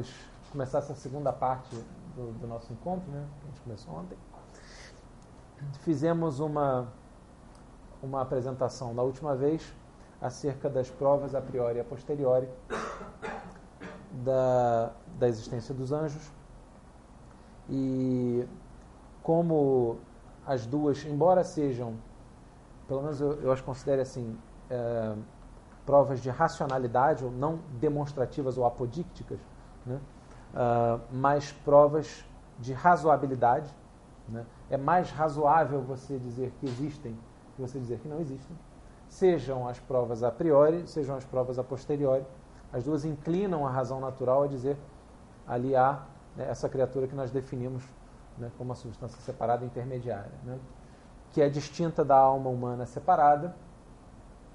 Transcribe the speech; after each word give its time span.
vamos 0.00 0.50
começar 0.50 0.78
essa 0.78 0.94
segunda 0.94 1.32
parte 1.32 1.74
do, 2.16 2.32
do 2.38 2.46
nosso 2.46 2.72
encontro, 2.72 3.10
né? 3.10 3.26
A 3.42 3.46
gente 3.46 3.60
começou 3.60 3.94
ontem. 3.94 4.16
Fizemos 5.80 6.40
uma, 6.40 6.88
uma 8.02 8.22
apresentação 8.22 8.94
na 8.94 9.02
última 9.02 9.36
vez 9.36 9.74
acerca 10.20 10.68
das 10.68 10.90
provas 10.90 11.34
a 11.34 11.40
priori 11.40 11.78
e 11.78 11.80
a 11.80 11.84
posteriori 11.84 12.48
da, 14.24 14.92
da 15.18 15.28
existência 15.28 15.74
dos 15.74 15.92
anjos. 15.92 16.30
E 17.68 18.46
como 19.22 19.98
as 20.46 20.66
duas, 20.66 21.04
embora 21.04 21.44
sejam, 21.44 21.94
pelo 22.88 23.02
menos 23.02 23.20
eu, 23.20 23.40
eu 23.42 23.52
as 23.52 23.60
considero 23.60 24.00
assim, 24.00 24.36
é, 24.70 25.14
provas 25.84 26.20
de 26.20 26.30
racionalidade, 26.30 27.24
ou 27.24 27.30
não 27.30 27.60
demonstrativas 27.78 28.56
ou 28.56 28.64
apodícticas, 28.64 29.38
né? 29.90 30.00
uh, 30.54 31.62
provas 31.64 32.24
de 32.58 32.72
razoabilidade. 32.72 33.70
Né? 34.28 34.44
É 34.70 34.76
mais 34.76 35.10
razoável 35.10 35.80
você 35.80 36.18
dizer 36.18 36.52
que 36.60 36.66
existem 36.66 37.16
que 37.54 37.60
você 37.60 37.78
dizer 37.78 37.98
que 37.98 38.08
não 38.08 38.20
existem. 38.20 38.56
Sejam 39.08 39.68
as 39.68 39.78
provas 39.78 40.22
a 40.22 40.30
priori, 40.30 40.86
sejam 40.86 41.16
as 41.16 41.24
provas 41.24 41.58
a 41.58 41.64
posteriori. 41.64 42.24
As 42.72 42.84
duas 42.84 43.04
inclinam 43.04 43.66
a 43.66 43.70
razão 43.70 44.00
natural 44.00 44.44
a 44.44 44.46
dizer 44.46 44.76
ali 45.46 45.74
há 45.74 46.02
né, 46.36 46.46
essa 46.48 46.68
criatura 46.68 47.08
que 47.08 47.14
nós 47.14 47.30
definimos 47.30 47.82
né, 48.38 48.50
como 48.56 48.70
uma 48.70 48.76
substância 48.76 49.20
separada 49.20 49.64
intermediária, 49.64 50.30
né, 50.44 50.58
que 51.32 51.42
é 51.42 51.48
distinta 51.48 52.04
da 52.04 52.16
alma 52.16 52.48
humana 52.48 52.86
separada, 52.86 53.54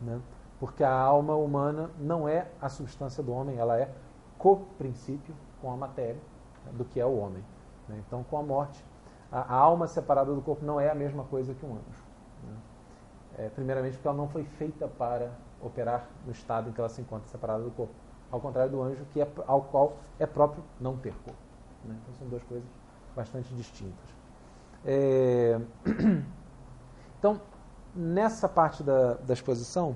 né, 0.02 0.22
porque 0.58 0.84
a 0.86 0.94
alma 0.94 1.36
humana 1.36 1.90
não 2.00 2.28
é 2.30 2.48
a 2.62 2.70
substância 2.70 3.22
do 3.22 3.34
homem, 3.34 3.58
ela 3.58 3.78
é 3.78 3.90
co-princípio 4.38 5.36
com 5.61 5.72
a 5.72 5.78
matéria 5.78 6.22
né, 6.66 6.72
do 6.73 6.86
que 6.86 7.00
é 7.00 7.05
o 7.05 7.17
homem. 7.17 7.44
Né. 7.88 8.02
Então, 8.05 8.23
com 8.23 8.38
a 8.38 8.44
morte, 8.44 8.83
a, 9.31 9.41
a, 9.41 9.55
alma 9.55 9.88
separada 9.88 10.33
do 10.33 10.41
corpo 10.41 10.66
não 10.66 10.80
é 10.80 10.89
a 10.89 10.95
mesma 10.95 11.23
coisa 11.25 11.53
que 11.53 11.66
um 11.66 11.73
anjo. 11.73 12.03
Né. 12.44 12.58
É, 13.38 13.50
primeiramente, 13.50 13.94
porque 13.94 14.08
ela 14.08 14.17
não 14.17 14.28
foi 14.30 14.44
feita 14.44 14.88
para 14.88 15.31
operar 15.61 16.08
no 16.25 16.31
estado 16.31 16.69
em 16.69 16.73
que 16.73 16.80
ela 16.80 16.89
se 16.89 17.02
encontra 17.02 17.28
separada 17.28 17.63
do 17.63 17.72
corpo. 17.72 17.94
Ao 18.31 18.39
contrário 18.39 18.72
do 18.72 18.81
anjo, 18.81 19.06
que 19.11 19.22
é, 19.22 19.28
ao 19.47 19.61
qual 19.61 19.97
é 20.19 20.25
próprio 20.25 20.63
não 20.80 20.97
ter 20.97 21.13
corpo. 21.23 21.39
Né? 21.83 21.95
Então, 22.02 22.16
são 22.16 22.28
duas 22.28 22.44
coisas 22.44 22.67
bastante 23.16 23.53
distintas. 23.53 24.16
É... 24.86 25.59
Então, 27.17 27.41
nessa 27.95 28.47
parte 28.47 28.83
da, 28.83 29.16
da 29.16 29.33
exposição, 29.33 29.95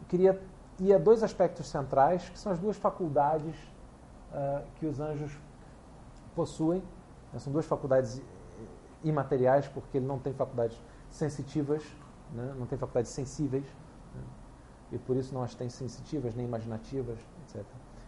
eu 0.00 0.06
queria 0.08 0.42
ir 0.80 0.94
a 0.94 0.98
dois 0.98 1.22
aspectos 1.22 1.66
centrais, 1.66 2.28
que 2.28 2.38
são 2.38 2.50
as 2.52 2.58
duas 2.58 2.76
faculdades 2.76 3.54
uh, 4.32 4.64
que 4.76 4.86
os 4.86 4.98
anjos 4.98 5.38
possuem. 6.34 6.82
São 7.38 7.52
duas 7.52 7.66
faculdades 7.66 8.20
imateriais, 9.04 9.68
porque 9.68 9.98
ele 9.98 10.06
não 10.06 10.18
tem 10.18 10.32
faculdades 10.32 10.76
sensitivas, 11.08 11.82
né? 12.32 12.54
não 12.58 12.66
tem 12.66 12.76
faculdades 12.76 13.12
sensíveis, 13.12 13.64
né? 14.14 14.22
e 14.92 14.98
por 14.98 15.16
isso 15.16 15.32
não 15.32 15.42
as 15.42 15.54
tem 15.54 15.68
sensitivas 15.68 16.34
nem 16.34 16.44
imaginativas, 16.44 17.18
etc. 17.44 17.64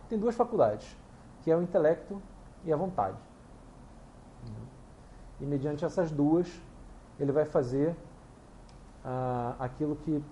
Tem 0.08 0.18
duas 0.18 0.34
faculdades, 0.34 0.96
que 1.42 1.50
é 1.50 1.56
o 1.56 1.62
intelecto 1.62 2.20
e 2.64 2.72
a 2.72 2.76
vontade. 2.76 3.16
E 5.40 5.44
mediante 5.44 5.84
essas 5.84 6.10
duas, 6.10 6.48
ele 7.18 7.32
vai 7.32 7.44
fazer 7.44 7.96
ah, 9.04 9.56
aquilo 9.58 9.96
que. 9.96 10.22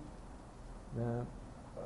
Né, 0.93 1.25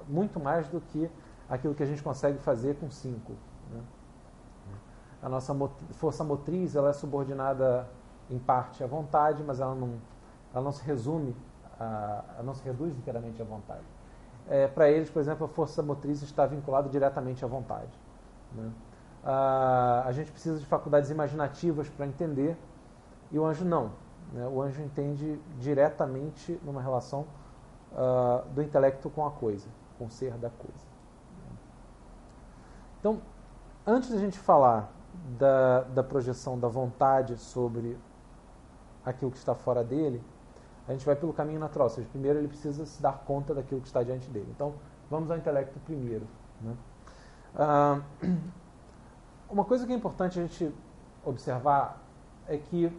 muito 0.08 0.40
mais 0.40 0.68
do 0.68 0.80
que 0.80 1.10
aquilo 1.50 1.74
que 1.76 1.84
a 1.84 1.86
gente 1.86 2.02
consegue 2.02 2.38
fazer 2.40 2.76
com 2.76 2.90
cinco. 2.90 3.34
Né? 3.72 3.82
A 5.22 5.30
nossa 5.30 5.54
mot 5.54 5.74
força 5.94 6.24
motriz 6.24 6.76
ela 6.76 6.90
é 6.90 6.94
subordinada 6.94 7.88
em 8.30 8.40
parte 8.40 8.84
à 8.84 8.88
vontade, 8.88 9.44
mas 9.44 9.60
ela 9.60 9.76
não, 9.76 9.96
ela 10.54 10.64
não 10.64 10.72
se 10.72 10.84
resume, 10.84 11.36
a, 11.80 12.24
ela 12.36 12.44
não 12.44 12.54
se 12.54 12.64
reduz 12.64 12.96
inteiramente 12.96 13.42
à 13.42 13.46
vontade. 13.46 13.84
É, 14.48 14.68
Para 14.68 14.90
eles, 14.90 15.10
por 15.10 15.20
exemplo, 15.20 15.46
a 15.46 15.48
força 15.48 15.82
motriz 15.82 16.22
está 16.22 16.46
vinculada 16.46 16.90
diretamente 16.90 17.44
à 17.44 17.48
vontade. 17.48 17.92
Né? 18.54 18.72
A 19.24 20.12
gente 20.12 20.32
precisa 20.32 20.60
de 20.60 20.66
faculdades 20.68 21.10
imaginativas 21.10 21.90
para 21.90 22.06
entender, 22.06 22.56
e 23.32 23.40
o 23.40 23.46
anjo 23.46 23.66
não. 23.66 23.92
Né? 24.32 24.48
O 24.48 24.62
anjo 24.62 24.84
entende 24.84 25.40
diretamente 25.60 26.60
numa 26.64 26.80
relação 26.80 27.26
ah, 27.96 28.44
do 28.54 28.62
intelecto 28.62 29.10
com 29.10 29.26
a 29.26 29.32
coisa, 29.32 29.68
com 29.98 30.06
o 30.06 30.12
ser 30.12 30.34
da 30.34 30.50
coisa. 30.50 30.86
Então, 33.00 33.22
antes 33.86 34.10
da 34.10 34.18
gente 34.18 34.38
falar 34.40 34.92
da, 35.38 35.82
da 35.82 36.04
projeção 36.04 36.60
da 36.60 36.68
vontade 36.68 37.38
sobre 37.38 37.98
aquilo 39.06 39.32
que 39.32 39.38
está 39.38 39.54
fora 39.54 39.84
dele, 39.84 40.24
a 40.88 40.92
gente 40.92 41.06
vai 41.06 41.16
pelo 41.16 41.34
caminho 41.34 41.60
natural. 41.60 41.88
Ou 41.88 41.94
seja, 41.94 42.08
primeiro 42.10 42.40
ele 42.40 42.48
precisa 42.48 42.86
se 42.86 43.02
dar 43.02 43.20
conta 43.26 43.54
daquilo 43.54 43.82
que 43.82 43.88
está 43.88 44.04
diante 44.04 44.30
dele. 44.30 44.48
Então, 44.56 44.74
vamos 45.10 45.30
ao 45.30 45.38
intelecto 45.38 45.80
primeiro. 45.82 46.28
Né? 46.62 46.76
Ah, 47.56 48.02
uma 49.50 49.66
coisa 49.66 49.86
que 49.86 49.94
é 49.94 49.96
importante 49.96 50.40
a 50.40 50.42
gente 50.42 50.74
observar 51.24 52.02
é 52.48 52.58
que 52.58 52.92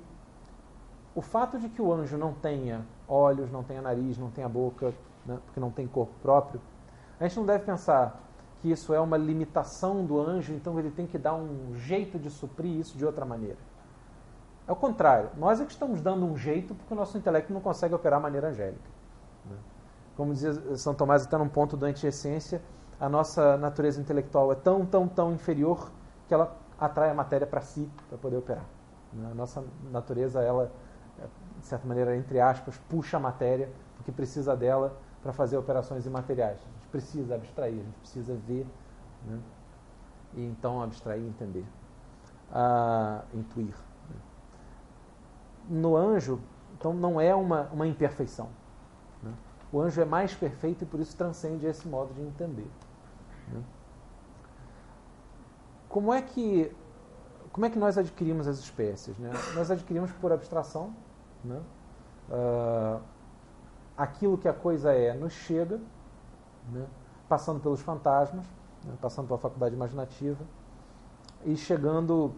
o 1.15 1.23
fato 1.23 1.59
de 1.59 1.69
que 1.69 1.81
o 1.81 1.93
anjo 1.93 2.17
não 2.19 2.33
tenha 2.35 2.85
olhos, 3.09 3.51
não 3.51 3.63
tenha 3.63 3.81
nariz, 3.81 4.19
não 4.19 4.31
tenha 4.31 4.49
boca, 4.49 4.93
né, 5.25 5.39
porque 5.45 5.59
não 5.59 5.71
tem 5.71 5.87
corpo 5.87 6.13
próprio, 6.21 6.61
a 7.19 7.27
gente 7.27 7.37
não 7.39 7.47
deve 7.47 7.65
pensar 7.65 8.21
que 8.61 8.71
isso 8.71 8.93
é 8.93 9.01
uma 9.01 9.17
limitação 9.17 10.05
do 10.05 10.21
anjo, 10.21 10.53
então 10.53 10.79
ele 10.79 10.91
tem 10.91 11.07
que 11.07 11.19
dar 11.19 11.35
um 11.35 11.75
jeito 11.75 12.19
de 12.19 12.31
suprir 12.31 12.79
isso 12.79 12.97
de 12.97 13.05
outra 13.05 13.25
maneira. 13.25 13.59
É 14.67 14.73
o 14.73 14.77
contrário, 14.77 15.31
nós 15.37 15.61
é 15.61 15.65
que 15.65 15.73
estamos 15.73 16.01
dando 16.01 16.27
um 16.27 16.37
jeito 16.37 16.75
porque 16.75 16.93
o 16.93 16.97
nosso 16.97 17.17
intelecto 17.17 17.53
não 17.53 17.61
consegue 17.61 17.95
operar 17.95 18.19
a 18.19 18.23
maneira 18.23 18.49
angélica. 18.49 18.91
Né? 19.45 19.57
Como 20.17 20.33
dizia 20.33 20.77
São 20.77 20.95
Tomás, 20.95 21.25
até 21.25 21.39
num 21.39 21.49
ponto 21.49 21.77
da 21.77 21.87
anti-essência, 21.87 22.61
a 22.99 23.09
nossa 23.09 23.57
natureza 23.57 24.01
intelectual 24.01 24.51
é 24.51 24.55
tão, 24.57 24.85
tão, 24.85 25.07
tão 25.07 25.33
inferior 25.33 25.91
que 26.27 26.35
ela 26.35 26.57
atrai 26.79 27.11
a 27.11 27.15
matéria 27.15 27.47
para 27.47 27.61
si 27.61 27.89
para 28.09 28.19
poder 28.19 28.37
operar. 28.37 28.65
Né? 29.13 29.29
A 29.31 29.35
nossa 29.35 29.63
natureza, 29.93 30.43
ela, 30.43 30.73
de 31.61 31.67
certa 31.67 31.87
maneira, 31.87 32.17
entre 32.17 32.41
aspas, 32.41 32.77
puxa 32.89 33.19
a 33.19 33.21
matéria 33.21 33.71
porque 33.97 34.11
precisa 34.11 34.57
dela 34.57 34.97
para 35.23 35.33
fazer 35.33 35.57
operações 35.57 36.07
imateriais. 36.07 36.59
Gente 36.87 36.91
precisa 36.91 37.35
abstrair, 37.35 37.75
a 37.75 37.83
gente 37.83 37.99
precisa 37.99 38.35
ver, 38.35 38.67
né? 39.27 39.41
e 40.35 40.45
então 40.45 40.83
abstrair 40.83 41.23
e 41.23 41.27
entender, 41.27 41.65
ah, 42.53 43.23
intuir. 43.35 43.75
Né? 44.09 44.17
No 45.69 45.97
anjo, 45.97 46.41
então, 46.79 46.93
não 46.93 47.21
é 47.21 47.35
uma, 47.35 47.63
uma 47.73 47.87
imperfeição. 47.87 48.49
Né? 49.23 49.33
O 49.73 49.81
anjo 49.81 50.01
é 50.01 50.05
mais 50.05 50.35
perfeito 50.35 50.85
e 50.85 50.87
por 50.87 51.01
isso 51.01 51.17
transcende 51.17 51.67
esse 51.67 51.89
modo 51.89 52.15
de 52.15 52.23
entender. 52.23 52.71
Né? 53.49 53.63
como 55.89 56.13
é 56.13 56.21
que 56.21 56.71
como 57.53 57.65
é 57.65 57.71
que 57.71 57.79
nós 57.79 57.97
adquirimos 57.97 58.47
as 58.47 58.59
espécies? 58.59 59.17
Né? 59.17 59.31
Nós 59.55 59.71
adquirimos 59.71 60.13
por 60.13 60.31
abstração. 60.31 60.95
Né? 61.43 61.59
Uh, 62.29 63.01
aquilo 63.97 64.37
que 64.37 64.47
a 64.47 64.53
coisa 64.53 64.93
é 64.93 65.15
nos 65.15 65.33
chega, 65.33 65.81
né? 66.71 66.87
passando 67.29 67.61
pelos 67.61 67.81
fantasmas, 67.81 68.47
né? 68.85 68.95
passando 69.01 69.27
pela 69.27 69.39
faculdade 69.39 69.75
imaginativa 69.75 70.45
e 71.45 71.57
chegando, 71.57 72.35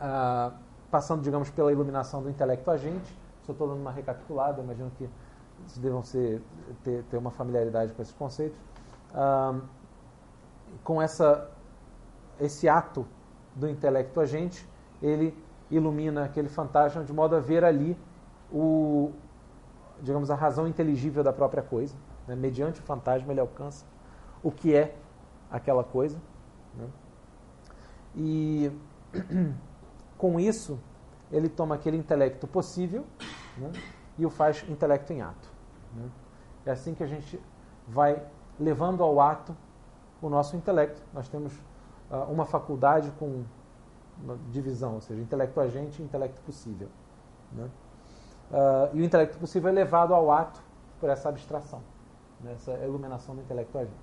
uh, 0.00 0.52
passando, 0.90 1.22
digamos, 1.22 1.50
pela 1.50 1.72
iluminação 1.72 2.22
do 2.22 2.30
intelecto 2.30 2.70
agente. 2.70 3.18
Só 3.42 3.52
estou 3.52 3.68
dando 3.68 3.80
uma 3.80 3.90
recapitulada, 3.90 4.62
imagino 4.62 4.90
que 4.96 5.08
devam 5.78 6.02
ser, 6.02 6.42
ter, 6.82 7.02
ter 7.04 7.16
uma 7.16 7.30
familiaridade 7.30 7.92
com 7.92 8.02
esses 8.02 8.14
conceitos. 8.14 8.58
Uh, 9.12 9.62
com 10.82 11.02
essa 11.02 11.50
esse 12.40 12.68
ato 12.68 13.06
do 13.54 13.68
intelecto 13.68 14.20
agente, 14.20 14.68
ele 15.00 15.36
ilumina 15.70 16.24
aquele 16.24 16.48
fantasma 16.48 17.04
de 17.04 17.12
modo 17.12 17.36
a 17.36 17.40
ver 17.40 17.64
ali 17.64 17.96
o, 18.52 19.12
digamos, 20.00 20.30
a 20.30 20.34
razão 20.34 20.66
inteligível 20.66 21.22
da 21.22 21.32
própria 21.32 21.62
coisa. 21.62 21.94
Né? 22.26 22.34
Mediante 22.34 22.80
o 22.80 22.82
fantasma 22.82 23.32
ele 23.32 23.40
alcança 23.40 23.84
o 24.42 24.50
que 24.50 24.74
é 24.74 24.94
aquela 25.50 25.84
coisa. 25.84 26.18
Né? 26.74 26.88
E 28.16 28.72
com 30.18 30.38
isso 30.38 30.78
ele 31.30 31.48
toma 31.48 31.74
aquele 31.74 31.96
intelecto 31.96 32.46
possível 32.46 33.04
né? 33.56 33.72
e 34.18 34.26
o 34.26 34.30
faz 34.30 34.64
intelecto 34.68 35.12
em 35.12 35.22
ato. 35.22 35.50
Né? 35.94 36.08
É 36.66 36.70
assim 36.70 36.94
que 36.94 37.02
a 37.02 37.06
gente 37.06 37.40
vai 37.88 38.22
levando 38.58 39.02
ao 39.02 39.20
ato 39.20 39.56
o 40.20 40.28
nosso 40.28 40.56
intelecto. 40.56 41.02
Nós 41.12 41.28
temos 41.28 41.52
uh, 42.10 42.30
uma 42.30 42.46
faculdade 42.46 43.10
com 43.18 43.44
divisão, 44.50 44.94
ou 44.94 45.00
seja, 45.00 45.20
intelecto 45.20 45.58
agente 45.60 46.00
e 46.00 46.04
intelecto 46.04 46.40
possível. 46.42 46.88
Né? 47.50 47.68
Uh, 48.50 48.96
e 48.96 49.00
o 49.00 49.04
intelecto 49.04 49.38
possível 49.38 49.70
é 49.70 49.72
levado 49.72 50.14
ao 50.14 50.30
ato 50.30 50.62
por 51.00 51.08
essa 51.08 51.28
abstração, 51.28 51.82
né? 52.42 52.52
essa 52.52 52.72
iluminação 52.84 53.34
do 53.34 53.40
intelecto 53.40 53.78
agente. 53.78 53.94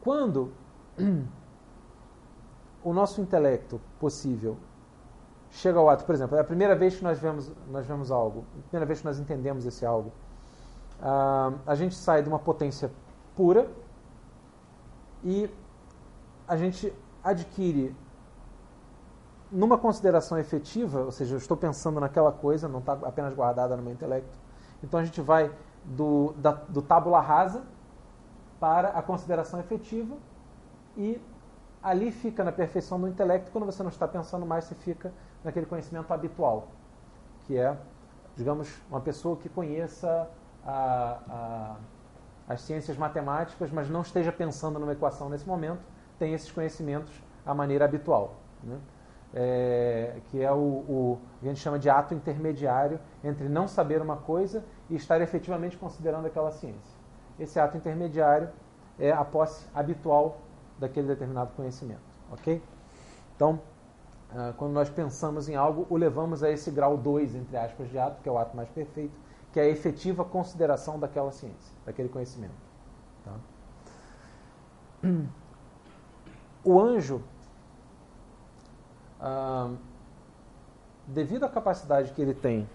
quando 0.00 0.52
o 2.82 2.92
nosso 2.92 3.20
intelecto 3.20 3.80
possível 3.98 4.56
chega 5.50 5.78
ao 5.78 5.88
ato, 5.88 6.04
por 6.04 6.14
exemplo, 6.14 6.36
é 6.36 6.40
a 6.40 6.44
primeira 6.44 6.74
vez 6.74 6.96
que 6.96 7.04
nós 7.04 7.18
vemos, 7.18 7.50
nós 7.70 7.86
vemos 7.86 8.10
algo, 8.10 8.44
a 8.58 8.62
primeira 8.68 8.86
vez 8.86 9.00
que 9.00 9.04
nós 9.04 9.18
entendemos 9.18 9.64
esse 9.64 9.86
algo, 9.86 10.12
uh, 11.00 11.58
a 11.66 11.74
gente 11.74 11.94
sai 11.94 12.22
de 12.22 12.28
uma 12.28 12.38
potência 12.38 12.90
pura 13.36 13.68
e 15.22 15.48
a 16.46 16.56
gente 16.56 16.92
adquire 17.22 17.94
numa 19.50 19.78
consideração 19.78 20.36
efetiva, 20.38 21.00
ou 21.00 21.12
seja, 21.12 21.34
eu 21.34 21.38
estou 21.38 21.56
pensando 21.56 22.00
naquela 22.00 22.32
coisa, 22.32 22.68
não 22.68 22.80
está 22.80 22.92
apenas 22.92 23.32
guardada 23.32 23.76
no 23.76 23.82
meu 23.82 23.92
intelecto. 23.92 24.36
Então 24.82 24.98
a 24.98 25.04
gente 25.04 25.20
vai 25.20 25.50
do, 25.84 26.32
da, 26.38 26.52
do 26.52 26.82
tábula 26.82 27.20
rasa 27.20 27.62
para 28.58 28.88
a 28.88 29.02
consideração 29.02 29.60
efetiva 29.60 30.16
e 30.96 31.20
ali 31.82 32.10
fica 32.10 32.42
na 32.42 32.50
perfeição 32.50 33.00
do 33.00 33.06
intelecto. 33.06 33.50
Quando 33.50 33.66
você 33.66 33.82
não 33.82 33.90
está 33.90 34.08
pensando 34.08 34.46
mais, 34.46 34.64
você 34.64 34.74
fica 34.74 35.12
naquele 35.42 35.66
conhecimento 35.66 36.12
habitual, 36.12 36.68
que 37.44 37.56
é, 37.58 37.76
digamos, 38.34 38.80
uma 38.90 39.00
pessoa 39.00 39.36
que 39.36 39.48
conheça 39.48 40.28
a, 40.64 41.18
a, 41.28 41.76
as 42.48 42.62
ciências 42.62 42.96
matemáticas, 42.96 43.70
mas 43.70 43.90
não 43.90 44.00
esteja 44.00 44.32
pensando 44.32 44.78
numa 44.78 44.92
equação 44.92 45.28
nesse 45.28 45.46
momento, 45.46 45.82
tem 46.18 46.32
esses 46.32 46.50
conhecimentos 46.50 47.12
à 47.44 47.54
maneira 47.54 47.84
habitual. 47.84 48.36
Né? 48.62 48.78
É, 49.36 50.20
que 50.30 50.40
é 50.40 50.52
o, 50.52 50.56
o 50.56 51.18
a 51.42 51.46
gente 51.46 51.58
chama 51.58 51.76
de 51.76 51.90
ato 51.90 52.14
intermediário 52.14 53.00
entre 53.22 53.48
não 53.48 53.66
saber 53.66 54.00
uma 54.00 54.16
coisa 54.16 54.64
e 54.88 54.94
estar 54.94 55.20
efetivamente 55.20 55.76
considerando 55.76 56.26
aquela 56.26 56.52
ciência. 56.52 56.96
Esse 57.38 57.58
ato 57.58 57.76
intermediário 57.76 58.48
é 58.96 59.10
a 59.10 59.24
posse 59.24 59.66
habitual 59.74 60.38
daquele 60.78 61.08
determinado 61.08 61.50
conhecimento, 61.56 62.02
ok? 62.30 62.62
Então, 63.34 63.60
ah, 64.34 64.52
quando 64.56 64.72
nós 64.72 64.90
pensamos 64.90 65.48
em 65.48 65.54
algo, 65.54 65.86
o 65.88 65.96
levamos 65.96 66.42
a 66.42 66.50
esse 66.50 66.70
grau 66.70 66.96
2, 66.96 67.36
entre 67.36 67.56
aspas, 67.56 67.88
de 67.88 67.98
ato, 67.98 68.20
que 68.20 68.28
é 68.28 68.32
o 68.32 68.38
ato 68.38 68.56
mais 68.56 68.68
perfeito, 68.68 69.14
que 69.52 69.60
é 69.60 69.64
a 69.64 69.68
efetiva 69.68 70.24
consideração 70.24 70.98
daquela 70.98 71.30
ciência, 71.30 71.72
daquele 71.86 72.08
conhecimento. 72.08 72.54
Tá? 73.24 73.32
O 76.66 76.80
anjo, 76.80 77.22
devido 81.06 81.44
à 81.44 81.48
capacidade 81.48 82.12
que 82.12 82.20
ele 82.20 82.34
tem 82.34 82.68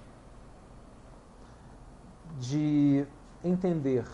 de 2.38 3.06
entender, 3.44 4.06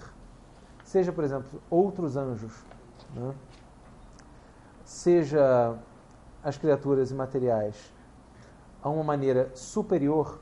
seja, 0.83 1.12
por 1.12 1.24
exemplo, 1.24 1.62
outros 1.69 2.16
anjos, 2.16 2.63
né? 3.13 3.36
seja 4.83 5.77
as 6.44 6.57
criaturas 6.57 7.12
imateriais 7.12 7.94
a 8.81 8.89
uma 8.89 9.04
maneira 9.04 9.51
superior, 9.56 10.39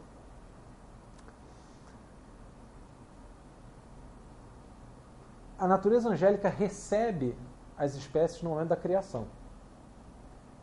a 5.57 5.65
natureza 5.65 6.09
angélica 6.09 6.49
recebe 6.49 7.37
as 7.77 7.95
espécies 7.95 8.41
no 8.43 8.49
momento 8.49 8.67
da 8.67 8.75
criação. 8.75 9.25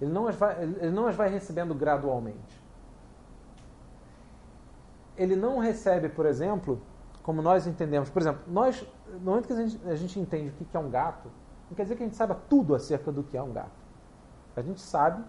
Ele 0.01 0.11
não 0.11 0.27
as 0.27 0.37
vai, 0.37 0.63
ele 0.63 0.91
não 0.91 1.07
as 1.07 1.15
vai 1.15 1.29
recebendo 1.29 1.75
gradualmente. 1.75 2.61
Ele 5.17 5.37
não 5.37 5.59
recebe, 5.59 6.09
por 6.09 6.25
exemplo, 6.25 6.81
como 7.23 7.43
nós 7.43 7.67
entendemos. 7.67 8.09
Por 8.09 8.23
exemplo, 8.23 8.43
nós, 8.47 8.87
no 9.07 9.21
momento 9.21 9.47
que 9.47 9.53
a 9.53 9.57
gente, 9.57 9.89
a 9.89 9.95
gente 9.95 10.19
entende 10.19 10.51
o 10.51 10.65
que 10.65 10.77
é 10.77 10.81
um 10.81 10.89
gato, 10.89 11.31
não 11.69 11.77
quer 11.77 11.83
dizer 11.83 11.97
que 11.97 12.03
a 12.03 12.07
gente 12.07 12.17
saiba 12.17 12.35
tudo 12.49 12.75
acerca 12.75 13.13
do 13.13 13.23
que 13.23 13.37
é 13.37 13.43
um 13.43 13.53
gato. 13.53 13.71
A 14.57 14.63
gente 14.63 14.81
sabe 14.81 15.23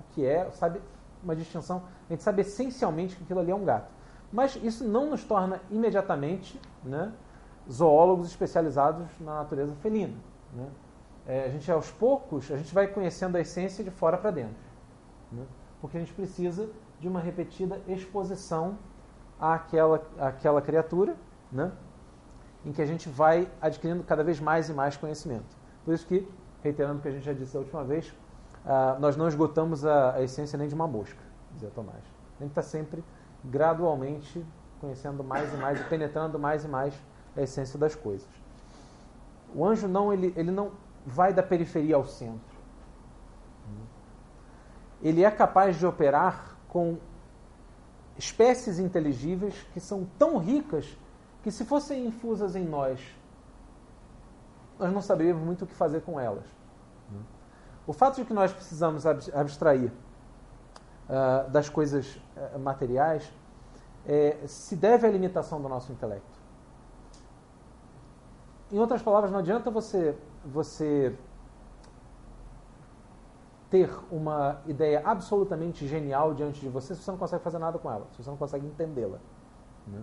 o 0.00 0.14
que 0.14 0.26
é, 0.26 0.50
sabe 0.50 0.80
uma 1.22 1.36
distinção, 1.36 1.82
a 2.08 2.12
gente 2.12 2.22
sabe 2.22 2.42
essencialmente 2.42 3.16
que 3.16 3.22
aquilo 3.22 3.40
ali 3.40 3.50
é 3.50 3.54
um 3.54 3.64
gato. 3.64 3.90
Mas 4.32 4.56
isso 4.56 4.84
não 4.84 5.10
nos 5.10 5.24
torna 5.24 5.60
imediatamente 5.70 6.60
né, 6.84 7.12
zoólogos 7.70 8.28
especializados 8.28 9.06
na 9.20 9.36
natureza 9.36 9.74
felina. 9.76 10.14
Né? 10.52 10.66
É, 11.30 11.44
a 11.44 11.48
gente, 11.48 11.70
aos 11.70 11.88
poucos, 11.92 12.50
a 12.50 12.56
gente 12.56 12.74
vai 12.74 12.88
conhecendo 12.88 13.36
a 13.36 13.40
essência 13.40 13.84
de 13.84 13.90
fora 13.92 14.18
para 14.18 14.32
dentro. 14.32 14.56
Né? 15.30 15.44
Porque 15.80 15.96
a 15.96 16.00
gente 16.00 16.12
precisa 16.12 16.68
de 16.98 17.06
uma 17.06 17.20
repetida 17.20 17.80
exposição 17.86 18.76
àquela, 19.38 20.02
àquela 20.18 20.60
criatura, 20.60 21.14
né? 21.52 21.70
em 22.66 22.72
que 22.72 22.82
a 22.82 22.84
gente 22.84 23.08
vai 23.08 23.48
adquirindo 23.62 24.02
cada 24.02 24.24
vez 24.24 24.40
mais 24.40 24.68
e 24.68 24.72
mais 24.72 24.96
conhecimento. 24.96 25.56
Por 25.84 25.94
isso 25.94 26.04
que, 26.04 26.28
reiterando 26.64 26.98
o 26.98 27.02
que 27.02 27.06
a 27.06 27.12
gente 27.12 27.22
já 27.22 27.32
disse 27.32 27.56
a 27.56 27.60
última 27.60 27.84
vez, 27.84 28.08
uh, 28.08 28.98
nós 28.98 29.16
não 29.16 29.28
esgotamos 29.28 29.86
a, 29.86 30.16
a, 30.16 30.22
essência 30.24 30.58
nem 30.58 30.66
de 30.66 30.74
uma 30.74 30.88
mosca, 30.88 31.22
dizia 31.52 31.70
Tomás. 31.70 32.02
A 32.40 32.42
gente 32.42 32.50
está 32.50 32.62
sempre 32.62 33.04
gradualmente 33.44 34.44
conhecendo 34.80 35.22
mais 35.22 35.54
e 35.54 35.56
mais 35.56 35.80
e 35.80 35.84
penetrando 35.84 36.40
mais 36.40 36.64
e 36.64 36.68
mais 36.68 36.92
a 37.36 37.42
essência 37.42 37.78
das 37.78 37.94
coisas. 37.94 38.28
O 39.54 39.64
anjo 39.64 39.86
não, 39.86 40.12
ele, 40.12 40.34
ele 40.36 40.50
não 40.50 40.72
vai 41.06 41.32
da 41.32 41.42
periferia 41.42 41.96
ao 41.96 42.04
centro. 42.04 42.58
Ele 45.02 45.24
é 45.24 45.30
capaz 45.30 45.78
de 45.78 45.86
operar 45.86 46.56
com 46.68 46.98
espécies 48.18 48.78
inteligíveis 48.78 49.54
que 49.72 49.80
são 49.80 50.06
tão 50.18 50.36
ricas 50.36 50.96
que 51.42 51.50
se 51.50 51.64
fossem 51.64 52.06
infusas 52.06 52.54
em 52.54 52.64
nós, 52.64 53.00
nós 54.78 54.92
não 54.92 55.00
saberíamos 55.00 55.42
muito 55.42 55.64
o 55.64 55.66
que 55.66 55.74
fazer 55.74 56.02
com 56.02 56.20
elas. 56.20 56.44
O 57.86 57.92
fato 57.92 58.16
de 58.16 58.24
que 58.24 58.32
nós 58.32 58.52
precisamos 58.52 59.04
abstrair 59.06 59.90
uh, 61.08 61.50
das 61.50 61.68
coisas 61.68 62.16
uh, 62.16 62.58
materiais 62.58 63.32
é, 64.06 64.38
se 64.46 64.76
deve 64.76 65.06
à 65.06 65.10
limitação 65.10 65.60
do 65.60 65.68
nosso 65.68 65.92
intelecto. 65.92 66.40
Em 68.70 68.78
outras 68.78 69.02
palavras, 69.02 69.30
não 69.32 69.40
adianta 69.40 69.70
você, 69.70 70.16
você 70.44 71.16
ter 73.68 73.90
uma 74.10 74.60
ideia 74.66 75.00
absolutamente 75.04 75.86
genial 75.86 76.34
diante 76.34 76.60
de 76.60 76.68
você 76.68 76.94
se 76.94 77.02
você 77.02 77.10
não 77.10 77.18
consegue 77.18 77.42
fazer 77.44 77.58
nada 77.58 77.78
com 77.78 77.90
ela, 77.90 78.06
se 78.12 78.22
você 78.22 78.30
não 78.30 78.36
consegue 78.36 78.66
entendê-la. 78.66 79.18
Né? 79.86 80.02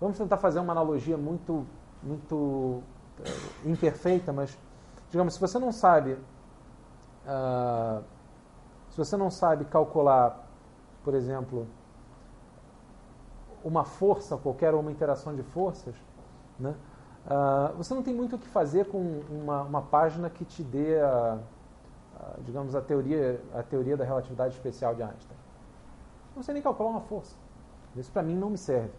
Vamos 0.00 0.18
tentar 0.18 0.36
fazer 0.36 0.60
uma 0.60 0.72
analogia 0.72 1.16
muito, 1.16 1.66
muito 2.02 2.34
uh, 2.34 2.82
imperfeita, 3.64 4.32
mas 4.32 4.58
digamos, 5.10 5.34
se 5.34 5.40
você 5.40 5.58
não 5.58 5.72
sabe 5.72 6.18
Uh, 7.22 8.02
se 8.90 8.98
você 8.98 9.16
não 9.16 9.30
sabe 9.30 9.64
calcular, 9.66 10.44
por 11.04 11.14
exemplo, 11.14 11.66
uma 13.64 13.84
força 13.84 14.36
qualquer 14.36 14.74
ou 14.74 14.80
uma 14.80 14.90
interação 14.90 15.34
de 15.34 15.42
forças, 15.42 15.94
né? 16.58 16.74
Uh, 17.24 17.76
você 17.76 17.94
não 17.94 18.02
tem 18.02 18.14
muito 18.14 18.36
o 18.36 18.38
que 18.38 18.48
fazer 18.48 18.86
com 18.86 18.98
uma, 19.30 19.62
uma 19.62 19.82
página 19.82 20.28
que 20.28 20.44
te 20.44 20.62
dê, 20.62 20.98
a, 21.00 21.38
a, 22.16 22.34
digamos, 22.40 22.74
a 22.74 22.80
teoria, 22.80 23.40
a 23.54 23.62
teoria 23.62 23.96
da 23.96 24.04
relatividade 24.04 24.54
especial 24.54 24.94
de 24.94 25.02
Einstein. 25.02 25.38
Não 26.34 26.42
sei 26.42 26.54
nem 26.54 26.62
calcular 26.62 26.90
uma 26.90 27.00
força. 27.00 27.36
Isso 27.96 28.10
para 28.10 28.22
mim 28.22 28.34
não 28.34 28.50
me 28.50 28.58
serve. 28.58 28.90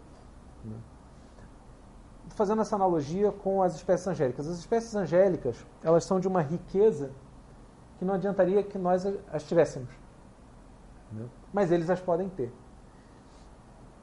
Né? 0.64 0.76
Fazendo 2.30 2.62
essa 2.62 2.76
analogia 2.76 3.30
com 3.30 3.62
as 3.62 3.74
espécies 3.74 4.06
angélicas. 4.06 4.48
As 4.48 4.58
espécies 4.58 4.94
angélicas, 4.94 5.64
elas 5.82 6.04
são 6.04 6.18
de 6.18 6.26
uma 6.26 6.40
riqueza 6.40 7.10
que 7.98 8.04
não 8.04 8.14
adiantaria 8.14 8.62
que 8.62 8.78
nós 8.78 9.06
as 9.30 9.44
tivéssemos. 9.44 9.90
Mas 11.52 11.70
eles 11.70 11.90
as 11.90 12.00
podem 12.00 12.28
ter. 12.28 12.52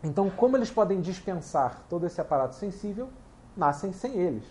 Então, 0.03 0.29
como 0.29 0.57
eles 0.57 0.71
podem 0.71 1.01
dispensar 1.01 1.83
todo 1.89 2.05
esse 2.05 2.19
aparato 2.19 2.55
sensível, 2.55 3.09
nascem 3.61 3.93
sem 3.93 4.15
eles. 4.15 4.43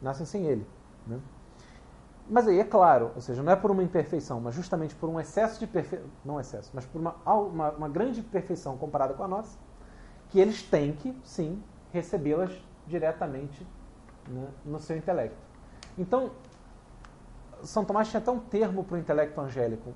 Nascem 0.00 0.24
sem 0.24 0.46
ele. 0.46 0.64
Né? 1.04 1.18
Mas 2.28 2.46
aí 2.46 2.60
é 2.60 2.64
claro, 2.64 3.10
ou 3.16 3.20
seja, 3.20 3.42
não 3.42 3.52
é 3.52 3.56
por 3.56 3.72
uma 3.72 3.82
imperfeição, 3.82 4.40
mas 4.40 4.54
justamente 4.54 4.94
por 4.94 5.08
um 5.08 5.18
excesso 5.18 5.58
de 5.58 5.66
perfeição, 5.66 6.06
não 6.24 6.38
excesso, 6.38 6.70
mas 6.72 6.86
por 6.86 7.00
uma, 7.00 7.16
uma, 7.26 7.70
uma 7.72 7.88
grande 7.88 8.22
perfeição 8.22 8.78
comparada 8.78 9.14
com 9.14 9.24
a 9.24 9.28
nossa, 9.28 9.58
que 10.28 10.38
eles 10.38 10.62
têm 10.62 10.92
que, 10.92 11.12
sim, 11.24 11.60
recebê-las 11.92 12.52
diretamente 12.86 13.66
né, 14.28 14.46
no 14.64 14.78
seu 14.78 14.96
intelecto. 14.96 15.36
Então, 15.98 16.30
são 17.64 17.84
Tomás 17.84 18.08
tinha 18.08 18.20
até 18.20 18.30
um 18.30 18.38
termo 18.38 18.84
para 18.84 18.94
o 18.94 18.98
intelecto 18.98 19.40
angélico. 19.40 19.92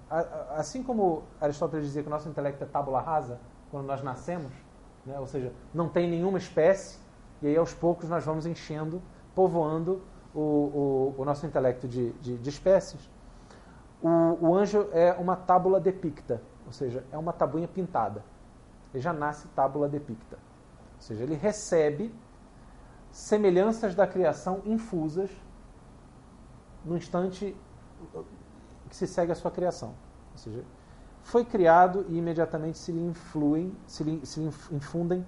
Assim 0.57 0.83
como 0.83 1.23
Aristóteles 1.41 1.87
dizia 1.87 2.03
que 2.03 2.09
o 2.09 2.11
nosso 2.11 2.29
intelecto 2.29 2.65
é 2.65 2.67
tábula 2.67 3.01
rasa, 3.01 3.39
quando 3.71 3.87
nós 3.87 4.03
nascemos, 4.03 4.53
né? 5.07 5.21
ou 5.21 5.27
seja, 5.29 5.53
não 5.73 5.89
tem 5.89 6.11
nenhuma 6.11 6.39
espécie, 6.39 6.99
e 7.45 7.47
aí 7.47 7.57
aos 7.59 7.75
poucos 7.75 8.09
nós 8.09 8.25
vamos 8.25 8.47
enchendo, 8.47 9.03
povoando 9.35 10.01
o, 10.35 10.41
o, 10.41 11.15
o 11.19 11.25
nosso 11.27 11.45
intelecto 11.45 11.87
de, 11.87 12.11
de, 12.15 12.39
de 12.39 12.49
espécies. 12.49 13.11
O, 14.03 14.09
o, 14.49 14.57
anjo 14.57 14.89
é 14.93 15.13
uma 15.13 15.37
tábula 15.37 15.79
depicta, 15.79 16.41
ou 16.65 16.73
seja, 16.73 17.05
é 17.13 17.19
uma 17.19 17.35
tabuinha 17.35 17.69
pintada. 17.69 18.25
Ele 18.95 19.03
já 19.03 19.13
nasce 19.13 19.47
tábula 19.49 19.91
depicta. 19.91 20.37
Ou 20.97 21.03
seja, 21.03 21.23
ele 21.23 21.35
recebe 21.35 22.15
semelhanças 23.11 23.95
da 23.95 24.07
criação 24.07 24.63
infusas 24.65 25.31
no 26.83 26.97
instante 26.97 27.55
que 28.89 28.97
se 28.97 29.07
segue 29.07 29.33
a 29.33 29.35
sua 29.35 29.51
criação. 29.51 29.91
Ou 30.33 30.39
seja, 30.39 30.65
foi 31.23 31.45
criado 31.45 32.07
e 32.09 32.17
imediatamente 32.17 32.79
se 32.79 32.91
lhe 32.91 33.05
influem, 33.05 33.77
se 33.87 34.03
lhe, 34.03 34.25
se 34.25 34.41
lhe 34.41 34.47
infundem 34.73 35.27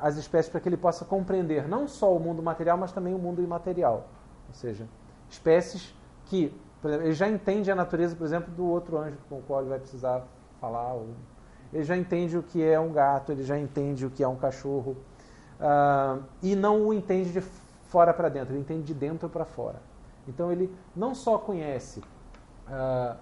as 0.00 0.16
espécies 0.16 0.50
para 0.50 0.60
que 0.60 0.68
ele 0.68 0.76
possa 0.76 1.04
compreender 1.04 1.68
não 1.68 1.86
só 1.86 2.14
o 2.14 2.18
mundo 2.18 2.42
material, 2.42 2.76
mas 2.76 2.92
também 2.92 3.14
o 3.14 3.18
mundo 3.18 3.42
imaterial. 3.42 4.08
Ou 4.48 4.54
seja, 4.54 4.88
espécies 5.28 5.94
que 6.24 6.52
exemplo, 6.88 7.06
ele 7.06 7.12
já 7.12 7.28
entende 7.28 7.70
a 7.70 7.74
natureza, 7.74 8.14
por 8.14 8.24
exemplo, 8.24 8.52
do 8.54 8.66
outro 8.66 8.98
anjo 8.98 9.18
com 9.28 9.38
o 9.38 9.42
qual 9.42 9.60
ele 9.60 9.70
vai 9.70 9.78
precisar 9.78 10.22
falar. 10.60 10.94
Ou, 10.94 11.08
ele 11.72 11.84
já 11.84 11.96
entende 11.96 12.38
o 12.38 12.42
que 12.42 12.62
é 12.62 12.78
um 12.78 12.92
gato, 12.92 13.32
ele 13.32 13.42
já 13.42 13.58
entende 13.58 14.06
o 14.06 14.10
que 14.10 14.22
é 14.22 14.28
um 14.28 14.36
cachorro. 14.36 14.96
Uh, 15.60 16.22
e 16.42 16.54
não 16.54 16.86
o 16.86 16.92
entende 16.92 17.32
de 17.32 17.40
fora 17.40 18.12
para 18.12 18.28
dentro, 18.28 18.52
ele 18.52 18.60
entende 18.60 18.82
de 18.82 18.94
dentro 18.94 19.28
para 19.28 19.44
fora. 19.44 19.80
Então 20.28 20.50
ele 20.50 20.74
não 20.94 21.14
só 21.14 21.38
conhece 21.38 22.00
uh, 22.68 23.16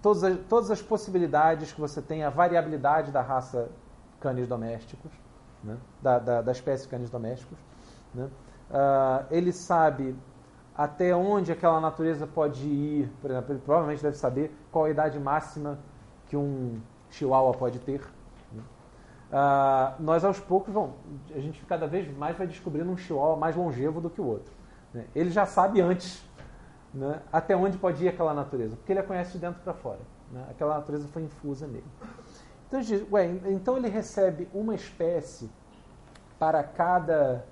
todas, 0.00 0.24
as, 0.24 0.38
todas 0.48 0.70
as 0.70 0.82
possibilidades 0.82 1.72
que 1.72 1.80
você 1.80 2.00
tem, 2.02 2.24
a 2.24 2.30
variabilidade 2.30 3.10
da 3.10 3.22
raça 3.22 3.68
canis 4.20 4.46
domésticos, 4.46 5.10
né? 5.62 5.76
da, 6.00 6.18
da, 6.18 6.42
da 6.42 6.52
espécie 6.52 6.88
canis 6.88 7.10
domésticos, 7.10 7.58
né? 8.14 8.28
uh, 8.70 9.26
ele 9.30 9.52
sabe 9.52 10.16
até 10.74 11.14
onde 11.14 11.52
aquela 11.52 11.80
natureza 11.80 12.26
pode 12.26 12.66
ir. 12.66 13.10
Por 13.20 13.30
exemplo, 13.30 13.52
ele 13.52 13.60
provavelmente 13.60 14.02
deve 14.02 14.16
saber 14.16 14.54
qual 14.70 14.86
a 14.86 14.90
idade 14.90 15.18
máxima 15.18 15.78
que 16.26 16.36
um 16.36 16.80
chihuahua 17.10 17.52
pode 17.52 17.78
ter. 17.78 18.00
Né? 18.52 18.62
Ah, 19.30 19.94
nós, 20.00 20.24
aos 20.24 20.40
poucos, 20.40 20.72
vamos, 20.72 20.94
a 21.34 21.38
gente 21.38 21.64
cada 21.66 21.86
vez 21.86 22.10
mais 22.16 22.36
vai 22.36 22.46
descobrindo 22.46 22.90
um 22.90 22.96
chihuahua 22.96 23.36
mais 23.36 23.54
longevo 23.54 24.00
do 24.00 24.08
que 24.08 24.20
o 24.20 24.26
outro. 24.26 24.52
Né? 24.94 25.04
Ele 25.14 25.30
já 25.30 25.46
sabe 25.46 25.80
antes 25.80 26.24
né, 26.92 27.20
até 27.32 27.56
onde 27.56 27.76
pode 27.78 28.04
ir 28.04 28.08
aquela 28.08 28.34
natureza, 28.34 28.76
porque 28.76 28.92
ele 28.92 29.00
a 29.00 29.04
conhece 29.04 29.32
de 29.32 29.38
dentro 29.38 29.60
para 29.62 29.74
fora. 29.74 30.00
Né? 30.30 30.44
Aquela 30.50 30.76
natureza 30.76 31.06
foi 31.08 31.22
infusa 31.22 31.66
nele. 31.66 31.84
Então, 32.72 32.80
diz, 32.80 33.04
ué, 33.12 33.26
então 33.50 33.76
ele 33.76 33.88
recebe 33.88 34.48
uma 34.54 34.74
espécie 34.74 35.50
para 36.38 36.64
cada 36.64 37.44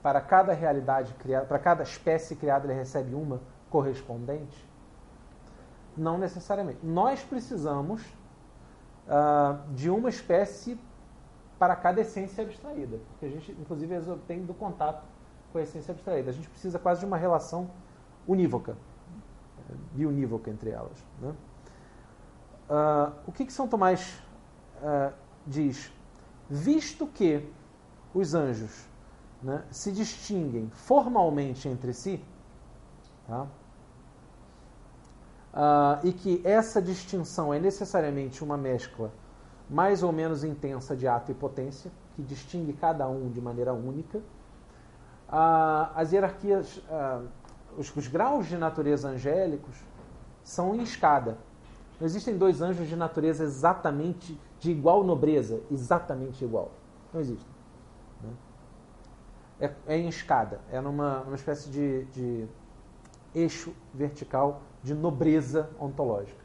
para 0.00 0.20
cada 0.20 0.52
realidade 0.52 1.12
criada, 1.14 1.46
para 1.46 1.58
cada 1.58 1.82
espécie 1.82 2.36
criada, 2.36 2.66
ele 2.66 2.74
recebe 2.74 3.12
uma 3.12 3.40
correspondente? 3.70 4.68
Não 5.96 6.16
necessariamente. 6.16 6.78
Nós 6.84 7.22
precisamos 7.24 8.02
uh, 9.08 9.72
de 9.74 9.90
uma 9.90 10.08
espécie 10.08 10.78
para 11.58 11.74
cada 11.74 12.00
essência 12.00 12.44
abstraída, 12.44 12.98
porque 13.10 13.26
a 13.26 13.28
gente, 13.28 13.52
inclusive, 13.52 13.94
tem 14.28 14.44
do 14.44 14.54
contato 14.54 15.04
com 15.52 15.58
a 15.58 15.62
essência 15.62 15.90
abstraída. 15.90 16.30
A 16.30 16.32
gente 16.32 16.48
precisa 16.48 16.78
quase 16.78 17.00
de 17.00 17.06
uma 17.06 17.16
relação 17.16 17.68
unívoca, 18.28 18.76
biunívoca 19.92 20.50
entre 20.50 20.70
elas. 20.70 21.04
Né? 21.20 21.34
Uh, 22.70 23.12
o 23.26 23.32
que, 23.32 23.44
que 23.44 23.52
São 23.52 23.66
Tomás 23.66 24.22
uh, 24.82 25.12
diz? 25.46 25.90
Visto 26.50 27.06
que 27.06 27.48
os 28.12 28.34
anjos 28.34 28.86
né, 29.42 29.64
se 29.70 29.90
distinguem 29.90 30.70
formalmente 30.70 31.68
entre 31.68 31.92
si, 31.92 32.22
tá? 33.26 33.46
Ah, 35.54 36.00
e 36.02 36.12
que 36.12 36.40
essa 36.44 36.80
distinção 36.80 37.52
é 37.52 37.60
necessariamente 37.60 38.42
uma 38.42 38.56
mescla 38.56 39.12
mais 39.68 40.02
ou 40.02 40.10
menos 40.10 40.44
intensa 40.44 40.96
de 40.96 41.06
ato 41.06 41.30
e 41.30 41.34
potência, 41.34 41.90
que 42.14 42.22
distingue 42.22 42.72
cada 42.72 43.06
um 43.08 43.30
de 43.30 43.40
maneira 43.40 43.72
única. 43.72 44.20
Ah, 45.28 45.92
as 45.94 46.12
hierarquias, 46.12 46.80
ah, 46.90 47.22
os, 47.76 47.94
os 47.94 48.08
graus 48.08 48.46
de 48.46 48.56
natureza 48.56 49.08
angélicos 49.08 49.76
são 50.42 50.74
em 50.74 50.82
escada. 50.82 51.36
Não 52.02 52.06
existem 52.06 52.36
dois 52.36 52.60
anjos 52.60 52.88
de 52.88 52.96
natureza 52.96 53.44
exatamente 53.44 54.36
de 54.58 54.72
igual 54.72 55.04
nobreza, 55.04 55.60
exatamente 55.70 56.44
igual. 56.44 56.72
Não 57.14 57.20
existe 57.20 57.46
é, 59.62 59.72
é 59.86 59.96
em 59.96 60.08
escada, 60.08 60.60
é 60.72 60.80
numa, 60.80 61.20
numa 61.20 61.36
espécie 61.36 61.70
de, 61.70 62.04
de 62.06 62.48
eixo 63.32 63.72
vertical 63.94 64.60
de 64.82 64.92
nobreza 64.92 65.70
ontológica. 65.78 66.42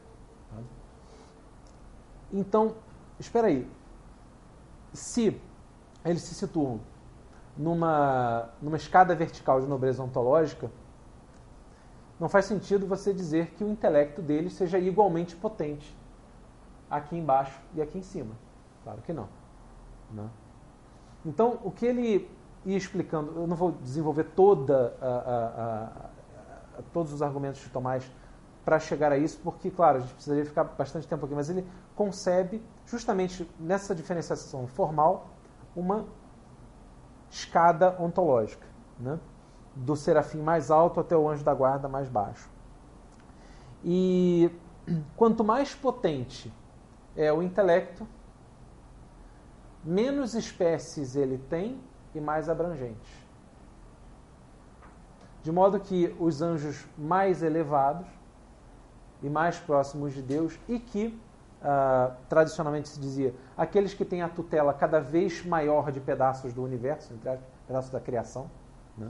Tá? 0.52 0.62
Então, 2.32 2.76
espera 3.20 3.48
aí. 3.48 3.68
Se 4.94 5.42
eles 6.06 6.22
se 6.22 6.36
situam 6.36 6.80
numa, 7.58 8.50
numa 8.62 8.78
escada 8.78 9.16
vertical 9.16 9.60
de 9.60 9.68
nobreza 9.68 10.04
ontológica, 10.04 10.70
não 12.20 12.28
faz 12.28 12.46
sentido 12.46 12.88
você 12.88 13.14
dizer 13.14 13.52
que 13.52 13.64
o 13.64 13.70
intelecto 13.70 14.22
deles 14.22 14.54
seja 14.54 14.80
igualmente 14.80 15.36
potente 15.36 15.96
aqui 16.90 17.18
embaixo 17.18 17.60
e 17.76 17.82
aqui 17.82 17.98
em 17.98 18.04
cima. 18.04 18.34
Claro 18.84 19.02
que 19.02 19.14
não. 19.14 19.28
Né? 20.12 20.28
Então, 21.26 21.60
o 21.64 21.72
que 21.72 21.86
ele 21.86 22.30
ir 22.68 22.76
explicando. 22.76 23.32
Eu 23.40 23.48
não 23.48 23.56
vou 23.56 23.72
desenvolver 23.72 24.26
toda 24.36 24.96
a, 25.02 25.08
a, 25.08 25.84
a, 26.80 26.82
todos 26.94 27.14
os 27.14 27.22
argumentos 27.22 27.62
de 27.62 27.70
Tomás 27.70 28.10
para 28.66 28.80
chegar 28.80 29.14
a 29.14 29.18
isso, 29.18 29.40
porque, 29.42 29.72
claro, 29.72 29.98
a 29.98 30.02
gente 30.02 30.14
precisaria 30.14 30.46
ficar 30.46 30.66
bastante 30.66 31.08
tempo 31.08 31.26
aqui, 31.26 31.34
mas 31.34 31.50
ele 31.50 31.66
concebe, 31.96 32.62
justamente 32.86 33.50
nessa 33.58 33.96
diferenciação 33.96 34.68
formal, 34.68 35.30
uma 35.74 36.06
escada 37.30 37.96
ontológica, 37.98 38.68
né? 39.00 39.18
Do 39.86 39.96
serafim 39.96 40.40
mais 40.40 40.72
alto 40.72 41.00
até 41.00 41.16
o 41.16 41.30
anjo 41.30 41.44
da 41.44 41.54
guarda 41.54 41.88
mais 41.88 42.10
baixo. 42.10 42.50
E 43.84 44.52
quanto 45.16 45.44
mais 45.44 45.74
potente 45.76 46.52
é 47.16 47.32
o 47.32 47.42
intelecto, 47.42 48.08
menos 49.84 50.34
espécies 50.34 51.16
ele 51.16 51.38
tem 51.38 51.80
e 52.14 52.20
mais 52.20 52.50
abrangentes. 52.50 53.28
De 55.44 55.52
modo 55.52 55.80
que 55.80 56.16
os 56.20 56.42
anjos 56.42 56.86
mais 56.98 57.42
elevados 57.44 58.08
e 59.22 59.30
mais 59.30 59.58
próximos 59.58 60.14
de 60.14 60.22
Deus, 60.22 60.60
e 60.68 60.78
que 60.78 61.20
uh, 61.62 62.14
tradicionalmente 62.30 62.90
se 62.90 63.00
dizia 63.00 63.34
aqueles 63.56 63.94
que 63.94 64.06
têm 64.06 64.22
a 64.22 64.30
tutela 64.30 64.74
cada 64.74 65.00
vez 65.00 65.46
maior 65.46 65.92
de 65.92 66.00
pedaços 66.00 66.54
do 66.54 66.64
universo, 66.64 67.14
pedaços 67.66 67.90
da 67.90 68.00
criação, 68.00 68.50
né? 68.98 69.10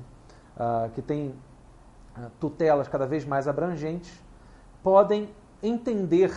Uh, 0.58 0.90
que 0.92 1.02
têm 1.02 1.30
uh, 2.18 2.30
tutelas 2.40 2.88
cada 2.88 3.06
vez 3.06 3.26
mais 3.26 3.48
abrangentes, 3.48 4.22
podem 4.84 5.30
entender 5.62 6.32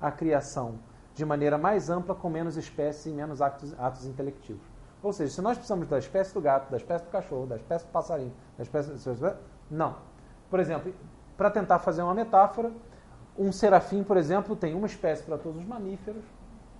a 0.00 0.10
criação 0.10 0.78
de 1.14 1.24
maneira 1.24 1.58
mais 1.58 1.90
ampla, 1.90 2.14
com 2.14 2.28
menos 2.28 2.56
espécie 2.56 3.10
e 3.10 3.12
menos 3.12 3.42
atos, 3.42 3.78
atos 3.78 4.06
intelectivos. 4.06 4.62
Ou 5.02 5.12
seja, 5.12 5.32
se 5.32 5.42
nós 5.42 5.56
precisamos 5.56 5.88
da 5.88 5.98
espécie 5.98 6.32
do 6.34 6.40
gato, 6.40 6.70
da 6.70 6.76
espécie 6.76 7.04
do 7.04 7.10
cachorro, 7.10 7.46
da 7.46 7.56
espécie 7.56 7.84
do 7.86 7.90
passarinho, 7.90 8.32
da 8.56 8.62
espécie. 8.62 8.92
Não. 9.70 9.96
Por 10.50 10.60
exemplo, 10.60 10.92
para 11.36 11.50
tentar 11.50 11.78
fazer 11.78 12.02
uma 12.02 12.14
metáfora, 12.14 12.70
um 13.38 13.50
serafim, 13.50 14.02
por 14.02 14.16
exemplo, 14.16 14.54
tem 14.54 14.74
uma 14.74 14.86
espécie 14.86 15.22
para 15.22 15.38
todos 15.38 15.60
os 15.60 15.66
mamíferos, 15.66 16.22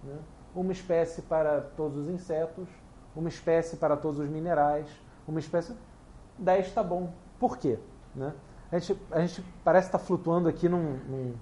né? 0.04 0.18
uma 0.54 0.72
espécie 0.72 1.22
para 1.22 1.60
todos 1.76 1.96
os 1.96 2.08
insetos, 2.08 2.68
uma 3.16 3.28
espécie 3.28 3.76
para 3.76 3.96
todos 3.96 4.20
os 4.20 4.28
minerais, 4.28 4.86
uma 5.26 5.40
espécie. 5.40 5.74
10 6.40 6.66
está 6.66 6.82
bom. 6.82 7.12
Por 7.38 7.58
quê? 7.58 7.78
Né? 8.14 8.32
A, 8.72 8.78
gente, 8.78 9.00
a 9.10 9.20
gente 9.20 9.44
parece 9.64 9.88
estar 9.88 9.98
tá 9.98 10.04
flutuando 10.04 10.48
aqui 10.48 10.68
num. 10.68 10.98
num, 11.08 11.34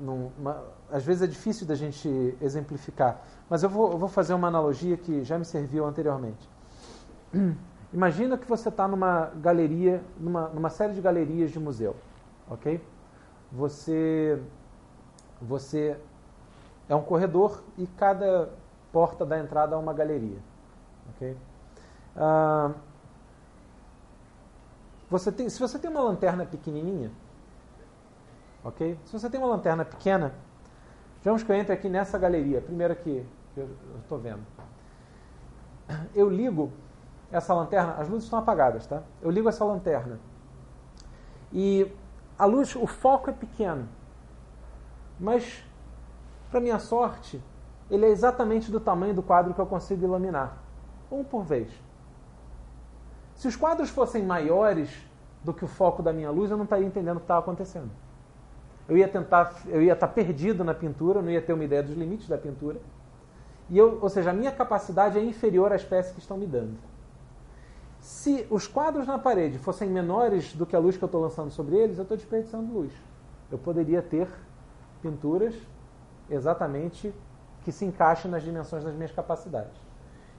num 0.00 0.30
uma, 0.38 0.62
às 0.90 1.04
vezes 1.04 1.22
é 1.22 1.26
difícil 1.26 1.66
da 1.66 1.74
gente 1.74 2.36
exemplificar. 2.40 3.20
Mas 3.48 3.62
eu 3.62 3.68
vou, 3.68 3.92
eu 3.92 3.98
vou 3.98 4.08
fazer 4.08 4.34
uma 4.34 4.48
analogia 4.48 4.96
que 4.96 5.24
já 5.24 5.38
me 5.38 5.44
serviu 5.44 5.84
anteriormente. 5.84 6.48
Imagina 7.92 8.36
que 8.36 8.46
você 8.46 8.68
está 8.68 8.86
numa 8.86 9.26
galeria, 9.36 10.02
numa, 10.18 10.48
numa 10.48 10.68
série 10.68 10.92
de 10.92 11.00
galerias 11.00 11.50
de 11.50 11.58
museu, 11.58 11.96
ok? 12.50 12.84
Você, 13.50 14.38
você 15.40 15.98
é 16.86 16.94
um 16.94 17.02
corredor 17.02 17.62
e 17.78 17.86
cada 17.86 18.50
porta 18.92 19.24
da 19.24 19.38
entrada 19.38 19.74
é 19.74 19.78
uma 19.78 19.94
galeria, 19.94 20.38
ok? 21.14 21.34
Ah, 22.14 22.72
você 25.10 25.32
tem, 25.32 25.48
se 25.48 25.58
você 25.58 25.78
tem 25.78 25.90
uma 25.90 26.00
lanterna 26.00 26.44
pequenininha, 26.44 27.10
ok? 28.62 28.98
Se 29.04 29.12
você 29.12 29.30
tem 29.30 29.40
uma 29.40 29.48
lanterna 29.48 29.84
pequena, 29.84 30.34
digamos 31.18 31.42
que 31.42 31.50
eu 31.50 31.56
entre 31.56 31.72
aqui 31.72 31.88
nessa 31.88 32.18
galeria, 32.18 32.60
primeira 32.60 32.94
que 32.94 33.24
eu 33.56 33.68
estou 34.00 34.18
vendo. 34.18 34.42
Eu 36.14 36.28
ligo 36.28 36.70
essa 37.30 37.54
lanterna, 37.54 37.94
as 37.94 38.08
luzes 38.08 38.24
estão 38.24 38.38
apagadas, 38.38 38.86
tá? 38.86 39.02
Eu 39.22 39.30
ligo 39.30 39.48
essa 39.48 39.64
lanterna 39.64 40.18
e 41.52 41.90
a 42.38 42.44
luz, 42.44 42.76
o 42.76 42.86
foco 42.86 43.30
é 43.30 43.32
pequeno, 43.32 43.88
mas 45.18 45.64
para 46.50 46.60
minha 46.60 46.78
sorte, 46.78 47.42
ele 47.90 48.06
é 48.06 48.10
exatamente 48.10 48.70
do 48.70 48.78
tamanho 48.78 49.14
do 49.14 49.22
quadro 49.22 49.54
que 49.54 49.60
eu 49.60 49.66
consigo 49.66 50.04
iluminar, 50.04 50.58
um 51.10 51.24
por 51.24 51.42
vez. 51.42 51.70
Se 53.38 53.46
os 53.46 53.54
quadros 53.54 53.88
fossem 53.88 54.24
maiores 54.24 54.90
do 55.44 55.54
que 55.54 55.64
o 55.64 55.68
foco 55.68 56.02
da 56.02 56.12
minha 56.12 56.28
luz, 56.28 56.50
eu 56.50 56.56
não 56.56 56.64
estaria 56.64 56.84
entendendo 56.84 57.18
o 57.18 57.20
que 57.20 57.24
estava 57.24 57.38
acontecendo. 57.38 57.88
Eu 58.88 58.96
ia 58.96 59.06
tentar, 59.06 59.54
eu 59.68 59.80
ia 59.80 59.92
estar 59.92 60.08
perdido 60.08 60.64
na 60.64 60.74
pintura, 60.74 61.22
não 61.22 61.30
ia 61.30 61.40
ter 61.40 61.52
uma 61.52 61.62
ideia 61.62 61.80
dos 61.80 61.96
limites 61.96 62.28
da 62.28 62.36
pintura. 62.36 62.80
E 63.70 63.78
eu, 63.78 64.00
ou 64.02 64.08
seja, 64.08 64.30
a 64.30 64.32
minha 64.32 64.50
capacidade 64.50 65.16
é 65.16 65.22
inferior 65.22 65.72
às 65.72 65.84
peças 65.84 66.12
que 66.12 66.18
estão 66.18 66.36
me 66.36 66.48
dando. 66.48 66.76
Se 68.00 68.44
os 68.50 68.66
quadros 68.66 69.06
na 69.06 69.20
parede 69.20 69.56
fossem 69.56 69.88
menores 69.88 70.52
do 70.52 70.66
que 70.66 70.74
a 70.74 70.80
luz 70.80 70.96
que 70.96 71.04
eu 71.04 71.06
estou 71.06 71.20
lançando 71.20 71.52
sobre 71.52 71.76
eles, 71.76 71.96
eu 71.96 72.02
estou 72.02 72.16
desperdiçando 72.16 72.72
luz. 72.72 72.92
Eu 73.52 73.58
poderia 73.58 74.02
ter 74.02 74.28
pinturas 75.00 75.54
exatamente 76.28 77.14
que 77.62 77.70
se 77.70 77.84
encaixem 77.84 78.28
nas 78.28 78.42
dimensões 78.42 78.82
das 78.82 78.94
minhas 78.94 79.12
capacidades. 79.12 79.80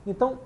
Então, 0.05 0.39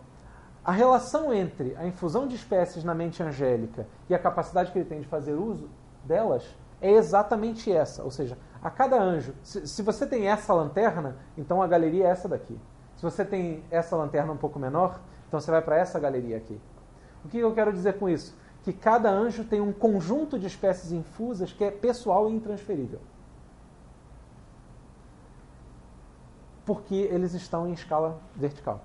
a 0.63 0.71
relação 0.71 1.33
entre 1.33 1.75
a 1.75 1.85
infusão 1.85 2.25
de 2.25 2.35
espécies 2.35 2.83
na 2.83 2.95
mente 2.95 3.21
angélica 3.21 3.85
e 4.09 4.15
a 4.15 4.19
capacidade 4.19 4.71
que 4.71 4.79
ele 4.79 4.87
tem 4.87 5.01
de 5.01 5.07
fazer 5.07 5.33
uso 5.33 5.69
delas 6.05 6.45
é 6.81 6.91
exatamente 6.91 7.71
essa. 7.71 8.03
Ou 8.03 8.11
seja, 8.11 8.37
a 8.61 8.69
cada 8.69 9.01
anjo, 9.01 9.33
se, 9.43 9.67
se, 9.67 9.81
você 9.81 10.07
tem 10.07 10.27
essa 10.27 10.53
lanterna, 10.53 11.17
então 11.37 11.61
a 11.61 11.67
galeria 11.67 12.05
é 12.05 12.09
essa 12.09 12.29
daqui. 12.29 12.57
Se 12.95 13.03
você 13.03 13.25
tem 13.25 13.63
essa 13.69 13.97
lanterna 13.97 14.31
um 14.31 14.37
pouco 14.37 14.57
menor, 14.57 15.01
então 15.27 15.39
você 15.39 15.51
vai 15.51 15.61
para 15.61 15.77
essa 15.77 15.99
galeria 15.99 16.37
aqui. 16.37 16.59
O 17.25 17.27
que 17.27 17.39
eu 17.39 17.53
quero 17.53 17.73
dizer 17.73 17.99
com 17.99 18.07
isso? 18.07 18.33
Que 18.63 18.71
cada 18.71 19.09
anjo 19.09 19.43
tem 19.43 19.59
um 19.59 19.73
conjunto 19.73 20.39
de 20.39 20.47
espécies 20.47 20.93
infusas 20.93 21.51
que 21.51 21.63
é 21.63 21.71
pessoal 21.71 22.29
e 22.29 22.33
intransferível. 22.33 23.01
Porque 26.65 26.95
eles 26.95 27.33
estão 27.33 27.67
em 27.67 27.73
escala 27.73 28.21
vertical. 28.33 28.81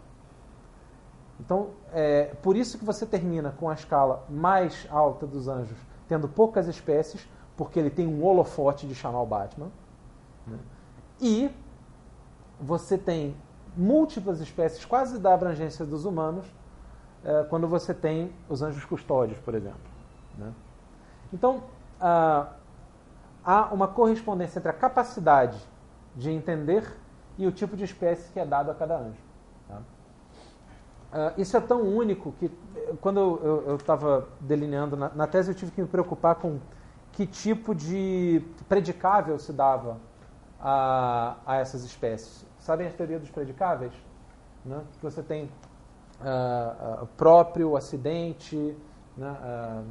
Então, 1.41 1.71
é 1.93 2.35
por 2.43 2.57
isso 2.57 2.79
que 2.79 2.85
você 2.85 3.07
termina 3.07 3.53
com 3.53 3.69
a 3.69 3.75
escala 3.75 4.25
mais 4.29 4.87
alta 4.91 5.27
dos 5.27 5.49
anjos, 5.49 5.79
tendo 6.09 6.29
poucas 6.29 6.67
espécies, 6.67 7.29
porque 7.57 7.79
ele 7.79 7.91
tem 7.91 8.07
um 8.07 8.25
holofote 8.25 8.87
de 8.87 8.95
chamar 8.95 9.23
o 9.23 9.27
Batman. 9.27 9.71
Né? 10.47 10.59
E 11.21 11.51
você 12.61 12.99
tem 12.99 13.37
múltiplas 13.77 14.41
espécies, 14.41 14.85
quase 14.85 15.19
da 15.19 15.33
abrangência 15.33 15.85
dos 15.85 16.05
humanos, 16.05 16.47
é, 17.25 17.45
quando 17.45 17.69
você 17.69 17.95
tem 17.95 18.33
os 18.49 18.63
anjos 18.63 18.85
custódios, 18.85 19.39
por 19.39 19.55
exemplo. 19.55 19.81
Né? 20.37 20.53
Então, 21.33 21.63
ah, 22.01 22.53
há 23.45 23.73
uma 23.73 23.89
correspondência 23.89 24.59
entre 24.59 24.71
a 24.71 24.75
capacidade 24.75 25.59
de 26.15 26.31
entender 26.31 26.85
e 27.37 27.47
o 27.47 27.53
tipo 27.53 27.77
de 27.77 27.85
espécie 27.85 28.33
que 28.33 28.41
é 28.41 28.47
dado 28.47 28.71
a 28.71 28.75
cada 28.75 28.99
anjo. 28.99 29.28
Uh, 31.13 31.41
isso 31.41 31.57
é 31.57 31.61
tão 31.61 31.81
único 31.83 32.33
que, 32.33 32.51
quando 33.01 33.41
eu 33.43 33.77
estava 33.77 34.29
delineando 34.41 34.95
na, 34.95 35.09
na, 35.09 35.27
tese, 35.27 35.51
eu 35.51 35.55
tive 35.55 35.71
que 35.71 35.81
me 35.81 35.89
preocupar 35.89 36.35
com 36.35 36.59
que 37.13 37.27
tipo 37.27 37.75
de 37.75 38.43
predicável 38.69 39.39
se 39.39 39.53
dava 39.53 39.99
a, 40.61 41.37
a 41.47 41.57
essas 41.57 41.83
espécies. 41.83 42.45
Sabem 42.59 42.87
a 42.87 42.91
teoria 42.91 43.19
dos 43.19 43.31
predicáveis? 43.31 43.93
Né? 44.65 44.83
Que 44.99 45.03
você 45.03 45.23
tem 45.23 45.45
uh, 46.21 47.03
uh, 47.03 47.07
próprio, 47.17 47.75
acidente, 47.75 48.77
né? 49.17 49.83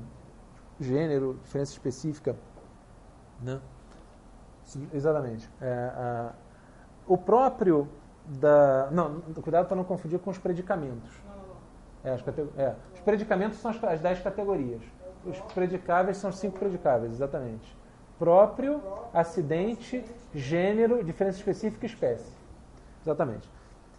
gênero, 0.79 1.39
diferença 1.43 1.71
específica. 1.71 2.35
Né? 3.41 3.59
Exatamente. 4.93 5.49
É, 5.61 6.29
o 7.07 7.17
próprio 7.17 7.87
da. 8.27 8.89
Não, 8.91 9.21
cuidado 9.41 9.67
para 9.67 9.75
não 9.75 9.83
confundir 9.83 10.19
com 10.19 10.29
os 10.29 10.37
predicamentos. 10.37 11.11
É, 12.03 12.11
as 12.11 12.21
é, 12.57 12.75
os 12.93 12.99
predicamentos 13.01 13.59
são 13.59 13.71
as, 13.71 13.83
as 13.83 13.99
dez 13.99 14.19
categorias. 14.19 14.81
Os 15.25 15.39
predicáveis 15.53 16.17
são 16.17 16.29
os 16.29 16.37
cinco 16.37 16.57
predicáveis, 16.57 17.13
exatamente. 17.13 17.75
Próprio, 18.17 18.81
acidente, 19.13 20.03
gênero, 20.33 21.03
diferença 21.03 21.37
específica 21.37 21.85
e 21.85 21.89
espécie. 21.89 22.31
Exatamente. 23.03 23.49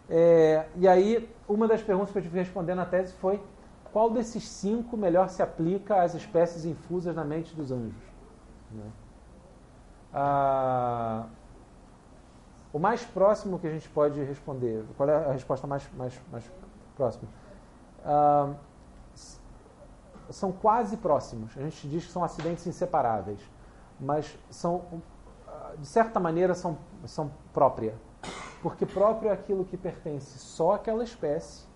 É, 0.08 0.66
e 0.76 0.88
aí, 0.88 1.28
uma 1.48 1.68
das 1.68 1.82
perguntas 1.82 2.10
que 2.10 2.18
eu 2.18 2.22
tive 2.22 2.32
que 2.32 2.44
responder 2.44 2.74
na 2.74 2.86
tese 2.86 3.12
foi 3.14 3.40
qual 3.92 4.10
desses 4.10 4.44
cinco 4.44 4.96
melhor 4.96 5.28
se 5.28 5.42
aplica 5.42 6.02
às 6.02 6.14
espécies 6.14 6.64
infusas 6.64 7.14
na 7.14 7.24
mente 7.24 7.54
dos 7.54 7.70
anjos? 7.70 7.94
Né? 8.70 8.84
Ah, 10.12 11.26
o 12.78 12.80
mais 12.80 13.04
próximo 13.04 13.58
que 13.58 13.66
a 13.66 13.70
gente 13.70 13.88
pode 13.88 14.22
responder, 14.22 14.84
qual 14.96 15.08
é 15.08 15.16
a 15.16 15.32
resposta 15.32 15.66
mais, 15.66 15.86
mais, 15.94 16.18
mais 16.30 16.48
próxima? 16.96 17.28
São 20.30 20.52
quase 20.52 20.96
próximos. 20.96 21.58
A 21.58 21.62
gente 21.62 21.88
diz 21.88 22.06
que 22.06 22.12
são 22.12 22.22
acidentes 22.22 22.64
inseparáveis, 22.68 23.40
mas 23.98 24.38
são, 24.48 25.02
de 25.76 25.86
certa 25.86 26.20
maneira, 26.20 26.54
são, 26.54 26.78
são 27.04 27.32
própria. 27.52 27.96
Porque 28.62 28.86
próprio 28.86 29.30
é 29.30 29.32
aquilo 29.32 29.64
que 29.64 29.76
pertence 29.76 30.38
só 30.38 30.74
àquela 30.74 31.02
espécie, 31.02 31.66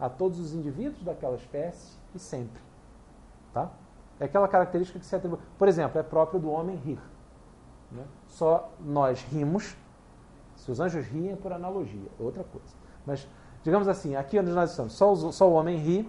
a 0.00 0.08
todos 0.08 0.40
os 0.40 0.52
indivíduos 0.52 1.04
daquela 1.04 1.36
espécie 1.36 1.96
e 2.12 2.18
sempre. 2.18 2.60
Tá? 3.54 3.70
É 4.18 4.24
aquela 4.24 4.48
característica 4.48 4.98
que 4.98 5.06
se 5.06 5.14
atribui. 5.14 5.38
Por 5.56 5.68
exemplo, 5.68 6.00
é 6.00 6.02
próprio 6.02 6.40
do 6.40 6.50
homem 6.50 6.74
rir. 6.74 7.00
Né? 7.92 8.04
Só 8.26 8.68
nós 8.80 9.22
rimos 9.22 9.76
se 10.60 10.70
os 10.70 10.78
anjos 10.78 11.06
riem 11.06 11.32
é 11.32 11.36
por 11.36 11.52
analogia, 11.52 12.08
é 12.18 12.22
outra 12.22 12.44
coisa. 12.44 12.74
Mas, 13.06 13.26
digamos 13.62 13.88
assim, 13.88 14.14
aqui 14.14 14.38
onde 14.38 14.50
nós 14.50 14.70
estamos, 14.70 14.92
só, 14.92 15.10
os, 15.10 15.34
só 15.34 15.48
o 15.48 15.54
homem 15.54 15.78
ri, 15.78 16.08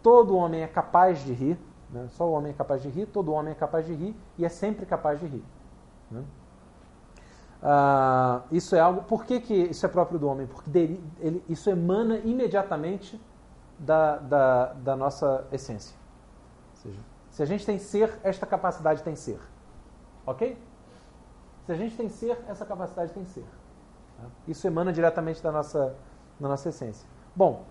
todo 0.00 0.36
homem 0.36 0.62
é 0.62 0.68
capaz 0.68 1.18
de 1.24 1.32
rir, 1.32 1.58
né? 1.90 2.06
só 2.10 2.28
o 2.28 2.32
homem 2.32 2.52
é 2.52 2.54
capaz 2.54 2.80
de 2.80 2.88
rir, 2.88 3.06
todo 3.06 3.32
homem 3.32 3.50
é 3.50 3.54
capaz 3.54 3.86
de 3.86 3.92
rir 3.92 4.16
e 4.38 4.44
é 4.44 4.48
sempre 4.48 4.86
capaz 4.86 5.18
de 5.18 5.26
rir. 5.26 5.44
Né? 6.10 6.22
Ah, 7.60 8.42
isso 8.52 8.76
é 8.76 8.80
algo. 8.80 9.02
Por 9.02 9.24
que, 9.24 9.40
que 9.40 9.54
isso 9.54 9.84
é 9.84 9.88
próprio 9.88 10.18
do 10.18 10.28
homem? 10.28 10.46
Porque 10.46 10.70
dele, 10.70 11.02
ele, 11.18 11.44
isso 11.48 11.68
emana 11.68 12.18
imediatamente 12.18 13.20
da, 13.76 14.16
da, 14.16 14.72
da 14.74 14.96
nossa 14.96 15.44
essência. 15.50 15.96
Ou 16.70 16.76
seja, 16.76 17.00
se 17.30 17.42
a 17.42 17.46
gente 17.46 17.66
tem 17.66 17.78
ser, 17.78 18.16
esta 18.22 18.46
capacidade 18.46 19.02
tem 19.02 19.16
ser. 19.16 19.40
Ok? 20.24 20.56
Se 21.70 21.74
a 21.74 21.76
gente 21.76 21.96
tem 21.96 22.08
ser, 22.08 22.36
essa 22.48 22.66
capacidade 22.66 23.12
tem 23.12 23.24
ser. 23.24 23.44
Tá? 24.16 24.24
Isso 24.48 24.66
emana 24.66 24.92
diretamente 24.92 25.40
da 25.40 25.52
nossa, 25.52 25.94
da 26.40 26.48
nossa 26.48 26.68
essência. 26.68 27.08
Bom, 27.32 27.64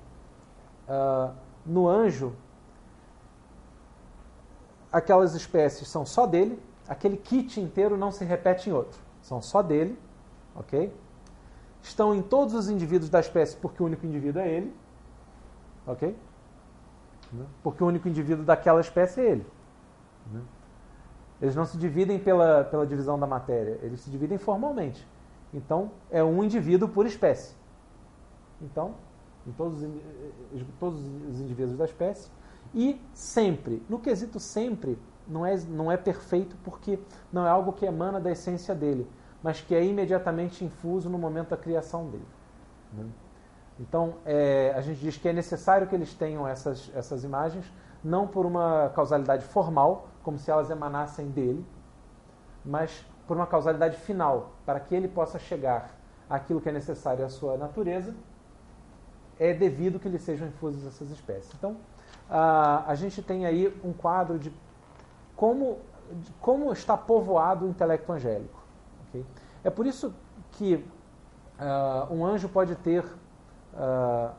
uh, 0.87 1.33
no 1.65 1.89
anjo, 1.89 2.33
aquelas 4.89 5.35
espécies 5.35 5.89
são 5.89 6.05
só 6.05 6.25
dele, 6.25 6.63
aquele 6.87 7.17
kit 7.17 7.59
inteiro 7.59 7.97
não 7.97 8.09
se 8.09 8.23
repete 8.23 8.69
em 8.69 8.73
outro. 8.73 8.97
São 9.21 9.41
só 9.41 9.61
dele, 9.61 9.99
ok? 10.55 10.95
Estão 11.81 12.15
em 12.15 12.21
todos 12.21 12.53
os 12.53 12.69
indivíduos 12.69 13.09
da 13.09 13.19
espécie 13.19 13.57
porque 13.57 13.83
o 13.83 13.85
único 13.85 14.05
indivíduo 14.05 14.41
é 14.41 14.49
ele, 14.49 14.73
ok? 15.85 16.17
Porque 17.61 17.83
o 17.83 17.87
único 17.87 18.07
indivíduo 18.07 18.45
daquela 18.45 18.79
espécie 18.79 19.19
é 19.19 19.31
ele. 19.31 19.45
Eles 21.41 21.55
não 21.55 21.65
se 21.65 21.77
dividem 21.77 22.19
pela, 22.19 22.63
pela 22.65 22.85
divisão 22.85 23.17
da 23.17 23.25
matéria, 23.25 23.79
eles 23.81 24.01
se 24.01 24.09
dividem 24.09 24.37
formalmente. 24.37 25.07
Então, 25.53 25.91
é 26.11 26.23
um 26.23 26.43
indivíduo 26.43 26.89
por 26.89 27.05
espécie. 27.05 27.55
Então, 28.61 28.95
em 29.47 29.51
todos, 29.51 29.83
todos 30.79 30.99
os 31.29 31.39
indivíduos 31.39 31.77
da 31.77 31.85
espécie. 31.85 32.29
E 32.73 33.01
sempre, 33.13 33.81
no 33.89 33.99
quesito 33.99 34.39
sempre, 34.39 34.97
não 35.27 35.45
é, 35.45 35.57
não 35.69 35.91
é 35.91 35.97
perfeito 35.97 36.55
porque 36.63 36.99
não 37.31 37.45
é 37.45 37.49
algo 37.49 37.73
que 37.73 37.85
emana 37.85 38.19
da 38.19 38.31
essência 38.31 38.75
dele, 38.75 39.07
mas 39.41 39.61
que 39.61 39.73
é 39.73 39.83
imediatamente 39.83 40.65
infuso 40.65 41.09
no 41.09 41.17
momento 41.17 41.49
da 41.49 41.57
criação 41.57 42.09
dele. 42.09 42.25
Né? 42.93 43.05
Então, 43.79 44.15
é, 44.25 44.73
a 44.75 44.81
gente 44.81 44.99
diz 44.99 45.17
que 45.17 45.29
é 45.29 45.33
necessário 45.33 45.87
que 45.87 45.95
eles 45.95 46.13
tenham 46.13 46.47
essas, 46.47 46.91
essas 46.93 47.23
imagens, 47.23 47.71
não 48.03 48.27
por 48.27 48.45
uma 48.45 48.91
causalidade 48.93 49.43
formal, 49.45 50.07
como 50.21 50.37
se 50.37 50.51
elas 50.51 50.69
emanassem 50.69 51.29
dele, 51.29 51.65
mas 52.65 53.05
por 53.25 53.37
uma 53.37 53.47
causalidade 53.47 53.95
final, 53.97 54.51
para 54.65 54.79
que 54.79 54.93
ele 54.93 55.07
possa 55.07 55.39
chegar 55.39 55.91
àquilo 56.29 56.59
que 56.59 56.67
é 56.67 56.71
necessário 56.71 57.25
à 57.25 57.29
sua 57.29 57.57
natureza, 57.57 58.13
é 59.39 59.53
devido 59.53 59.99
que 59.99 60.09
lhe 60.09 60.19
sejam 60.19 60.47
infusas 60.47 60.85
essas 60.85 61.09
espécies. 61.09 61.53
Então, 61.57 61.77
a, 62.29 62.83
a 62.85 62.95
gente 62.95 63.21
tem 63.21 63.45
aí 63.45 63.73
um 63.83 63.93
quadro 63.93 64.37
de 64.37 64.51
como, 65.35 65.77
de 66.11 66.31
como 66.41 66.73
está 66.73 66.97
povoado 66.97 67.65
o 67.65 67.69
intelecto 67.69 68.11
angélico. 68.11 68.61
Okay? 69.07 69.25
É 69.63 69.69
por 69.69 69.85
isso 69.85 70.13
que 70.51 70.75
uh, 70.75 72.13
um 72.13 72.25
anjo 72.25 72.49
pode 72.49 72.75
ter 72.75 73.05
uh, 73.73 74.33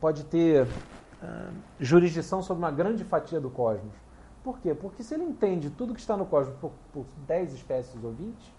pode 0.00 0.24
ter 0.24 0.64
uh, 0.64 1.52
jurisdição 1.78 2.42
sobre 2.42 2.62
uma 2.64 2.70
grande 2.70 3.04
fatia 3.04 3.40
do 3.40 3.50
cosmos. 3.50 3.94
Por 4.42 4.58
quê? 4.58 4.74
Porque 4.74 5.02
se 5.02 5.14
ele 5.14 5.24
entende 5.24 5.70
tudo 5.70 5.94
que 5.94 6.00
está 6.00 6.16
no 6.16 6.24
cosmos 6.24 6.56
por, 6.58 6.72
por 6.92 7.04
10 7.26 7.52
espécies 7.52 8.02
ou 8.02 8.12
20, 8.12 8.54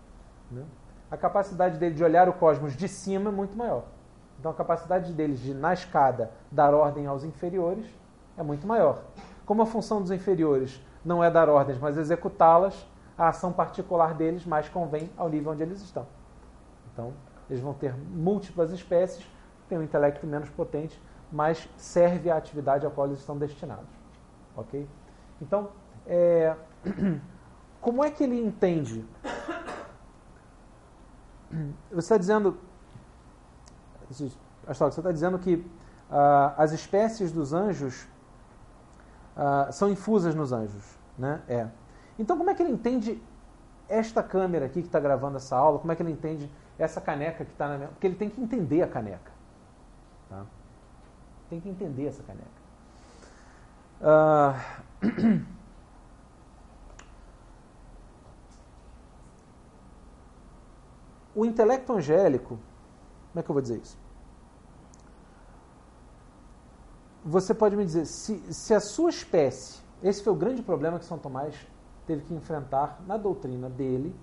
né, 0.51 0.63
a 1.09 1.17
capacidade 1.17 1.77
dele 1.77 1.95
de 1.95 2.03
olhar 2.03 2.29
o 2.29 2.33
cosmos 2.33 2.75
de 2.75 2.87
cima 2.87 3.29
é 3.29 3.33
muito 3.33 3.57
maior. 3.57 3.83
Então 4.39 4.51
a 4.51 4.53
capacidade 4.53 5.11
deles 5.13 5.39
de, 5.39 5.53
na 5.53 5.73
escada, 5.73 6.31
dar 6.51 6.73
ordem 6.73 7.05
aos 7.05 7.23
inferiores 7.23 7.85
é 8.37 8.43
muito 8.43 8.65
maior. 8.65 9.03
como 9.45 9.61
a 9.61 9.65
função 9.65 10.01
dos 10.01 10.11
inferiores 10.11 10.81
não 11.03 11.23
é 11.23 11.29
dar 11.29 11.49
ordens, 11.49 11.77
mas 11.79 11.97
executá-las, 11.97 12.87
a 13.17 13.27
ação 13.27 13.51
particular 13.51 14.13
deles 14.13 14.45
mais 14.45 14.69
convém 14.69 15.09
ao 15.17 15.27
nível 15.27 15.51
onde 15.51 15.61
eles 15.61 15.81
estão. 15.81 16.07
Então, 16.93 17.13
eles 17.51 17.61
vão 17.61 17.73
ter 17.73 17.93
múltiplas 17.93 18.71
espécies, 18.71 19.27
têm 19.67 19.77
um 19.77 19.83
intelecto 19.83 20.25
menos 20.25 20.49
potente, 20.49 20.99
mas 21.29 21.67
serve 21.75 22.31
à 22.31 22.37
atividade 22.37 22.87
a 22.87 22.89
qual 22.89 23.07
eles 23.07 23.19
estão 23.19 23.37
destinados. 23.37 23.89
Ok? 24.55 24.87
Então, 25.41 25.69
é, 26.07 26.55
como 27.81 28.05
é 28.05 28.09
que 28.09 28.23
ele 28.23 28.39
entende? 28.39 29.05
Você 31.91 31.99
está 31.99 32.17
dizendo, 32.17 32.57
você 34.09 34.31
está 34.73 35.11
dizendo 35.11 35.37
que 35.37 35.55
uh, 35.55 35.65
as 36.55 36.71
espécies 36.71 37.29
dos 37.29 37.51
anjos 37.51 38.07
uh, 39.35 39.69
são 39.73 39.89
infusas 39.89 40.33
nos 40.33 40.53
anjos, 40.53 40.97
né? 41.17 41.41
É. 41.49 41.67
Então, 42.17 42.37
como 42.37 42.49
é 42.49 42.55
que 42.55 42.63
ele 42.63 42.71
entende 42.71 43.21
esta 43.89 44.23
câmera 44.23 44.67
aqui 44.67 44.81
que 44.81 44.87
está 44.87 44.97
gravando 44.97 45.35
essa 45.35 45.57
aula? 45.57 45.79
Como 45.79 45.91
é 45.91 45.95
que 45.95 46.01
ele 46.01 46.11
entende 46.11 46.49
essa 46.83 46.99
caneca 46.99 47.45
que 47.45 47.51
está 47.51 47.67
na 47.67 47.77
minha... 47.77 47.89
Porque 47.89 48.07
ele 48.07 48.15
tem 48.15 48.29
que 48.29 48.41
entender 48.41 48.81
a 48.81 48.87
caneca. 48.87 49.31
Tá? 50.29 50.45
Tem 51.49 51.59
que 51.59 51.69
entender 51.69 52.07
essa 52.07 52.23
caneca. 52.23 52.49
Uh... 54.01 55.61
O 61.33 61.45
intelecto 61.45 61.93
angélico, 61.93 62.59
como 63.31 63.39
é 63.39 63.43
que 63.43 63.49
eu 63.49 63.53
vou 63.53 63.61
dizer 63.61 63.79
isso? 63.79 63.97
Você 67.23 67.53
pode 67.53 67.77
me 67.77 67.85
dizer, 67.85 68.05
se, 68.05 68.53
se 68.53 68.73
a 68.73 68.79
sua 68.79 69.09
espécie, 69.09 69.81
esse 70.03 70.21
foi 70.23 70.33
o 70.33 70.35
grande 70.35 70.61
problema 70.61 70.99
que 70.99 71.05
São 71.05 71.17
Tomás 71.17 71.55
teve 72.05 72.23
que 72.23 72.33
enfrentar 72.33 72.99
na 73.07 73.15
doutrina 73.15 73.69
dele, 73.69 74.13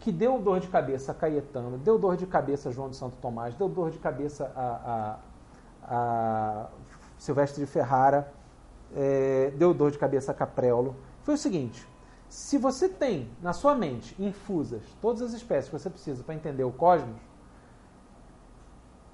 que 0.00 0.10
deu 0.10 0.40
dor 0.40 0.60
de 0.60 0.68
cabeça 0.68 1.12
a 1.12 1.14
Caetano, 1.14 1.78
deu 1.78 1.98
dor 1.98 2.16
de 2.16 2.26
cabeça 2.26 2.70
a 2.70 2.72
João 2.72 2.88
de 2.88 2.96
Santo 2.96 3.16
Tomás, 3.20 3.54
deu 3.54 3.68
dor 3.68 3.90
de 3.90 3.98
cabeça 3.98 4.50
a, 4.56 5.18
a, 5.84 6.64
a 6.64 6.66
Silvestre 7.18 7.64
de 7.64 7.70
Ferrara, 7.70 8.32
é, 8.96 9.52
deu 9.56 9.72
dor 9.72 9.90
de 9.90 9.98
cabeça 9.98 10.32
a 10.32 10.34
Caprelo, 10.34 10.96
foi 11.22 11.34
o 11.34 11.38
seguinte: 11.38 11.86
se 12.28 12.56
você 12.56 12.88
tem 12.88 13.30
na 13.42 13.52
sua 13.52 13.74
mente 13.74 14.20
infusas 14.20 14.82
todas 15.00 15.20
as 15.22 15.32
espécies 15.32 15.70
que 15.70 15.78
você 15.78 15.90
precisa 15.90 16.24
para 16.24 16.34
entender 16.34 16.64
o 16.64 16.72
cosmos, 16.72 17.20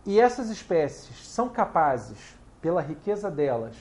e 0.07 0.21
essas 0.21 0.51
espécies 0.51 1.27
são 1.27 1.49
capazes, 1.49 2.37
pela 2.61 2.81
riqueza 2.81 3.31
delas, 3.31 3.77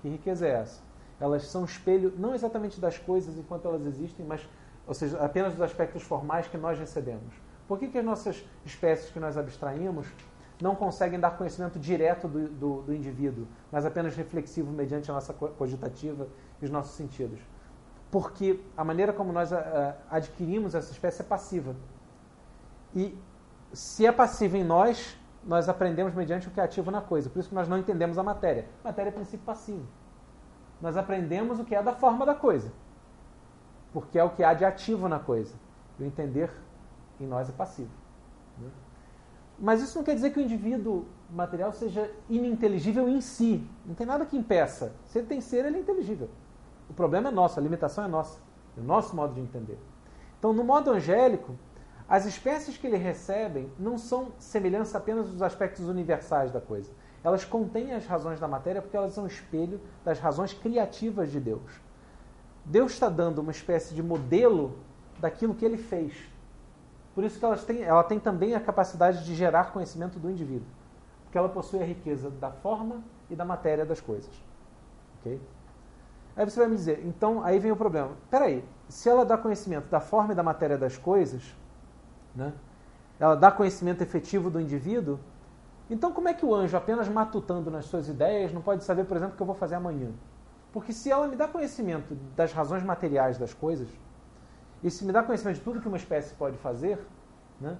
que 0.00 0.08
riqueza 0.08 0.46
é 0.46 0.50
essa? 0.50 0.82
Elas 1.18 1.46
são 1.46 1.64
espelho 1.64 2.12
não 2.18 2.34
exatamente 2.34 2.80
das 2.80 2.98
coisas 2.98 3.36
enquanto 3.38 3.66
elas 3.66 3.86
existem, 3.86 4.24
mas, 4.26 4.46
ou 4.86 4.94
seja, 4.94 5.18
apenas 5.18 5.52
dos 5.52 5.62
aspectos 5.62 6.02
formais 6.02 6.46
que 6.46 6.56
nós 6.56 6.78
recebemos. 6.78 7.34
Por 7.66 7.78
que, 7.78 7.88
que 7.88 7.98
as 7.98 8.04
nossas 8.04 8.44
espécies 8.64 9.10
que 9.10 9.18
nós 9.18 9.36
abstraímos 9.38 10.06
não 10.60 10.74
conseguem 10.74 11.18
dar 11.18 11.36
conhecimento 11.36 11.78
direto 11.78 12.28
do, 12.28 12.48
do, 12.48 12.82
do 12.82 12.94
indivíduo, 12.94 13.46
mas 13.72 13.84
apenas 13.84 14.14
reflexivo 14.14 14.70
mediante 14.70 15.10
a 15.10 15.14
nossa 15.14 15.32
cogitativa 15.32 16.28
e 16.60 16.64
os 16.64 16.70
nossos 16.70 16.94
sentidos? 16.94 17.40
porque 18.14 18.60
a 18.76 18.84
maneira 18.84 19.12
como 19.12 19.32
nós 19.32 19.52
a, 19.52 19.58
ah, 19.58 19.94
a, 20.08 20.16
adquirimos 20.18 20.72
essa 20.76 20.92
espécie 20.92 21.20
é 21.20 21.24
passiva. 21.24 21.74
E 22.94 23.18
se 23.72 24.06
é 24.06 24.12
passiva 24.12 24.56
em 24.56 24.62
nós, 24.62 25.18
nós 25.42 25.68
aprendemos 25.68 26.14
mediante 26.14 26.46
o 26.46 26.52
que 26.52 26.60
é 26.60 26.62
ativo 26.62 26.92
na 26.92 27.00
coisa. 27.00 27.28
Por 27.28 27.40
isso 27.40 27.48
que 27.48 27.56
nós 27.56 27.66
não 27.66 27.76
entendemos 27.76 28.16
a 28.16 28.22
matéria. 28.22 28.68
Matéria 28.84 29.08
é 29.08 29.12
princípio 29.12 29.44
passivo. 29.44 29.84
Nós 30.80 30.96
aprendemos 30.96 31.58
o 31.58 31.64
que 31.64 31.74
é 31.74 31.82
da 31.82 31.92
forma 31.92 32.24
da 32.24 32.36
coisa, 32.36 32.72
porque 33.94 34.18
é 34.18 34.24
o 34.24 34.30
que 34.30 34.42
há 34.42 34.52
de 34.52 34.64
ativo 34.64 35.08
na 35.08 35.20
coisa. 35.20 35.54
E 35.98 36.02
o 36.02 36.06
entender 36.06 36.50
em 37.20 37.26
nós 37.26 37.48
é 37.48 37.52
passivo. 37.52 37.90
Né? 38.58 38.68
Mas 39.56 39.80
isso 39.80 39.96
não 39.96 40.04
quer 40.04 40.16
dizer 40.16 40.30
que 40.30 40.40
o 40.40 40.42
indivíduo 40.42 41.06
material 41.30 41.72
seja 41.72 42.10
ininteligível 42.28 43.08
em 43.08 43.20
si. 43.20 43.64
Não 43.86 43.94
tem 43.94 44.04
nada 44.04 44.26
que 44.26 44.36
impeça. 44.36 44.92
Se 45.04 45.18
ele 45.18 45.28
tem 45.28 45.40
ser, 45.40 45.64
ele 45.64 45.76
é 45.76 45.80
inteligível. 45.80 46.28
O 46.90 46.92
problema 46.92 47.28
é 47.28 47.32
nosso, 47.32 47.58
a 47.58 47.62
limitação 47.62 48.04
é 48.04 48.08
nossa, 48.08 48.40
é 48.76 48.80
o 48.80 48.84
nosso 48.84 49.14
modo 49.14 49.32
de 49.32 49.40
entender. 49.40 49.78
Então, 50.38 50.52
no 50.52 50.64
modo 50.64 50.90
angélico, 50.90 51.56
as 52.08 52.26
espécies 52.26 52.76
que 52.76 52.88
ele 52.88 52.96
recebem 52.96 53.70
não 53.78 53.96
são 53.96 54.32
semelhança 54.40 54.98
apenas 54.98 55.28
dos 55.28 55.40
aspectos 55.40 55.88
universais 55.88 56.50
da 56.50 56.60
coisa. 56.60 56.90
Elas 57.22 57.44
contêm 57.44 57.94
as 57.94 58.04
razões 58.06 58.40
da 58.40 58.48
matéria 58.48 58.82
porque 58.82 58.96
elas 58.96 59.12
são 59.12 59.26
espelho 59.26 59.80
das 60.04 60.18
razões 60.18 60.52
criativas 60.52 61.30
de 61.30 61.38
Deus. 61.38 61.83
Deus 62.64 62.92
está 62.92 63.08
dando 63.08 63.40
uma 63.40 63.50
espécie 63.50 63.94
de 63.94 64.02
modelo 64.02 64.78
daquilo 65.18 65.54
que 65.54 65.64
ele 65.64 65.78
fez. 65.78 66.14
Por 67.14 67.22
isso 67.22 67.38
que 67.38 67.44
elas 67.44 67.64
têm, 67.64 67.82
ela 67.82 68.02
tem 68.02 68.18
também 68.18 68.54
a 68.54 68.60
capacidade 68.60 69.24
de 69.24 69.34
gerar 69.34 69.72
conhecimento 69.72 70.18
do 70.18 70.30
indivíduo. 70.30 70.66
Porque 71.24 71.38
ela 71.38 71.48
possui 71.48 71.80
a 71.80 71.84
riqueza 71.84 72.30
da 72.30 72.50
forma 72.50 73.02
e 73.30 73.36
da 73.36 73.44
matéria 73.44 73.84
das 73.84 74.00
coisas. 74.00 74.30
ok? 75.20 75.40
Aí 76.36 76.44
você 76.44 76.58
vai 76.58 76.68
me 76.68 76.74
dizer, 76.74 77.04
então 77.06 77.44
aí 77.44 77.58
vem 77.58 77.70
o 77.70 77.76
problema. 77.76 78.10
Peraí, 78.28 78.64
se 78.88 79.08
ela 79.08 79.24
dá 79.24 79.38
conhecimento 79.38 79.88
da 79.88 80.00
forma 80.00 80.32
e 80.32 80.36
da 80.36 80.42
matéria 80.42 80.76
das 80.76 80.96
coisas, 80.96 81.54
né, 82.34 82.52
ela 83.20 83.36
dá 83.36 83.52
conhecimento 83.52 84.02
efetivo 84.02 84.50
do 84.50 84.60
indivíduo, 84.60 85.20
então 85.88 86.12
como 86.12 86.28
é 86.28 86.34
que 86.34 86.44
o 86.44 86.52
anjo, 86.52 86.76
apenas 86.76 87.08
matutando 87.08 87.70
nas 87.70 87.84
suas 87.84 88.08
ideias, 88.08 88.52
não 88.52 88.60
pode 88.60 88.82
saber, 88.82 89.04
por 89.04 89.16
exemplo, 89.16 89.34
o 89.34 89.36
que 89.36 89.42
eu 89.42 89.46
vou 89.46 89.54
fazer 89.54 89.76
amanhã? 89.76 90.10
Porque 90.74 90.92
se 90.92 91.08
ela 91.08 91.28
me 91.28 91.36
dá 91.36 91.46
conhecimento 91.46 92.16
das 92.34 92.52
razões 92.52 92.82
materiais 92.82 93.38
das 93.38 93.54
coisas, 93.54 93.88
e 94.82 94.90
se 94.90 95.04
me 95.04 95.12
dá 95.12 95.22
conhecimento 95.22 95.58
de 95.58 95.62
tudo 95.62 95.80
que 95.80 95.86
uma 95.86 95.96
espécie 95.96 96.34
pode 96.34 96.58
fazer, 96.58 96.98
né, 97.60 97.78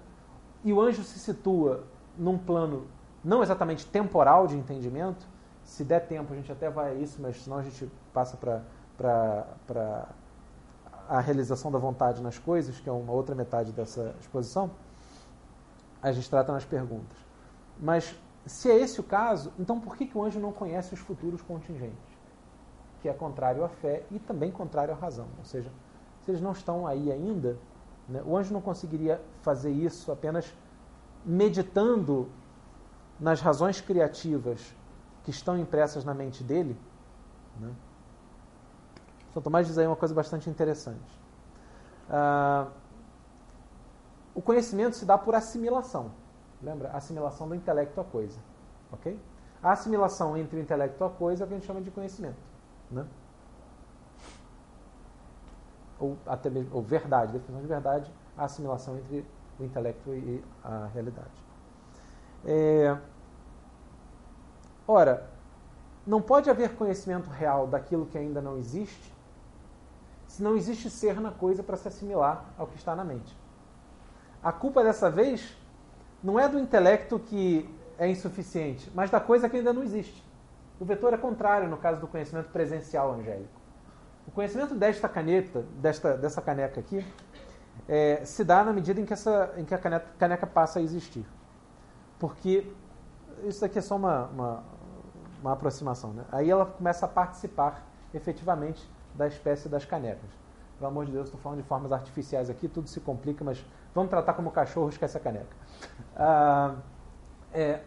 e 0.62 0.72
o 0.72 0.80
anjo 0.80 1.02
se 1.02 1.18
situa 1.18 1.82
num 2.16 2.38
plano 2.38 2.86
não 3.24 3.42
exatamente 3.42 3.84
temporal 3.84 4.46
de 4.46 4.56
entendimento, 4.56 5.26
se 5.64 5.82
der 5.82 6.06
tempo, 6.06 6.32
a 6.32 6.36
gente 6.36 6.52
até 6.52 6.70
vai 6.70 6.92
a 6.92 6.94
isso, 6.94 7.20
mas 7.20 7.42
senão 7.42 7.58
a 7.58 7.62
gente 7.62 7.90
passa 8.12 8.36
para 8.36 10.06
a 11.08 11.18
realização 11.18 11.72
da 11.72 11.78
vontade 11.80 12.22
nas 12.22 12.38
coisas, 12.38 12.78
que 12.78 12.88
é 12.88 12.92
uma 12.92 13.12
outra 13.12 13.34
metade 13.34 13.72
dessa 13.72 14.14
exposição. 14.20 14.70
A 16.00 16.12
gente 16.12 16.30
trata 16.30 16.52
nas 16.52 16.64
perguntas. 16.64 17.18
Mas, 17.80 18.14
se 18.46 18.70
é 18.70 18.78
esse 18.78 19.00
o 19.00 19.02
caso, 19.02 19.52
então 19.58 19.80
por 19.80 19.96
que, 19.96 20.06
que 20.06 20.16
o 20.16 20.22
anjo 20.22 20.38
não 20.38 20.52
conhece 20.52 20.94
os 20.94 21.00
futuros 21.00 21.42
contingentes? 21.42 22.13
Que 23.04 23.08
é 23.10 23.12
contrário 23.12 23.62
à 23.62 23.68
fé 23.68 24.02
e 24.10 24.18
também 24.18 24.50
contrário 24.50 24.94
à 24.94 24.96
razão. 24.96 25.26
Ou 25.36 25.44
seja, 25.44 25.70
se 26.22 26.30
eles 26.30 26.40
não 26.40 26.52
estão 26.52 26.86
aí 26.86 27.12
ainda, 27.12 27.58
né, 28.08 28.22
o 28.24 28.34
anjo 28.34 28.50
não 28.50 28.62
conseguiria 28.62 29.20
fazer 29.42 29.70
isso 29.70 30.10
apenas 30.10 30.50
meditando 31.22 32.30
nas 33.20 33.42
razões 33.42 33.78
criativas 33.78 34.74
que 35.22 35.30
estão 35.30 35.58
impressas 35.58 36.02
na 36.02 36.14
mente 36.14 36.42
dele, 36.42 36.78
né? 37.60 37.74
São 39.34 39.42
Tomás 39.42 39.66
diz 39.66 39.76
aí 39.76 39.86
uma 39.86 39.96
coisa 39.96 40.14
bastante 40.14 40.48
interessante. 40.48 41.20
Ah, 42.08 42.68
o 44.34 44.40
conhecimento 44.40 44.96
se 44.96 45.04
dá 45.04 45.18
por 45.18 45.34
assimilação. 45.34 46.10
Lembra? 46.62 46.88
Assimilação 46.92 47.46
do 47.46 47.54
intelecto 47.54 48.00
à 48.00 48.04
coisa. 48.04 48.40
Ok? 48.90 49.20
A 49.62 49.72
assimilação 49.72 50.38
entre 50.38 50.56
o 50.56 50.62
intelecto 50.62 51.04
a 51.04 51.10
coisa 51.10 51.42
é 51.42 51.44
o 51.44 51.48
que 51.48 51.52
a 51.52 51.58
gente 51.58 51.66
chama 51.66 51.82
de 51.82 51.90
conhecimento. 51.90 52.53
Né? 52.90 53.06
Ou 55.98 56.16
até 56.26 56.50
mesmo, 56.50 56.74
ou 56.74 56.82
verdade, 56.82 57.32
definição 57.32 57.60
de 57.62 57.68
verdade, 57.68 58.12
a 58.36 58.44
assimilação 58.44 58.96
entre 58.98 59.24
o 59.58 59.64
intelecto 59.64 60.12
e 60.14 60.44
a 60.62 60.88
realidade. 60.92 61.30
É, 62.44 62.96
Ora, 64.86 65.26
não 66.06 66.20
pode 66.20 66.50
haver 66.50 66.74
conhecimento 66.74 67.30
real 67.30 67.66
daquilo 67.66 68.04
que 68.06 68.18
ainda 68.18 68.40
não 68.42 68.58
existe 68.58 69.14
se 70.28 70.42
não 70.42 70.56
existe 70.56 70.90
ser 70.90 71.20
na 71.20 71.30
coisa 71.30 71.62
para 71.62 71.76
se 71.76 71.86
assimilar 71.86 72.44
ao 72.58 72.66
que 72.66 72.76
está 72.76 72.94
na 72.96 73.04
mente. 73.04 73.36
A 74.42 74.52
culpa 74.52 74.82
dessa 74.82 75.08
vez 75.08 75.56
não 76.22 76.40
é 76.40 76.48
do 76.48 76.58
intelecto 76.58 77.20
que 77.20 77.68
é 77.96 78.08
insuficiente, 78.08 78.90
mas 78.92 79.10
da 79.10 79.20
coisa 79.20 79.48
que 79.48 79.56
ainda 79.56 79.72
não 79.72 79.84
existe. 79.84 80.23
O 80.84 80.86
vetor 80.86 81.14
é 81.14 81.16
contrário 81.16 81.66
no 81.66 81.78
caso 81.78 81.98
do 81.98 82.06
conhecimento 82.06 82.50
presencial 82.50 83.14
angélico. 83.14 83.58
O 84.28 84.30
conhecimento 84.30 84.74
desta 84.74 85.08
caneta, 85.08 85.64
desta, 85.80 86.14
dessa 86.14 86.42
caneca 86.42 86.78
aqui, 86.78 87.02
é, 87.88 88.22
se 88.26 88.44
dá 88.44 88.62
na 88.62 88.70
medida 88.70 89.00
em 89.00 89.06
que, 89.06 89.14
essa, 89.14 89.54
em 89.56 89.64
que 89.64 89.74
a 89.74 89.78
caneca, 89.78 90.06
caneca 90.18 90.46
passa 90.46 90.80
a 90.80 90.82
existir. 90.82 91.24
Porque 92.18 92.70
isso 93.44 93.64
aqui 93.64 93.78
é 93.78 93.80
só 93.80 93.96
uma, 93.96 94.26
uma, 94.26 94.62
uma 95.40 95.52
aproximação. 95.54 96.12
Né? 96.12 96.22
Aí 96.30 96.50
ela 96.50 96.66
começa 96.66 97.06
a 97.06 97.08
participar 97.08 97.82
efetivamente 98.12 98.86
da 99.14 99.26
espécie 99.26 99.70
das 99.70 99.86
canecas. 99.86 100.28
Pelo 100.76 100.90
amor 100.90 101.06
de 101.06 101.12
Deus, 101.12 101.28
estou 101.28 101.40
falando 101.40 101.62
de 101.62 101.66
formas 101.66 101.92
artificiais 101.92 102.50
aqui, 102.50 102.68
tudo 102.68 102.90
se 102.90 103.00
complica, 103.00 103.42
mas 103.42 103.64
vamos 103.94 104.10
tratar 104.10 104.34
como 104.34 104.50
cachorro, 104.50 104.90
esquece 104.90 105.16
a 105.16 105.20
caneca. 105.20 105.56
Ah, 106.14 106.74
é, 107.54 107.80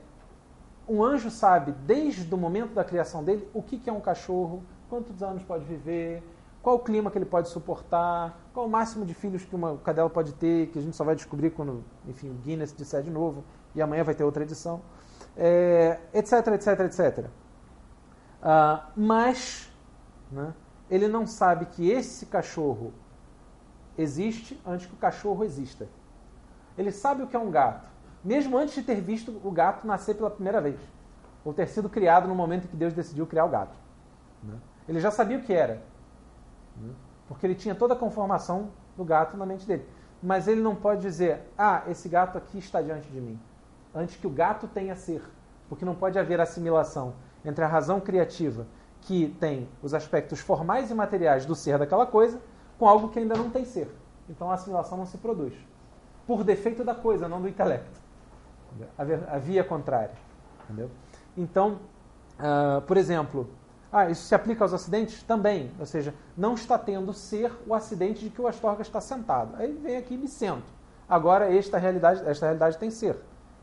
um 0.87 1.03
anjo 1.03 1.29
sabe, 1.29 1.71
desde 1.85 2.33
o 2.33 2.37
momento 2.37 2.73
da 2.73 2.83
criação 2.83 3.23
dele, 3.23 3.47
o 3.53 3.61
que, 3.61 3.77
que 3.77 3.89
é 3.89 3.93
um 3.93 3.99
cachorro, 3.99 4.63
quantos 4.89 5.21
anos 5.21 5.43
pode 5.43 5.65
viver, 5.65 6.23
qual 6.61 6.77
o 6.77 6.79
clima 6.79 7.11
que 7.11 7.17
ele 7.17 7.25
pode 7.25 7.49
suportar, 7.49 8.39
qual 8.53 8.65
o 8.65 8.69
máximo 8.69 9.05
de 9.05 9.13
filhos 9.13 9.43
que 9.45 9.55
uma 9.55 9.77
cadela 9.77 10.09
pode 10.09 10.33
ter, 10.33 10.67
que 10.67 10.79
a 10.79 10.81
gente 10.81 10.95
só 10.95 11.03
vai 11.03 11.15
descobrir 11.15 11.51
quando, 11.51 11.83
enfim, 12.07 12.29
o 12.29 12.33
Guinness 12.33 12.73
disser 12.73 13.03
de 13.03 13.09
novo, 13.09 13.43
e 13.75 13.81
amanhã 13.81 14.03
vai 14.03 14.15
ter 14.15 14.23
outra 14.23 14.43
edição, 14.43 14.81
é, 15.35 15.99
etc, 16.13 16.47
etc, 16.47 16.79
etc. 16.81 17.25
Uh, 18.39 18.81
mas 18.95 19.71
né, 20.31 20.53
ele 20.89 21.07
não 21.07 21.25
sabe 21.25 21.65
que 21.67 21.89
esse 21.89 22.25
cachorro 22.25 22.93
existe 23.97 24.59
antes 24.65 24.85
que 24.85 24.93
o 24.93 24.97
cachorro 24.97 25.43
exista. 25.43 25.87
Ele 26.77 26.91
sabe 26.91 27.23
o 27.23 27.27
que 27.27 27.35
é 27.35 27.39
um 27.39 27.49
gato, 27.49 27.89
mesmo 28.23 28.57
antes 28.57 28.75
de 28.75 28.83
ter 28.83 29.01
visto 29.01 29.39
o 29.43 29.51
gato 29.51 29.85
nascer 29.85 30.15
pela 30.15 30.29
primeira 30.29 30.59
vez, 30.61 30.79
ou 31.43 31.53
ter 31.53 31.67
sido 31.67 31.89
criado 31.89 32.27
no 32.27 32.35
momento 32.35 32.65
em 32.65 32.67
que 32.67 32.75
Deus 32.75 32.93
decidiu 32.93 33.25
criar 33.25 33.45
o 33.45 33.49
gato. 33.49 33.77
Né? 34.43 34.55
Ele 34.87 34.99
já 34.99 35.11
sabia 35.11 35.37
o 35.37 35.41
que 35.41 35.53
era, 35.53 35.81
né? 36.75 36.93
porque 37.27 37.45
ele 37.45 37.55
tinha 37.55 37.75
toda 37.75 37.93
a 37.93 37.97
conformação 37.97 38.69
do 38.95 39.03
gato 39.05 39.37
na 39.37 39.45
mente 39.45 39.65
dele. 39.65 39.85
Mas 40.21 40.47
ele 40.47 40.61
não 40.61 40.75
pode 40.75 41.01
dizer, 41.01 41.41
ah, 41.57 41.83
esse 41.87 42.09
gato 42.09 42.37
aqui 42.37 42.57
está 42.57 42.81
diante 42.81 43.09
de 43.09 43.21
mim, 43.21 43.39
antes 43.93 44.15
que 44.15 44.25
o 44.25 44.29
gato 44.29 44.67
tenha 44.67 44.95
ser, 44.95 45.21
porque 45.69 45.85
não 45.85 45.95
pode 45.95 46.17
haver 46.17 46.39
assimilação 46.41 47.13
entre 47.45 47.63
a 47.63 47.67
razão 47.67 47.99
criativa, 47.99 48.65
que 49.01 49.29
tem 49.39 49.69
os 49.81 49.93
aspectos 49.93 50.39
formais 50.39 50.89
e 50.89 50.93
materiais 50.93 51.45
do 51.45 51.55
ser 51.55 51.77
daquela 51.77 52.05
coisa, 52.05 52.41
com 52.77 52.87
algo 52.87 53.09
que 53.09 53.19
ainda 53.19 53.35
não 53.35 53.49
tem 53.49 53.63
ser. 53.63 53.89
Então 54.29 54.49
a 54.51 54.55
assimilação 54.55 54.97
não 54.97 55.05
se 55.05 55.17
produz. 55.17 55.53
Por 56.25 56.43
defeito 56.43 56.83
da 56.83 56.93
coisa, 56.93 57.27
não 57.27 57.41
do 57.41 57.47
intelecto. 57.47 58.06
A 58.97 59.37
via 59.37 59.63
contrária. 59.63 60.15
Entendeu? 60.65 60.89
Então, 61.35 61.79
uh, 62.39 62.81
por 62.81 62.97
exemplo, 62.97 63.49
ah, 63.91 64.09
isso 64.09 64.23
se 64.23 64.35
aplica 64.35 64.63
aos 64.63 64.73
acidentes? 64.73 65.23
Também. 65.23 65.71
Ou 65.79 65.85
seja, 65.85 66.13
não 66.35 66.53
está 66.53 66.77
tendo 66.77 67.13
ser 67.13 67.51
o 67.65 67.73
acidente 67.73 68.23
de 68.23 68.29
que 68.29 68.41
o 68.41 68.47
Astorga 68.47 68.81
está 68.81 68.99
sentado. 68.99 69.55
Aí 69.55 69.71
vem 69.73 69.97
aqui 69.97 70.15
e 70.15 70.17
me 70.17 70.27
sento. 70.27 70.77
Agora 71.07 71.53
esta 71.53 71.77
realidade, 71.77 72.21
esta 72.27 72.45
realidade 72.45 72.77
tem 72.77 72.91
ser. 72.91 73.17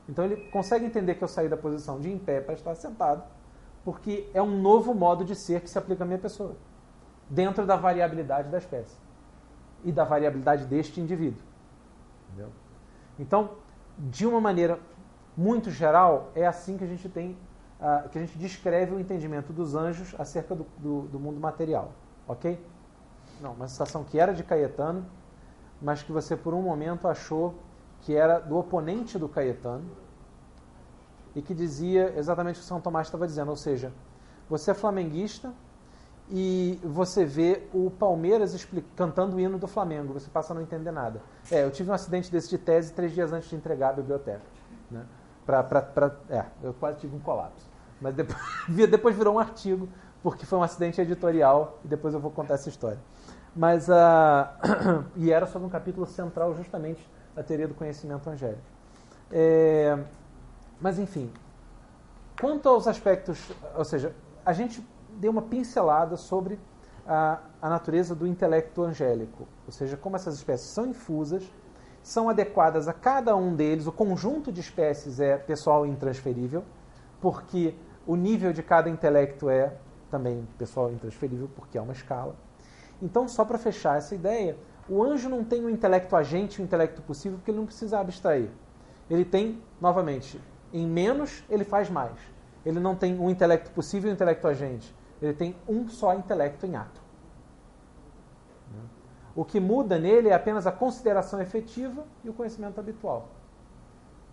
Então 0.08 0.24
ele 0.24 0.36
consegue 0.50 0.84
entender 0.84 1.14
que 1.14 1.24
eu 1.24 1.28
saí 1.28 1.48
da 1.48 1.56
posição 1.56 2.00
de 2.00 2.10
em 2.10 2.18
pé 2.18 2.40
para 2.40 2.54
estar 2.54 2.74
sentado, 2.74 3.22
porque 3.84 4.28
é 4.32 4.42
um 4.42 4.60
novo 4.60 4.94
modo 4.94 5.24
de 5.24 5.34
ser 5.34 5.60
que 5.60 5.68
se 5.68 5.78
aplica 5.78 6.04
à 6.04 6.06
minha 6.06 6.18
pessoa, 6.18 6.56
dentro 7.28 7.66
da 7.66 7.76
variabilidade 7.76 8.48
da 8.48 8.58
espécie 8.58 8.96
e 9.82 9.92
da 9.92 10.04
variabilidade 10.04 10.64
deste 10.66 11.00
indivíduo. 11.00 11.42
Entendeu? 12.28 12.50
Então, 13.18 13.50
de 13.98 14.26
uma 14.26 14.40
maneira 14.40 14.78
muito 15.36 15.70
geral, 15.70 16.30
é 16.34 16.46
assim 16.46 16.76
que 16.76 16.84
a 16.84 16.86
gente 16.86 17.08
tem, 17.08 17.36
uh, 17.80 18.08
que 18.08 18.18
a 18.18 18.20
gente 18.20 18.38
descreve 18.38 18.94
o 18.94 19.00
entendimento 19.00 19.52
dos 19.52 19.74
anjos 19.74 20.14
acerca 20.18 20.54
do, 20.54 20.66
do, 20.78 21.02
do 21.02 21.20
mundo 21.20 21.40
material. 21.40 21.92
Ok? 22.26 22.64
Não, 23.40 23.52
uma 23.52 23.68
citação 23.68 24.04
que 24.04 24.18
era 24.18 24.32
de 24.32 24.44
Caetano, 24.44 25.04
mas 25.82 26.02
que 26.02 26.12
você 26.12 26.36
por 26.36 26.54
um 26.54 26.62
momento 26.62 27.08
achou 27.08 27.54
que 28.02 28.14
era 28.14 28.38
do 28.38 28.56
oponente 28.56 29.18
do 29.18 29.28
Caetano 29.28 29.84
e 31.34 31.42
que 31.42 31.52
dizia 31.52 32.14
exatamente 32.16 32.56
o 32.56 32.58
que 32.60 32.66
São 32.66 32.80
Tomás 32.80 33.08
estava 33.08 33.26
dizendo, 33.26 33.50
ou 33.50 33.56
seja, 33.56 33.92
você 34.48 34.70
é 34.70 34.74
flamenguista, 34.74 35.52
e 36.30 36.80
você 36.82 37.24
vê 37.24 37.62
o 37.72 37.90
Palmeiras 37.90 38.66
cantando 38.96 39.36
o 39.36 39.40
hino 39.40 39.58
do 39.58 39.66
Flamengo, 39.66 40.14
você 40.14 40.30
passa 40.30 40.52
a 40.52 40.54
não 40.54 40.62
entender 40.62 40.90
nada. 40.90 41.20
É, 41.50 41.64
eu 41.64 41.70
tive 41.70 41.90
um 41.90 41.92
acidente 41.94 42.30
desse 42.30 42.48
de 42.48 42.58
tese 42.58 42.92
três 42.92 43.12
dias 43.12 43.32
antes 43.32 43.48
de 43.48 43.56
entregar 43.56 43.90
a 43.90 43.92
biblioteca. 43.94 44.42
Né? 44.90 45.04
Pra, 45.46 45.62
pra, 45.62 45.82
pra, 45.82 46.14
é, 46.30 46.44
eu 46.62 46.72
quase 46.74 46.98
tive 46.98 47.14
um 47.14 47.20
colapso. 47.20 47.68
Mas 48.00 48.14
depois, 48.14 48.38
depois 48.90 49.16
virou 49.16 49.34
um 49.34 49.38
artigo, 49.38 49.88
porque 50.22 50.46
foi 50.46 50.58
um 50.58 50.62
acidente 50.62 51.00
editorial, 51.00 51.78
e 51.84 51.88
depois 51.88 52.14
eu 52.14 52.20
vou 52.20 52.30
contar 52.30 52.54
essa 52.54 52.68
história. 52.68 52.98
Mas, 53.54 53.88
uh, 53.88 53.92
e 55.16 55.30
era 55.30 55.46
sobre 55.46 55.66
um 55.66 55.70
capítulo 55.70 56.06
central 56.06 56.54
justamente 56.54 57.08
da 57.34 57.42
teoria 57.42 57.68
do 57.68 57.74
conhecimento 57.74 58.28
angélico. 58.28 58.62
É, 59.30 59.98
mas, 60.80 60.98
enfim, 60.98 61.32
quanto 62.40 62.68
aos 62.68 62.86
aspectos, 62.86 63.52
ou 63.76 63.84
seja, 63.84 64.14
a 64.44 64.52
gente 64.52 64.86
deu 65.16 65.30
uma 65.30 65.42
pincelada 65.42 66.16
sobre 66.16 66.58
a, 67.06 67.38
a 67.60 67.68
natureza 67.68 68.14
do 68.14 68.26
intelecto 68.26 68.82
angélico, 68.82 69.46
ou 69.66 69.72
seja, 69.72 69.96
como 69.96 70.16
essas 70.16 70.34
espécies 70.34 70.68
são 70.68 70.86
infusas, 70.86 71.44
são 72.04 72.28
adequadas 72.28 72.86
a 72.86 72.92
cada 72.92 73.34
um 73.34 73.56
deles, 73.56 73.86
o 73.86 73.92
conjunto 73.92 74.52
de 74.52 74.60
espécies 74.60 75.20
é 75.20 75.38
pessoal 75.38 75.86
intransferível, 75.86 76.62
porque 77.18 77.74
o 78.06 78.14
nível 78.14 78.52
de 78.52 78.62
cada 78.62 78.90
intelecto 78.90 79.48
é 79.48 79.72
também 80.10 80.46
pessoal 80.58 80.92
intransferível, 80.92 81.48
porque 81.56 81.78
é 81.78 81.80
uma 81.80 81.94
escala. 81.94 82.36
Então, 83.00 83.26
só 83.26 83.42
para 83.42 83.56
fechar 83.56 83.96
essa 83.96 84.14
ideia, 84.14 84.54
o 84.86 85.02
anjo 85.02 85.30
não 85.30 85.42
tem 85.42 85.62
o 85.62 85.66
um 85.66 85.70
intelecto 85.70 86.14
agente, 86.14 86.60
o 86.60 86.62
um 86.62 86.66
intelecto 86.66 87.00
possível, 87.00 87.38
porque 87.38 87.50
ele 87.50 87.58
não 87.58 87.66
precisa 87.66 87.98
abstrair. 87.98 88.50
Ele 89.08 89.24
tem, 89.24 89.62
novamente, 89.80 90.38
em 90.74 90.86
menos, 90.86 91.42
ele 91.48 91.64
faz 91.64 91.88
mais. 91.88 92.18
Ele 92.66 92.80
não 92.80 92.94
tem 92.94 93.18
um 93.18 93.30
intelecto 93.30 93.70
possível 93.70 94.10
e 94.10 94.12
um 94.12 94.14
intelecto 94.14 94.46
agente. 94.46 94.94
Ele 95.22 95.32
tem 95.32 95.56
um 95.66 95.88
só 95.88 96.12
intelecto 96.12 96.66
em 96.66 96.76
ato. 96.76 97.00
O 99.36 99.44
que 99.44 99.58
muda 99.58 99.98
nele 99.98 100.28
é 100.28 100.34
apenas 100.34 100.66
a 100.66 100.72
consideração 100.72 101.40
efetiva 101.40 102.04
e 102.22 102.30
o 102.30 102.32
conhecimento 102.32 102.78
habitual, 102.78 103.28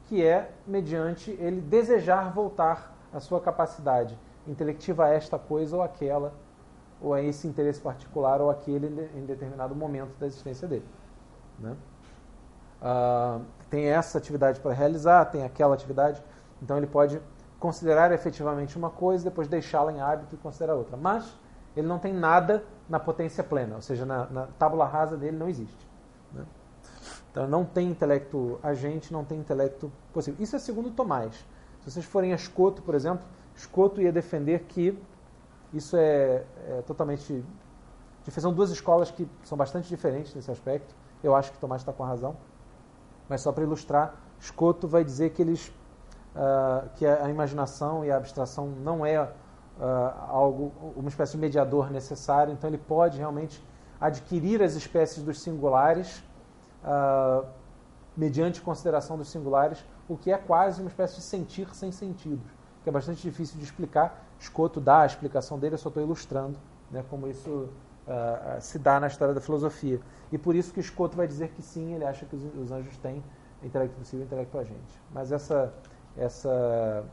que 0.05 0.23
é 0.25 0.51
mediante 0.67 1.31
ele 1.39 1.59
desejar 1.59 2.31
voltar 2.31 2.95
à 3.11 3.19
sua 3.19 3.41
capacidade 3.41 4.17
intelectiva 4.47 5.05
a 5.05 5.09
esta 5.09 5.39
coisa 5.39 5.75
ou 5.75 5.81
aquela, 5.81 6.33
ou 7.01 7.13
a 7.13 7.21
esse 7.21 7.47
interesse 7.47 7.81
particular 7.81 8.41
ou 8.41 8.49
aquele 8.49 9.09
em 9.15 9.25
determinado 9.25 9.75
momento 9.75 10.17
da 10.19 10.27
existência 10.27 10.67
dele. 10.67 10.85
Né? 11.59 11.75
Uh, 12.81 13.43
tem 13.69 13.85
essa 13.85 14.17
atividade 14.17 14.59
para 14.59 14.73
realizar, 14.73 15.25
tem 15.25 15.43
aquela 15.43 15.73
atividade, 15.73 16.23
então 16.61 16.77
ele 16.77 16.87
pode 16.87 17.19
considerar 17.59 18.11
efetivamente 18.11 18.77
uma 18.77 18.89
coisa, 18.89 19.23
depois 19.23 19.47
deixá-la 19.47 19.91
em 19.91 20.01
hábito 20.01 20.35
e 20.35 20.37
considerar 20.37 20.75
outra. 20.75 20.97
Mas 20.97 21.37
ele 21.75 21.87
não 21.87 21.99
tem 21.99 22.13
nada 22.13 22.63
na 22.89 22.99
potência 22.99 23.43
plena, 23.43 23.75
ou 23.75 23.81
seja, 23.81 24.05
na, 24.05 24.25
na 24.25 24.47
tábula 24.59 24.85
rasa 24.85 25.15
dele 25.15 25.37
não 25.37 25.47
existe. 25.47 25.87
Né? 26.33 26.45
Então 27.31 27.47
não 27.47 27.63
tem 27.63 27.89
intelecto 27.89 28.59
agente, 28.61 29.13
não 29.13 29.23
tem 29.23 29.39
intelecto 29.39 29.91
possível. 30.13 30.41
Isso 30.43 30.55
é 30.55 30.59
segundo 30.59 30.91
Tomás. 30.91 31.33
Se 31.81 31.91
vocês 31.91 32.05
forem 32.05 32.33
a 32.33 32.35
Escoto, 32.35 32.81
por 32.81 32.93
exemplo, 32.93 33.25
Escoto 33.55 34.01
ia 34.01 34.11
defender 34.11 34.65
que 34.67 34.97
isso 35.73 35.95
é, 35.95 36.43
é 36.67 36.81
totalmente. 36.85 37.43
São 38.27 38.53
duas 38.53 38.69
escolas 38.69 39.09
que 39.09 39.27
são 39.43 39.57
bastante 39.57 39.87
diferentes 39.87 40.35
nesse 40.35 40.51
aspecto. 40.51 40.93
Eu 41.23 41.35
acho 41.35 41.51
que 41.51 41.57
Tomás 41.57 41.81
está 41.81 41.93
com 41.93 42.03
razão. 42.03 42.35
Mas 43.29 43.41
só 43.41 43.51
para 43.51 43.63
ilustrar, 43.63 44.15
Escoto 44.39 44.87
vai 44.87 45.03
dizer 45.03 45.31
que 45.31 45.41
eles 45.41 45.71
uh, 46.35 46.89
que 46.95 47.05
a 47.05 47.29
imaginação 47.29 48.03
e 48.03 48.11
a 48.11 48.17
abstração 48.17 48.67
não 48.67 49.05
é 49.05 49.31
algo, 50.29 50.71
uma 50.95 51.09
espécie 51.09 51.33
de 51.33 51.37
mediador 51.39 51.89
necessário, 51.91 52.53
então 52.53 52.69
ele 52.69 52.77
pode 52.77 53.17
realmente 53.17 53.63
adquirir 53.99 54.61
as 54.61 54.75
espécies 54.75 55.23
dos 55.23 55.39
singulares 55.41 56.23
uh, 56.83 57.45
mediante 58.15 58.61
consideração 58.61 59.17
dos 59.17 59.29
singulares, 59.29 59.83
o 60.07 60.17
que 60.17 60.31
é 60.31 60.37
quase 60.37 60.81
uma 60.81 60.89
espécie 60.89 61.15
de 61.15 61.21
sentir 61.21 61.73
sem 61.73 61.91
sentidos, 61.91 62.45
que 62.83 62.89
é 62.89 62.91
bastante 62.91 63.21
difícil 63.21 63.57
de 63.57 63.63
explicar. 63.63 64.23
Escoto 64.39 64.79
dá 64.81 65.01
a 65.01 65.05
explicação 65.05 65.57
dele, 65.57 65.75
eu 65.75 65.79
só 65.79 65.89
estou 65.89 66.03
ilustrando 66.03 66.57
né, 66.89 67.03
como 67.09 67.27
isso 67.27 67.49
uh, 67.49 68.59
se 68.59 68.77
dá 68.79 68.99
na 68.99 69.07
história 69.07 69.33
da 69.33 69.41
filosofia. 69.41 69.99
E 70.31 70.37
por 70.37 70.55
isso 70.55 70.73
que 70.73 70.79
Escoto 70.79 71.15
vai 71.15 71.27
dizer 71.27 71.49
que 71.49 71.61
sim, 71.61 71.93
ele 71.93 72.05
acha 72.05 72.25
que 72.25 72.35
os, 72.35 72.43
os 72.55 72.71
anjos 72.71 72.97
têm 72.97 73.23
intelecto 73.63 73.95
possível 73.97 74.23
e 74.23 74.25
intelecto 74.25 74.57
agente. 74.57 74.99
Mas 75.13 75.31
essa 75.31 75.73
essa 76.17 77.05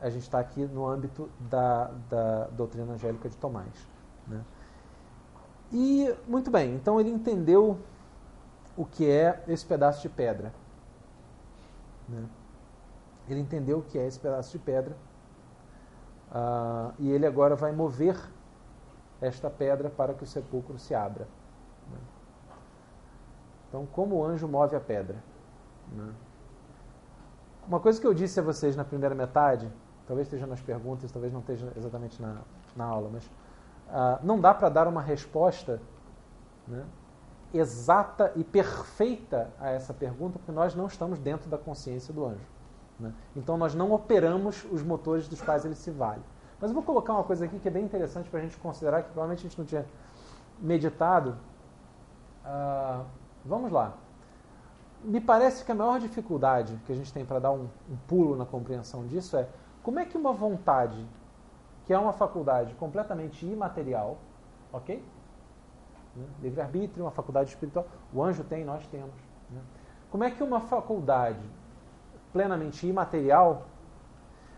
a 0.00 0.08
gente 0.10 0.22
está 0.22 0.38
aqui 0.38 0.64
no 0.66 0.86
âmbito 0.86 1.28
da, 1.40 1.90
da 2.08 2.44
doutrina 2.48 2.92
angélica 2.92 3.28
de 3.28 3.36
Tomás. 3.36 3.88
Né? 4.26 4.44
E, 5.72 6.14
muito 6.26 6.50
bem, 6.50 6.74
então 6.74 7.00
ele 7.00 7.10
entendeu 7.10 7.78
o 8.76 8.84
que 8.84 9.08
é 9.08 9.42
esse 9.48 9.66
pedaço 9.66 10.00
de 10.00 10.08
pedra. 10.08 10.52
Né? 12.08 12.24
Ele 13.28 13.40
entendeu 13.40 13.78
o 13.78 13.82
que 13.82 13.98
é 13.98 14.06
esse 14.06 14.18
pedaço 14.18 14.52
de 14.52 14.58
pedra. 14.58 14.96
Uh, 16.30 16.94
e 16.98 17.10
ele 17.10 17.26
agora 17.26 17.56
vai 17.56 17.72
mover 17.72 18.16
esta 19.20 19.50
pedra 19.50 19.90
para 19.90 20.14
que 20.14 20.22
o 20.22 20.26
sepulcro 20.26 20.78
se 20.78 20.94
abra. 20.94 21.26
Né? 21.90 21.98
Então, 23.68 23.84
como 23.86 24.16
o 24.16 24.24
anjo 24.24 24.46
move 24.46 24.76
a 24.76 24.80
pedra? 24.80 25.16
Né? 25.92 26.12
Uma 27.66 27.80
coisa 27.80 28.00
que 28.00 28.06
eu 28.06 28.14
disse 28.14 28.40
a 28.40 28.42
vocês 28.42 28.76
na 28.76 28.84
primeira 28.84 29.14
metade, 29.14 29.70
talvez 30.08 30.26
esteja 30.26 30.46
nas 30.46 30.60
perguntas, 30.60 31.12
talvez 31.12 31.32
não 31.32 31.40
esteja 31.40 31.70
exatamente 31.76 32.20
na, 32.20 32.38
na 32.74 32.86
aula, 32.86 33.10
mas 33.12 33.24
uh, 33.26 34.18
não 34.22 34.40
dá 34.40 34.54
para 34.54 34.70
dar 34.70 34.88
uma 34.88 35.02
resposta 35.02 35.80
né, 36.66 36.82
exata 37.52 38.32
e 38.34 38.42
perfeita 38.42 39.50
a 39.60 39.68
essa 39.68 39.92
pergunta, 39.92 40.38
porque 40.38 40.50
nós 40.50 40.74
não 40.74 40.86
estamos 40.86 41.18
dentro 41.18 41.50
da 41.50 41.58
consciência 41.58 42.12
do 42.12 42.24
anjo. 42.24 42.46
Né? 42.98 43.12
Então 43.36 43.58
nós 43.58 43.74
não 43.74 43.92
operamos 43.92 44.66
os 44.72 44.82
motores 44.82 45.28
dos 45.28 45.42
quais 45.42 45.66
ele 45.66 45.74
se 45.74 45.90
vale. 45.90 46.22
Mas 46.58 46.70
eu 46.70 46.74
vou 46.74 46.82
colocar 46.82 47.12
uma 47.12 47.22
coisa 47.22 47.44
aqui 47.44 47.58
que 47.58 47.68
é 47.68 47.70
bem 47.70 47.84
interessante 47.84 48.28
para 48.30 48.40
a 48.40 48.42
gente 48.42 48.56
considerar, 48.56 49.02
que 49.02 49.10
provavelmente 49.10 49.40
a 49.40 49.48
gente 49.48 49.58
não 49.58 49.66
tinha 49.66 49.84
meditado. 50.58 51.36
Uh, 52.44 53.04
vamos 53.44 53.70
lá. 53.70 53.94
Me 55.04 55.20
parece 55.20 55.64
que 55.64 55.70
a 55.70 55.74
maior 55.74 56.00
dificuldade 56.00 56.76
que 56.84 56.92
a 56.92 56.94
gente 56.94 57.12
tem 57.12 57.24
para 57.24 57.38
dar 57.38 57.52
um, 57.52 57.68
um 57.88 57.96
pulo 58.08 58.34
na 58.34 58.44
compreensão 58.44 59.06
disso 59.06 59.36
é 59.36 59.46
como 59.88 60.00
é 60.00 60.04
que 60.04 60.18
uma 60.18 60.34
vontade, 60.34 61.02
que 61.86 61.94
é 61.94 61.98
uma 61.98 62.12
faculdade 62.12 62.74
completamente 62.74 63.46
imaterial, 63.46 64.18
ok? 64.70 65.02
Né? 66.14 66.26
Livre-arbítrio, 66.42 67.06
uma 67.06 67.10
faculdade 67.10 67.48
espiritual, 67.48 67.86
o 68.12 68.22
anjo 68.22 68.44
tem, 68.44 68.66
nós 68.66 68.86
temos. 68.88 69.14
Né? 69.48 69.62
Como 70.10 70.24
é 70.24 70.30
que 70.30 70.42
uma 70.42 70.60
faculdade 70.60 71.40
plenamente 72.34 72.86
imaterial 72.86 73.62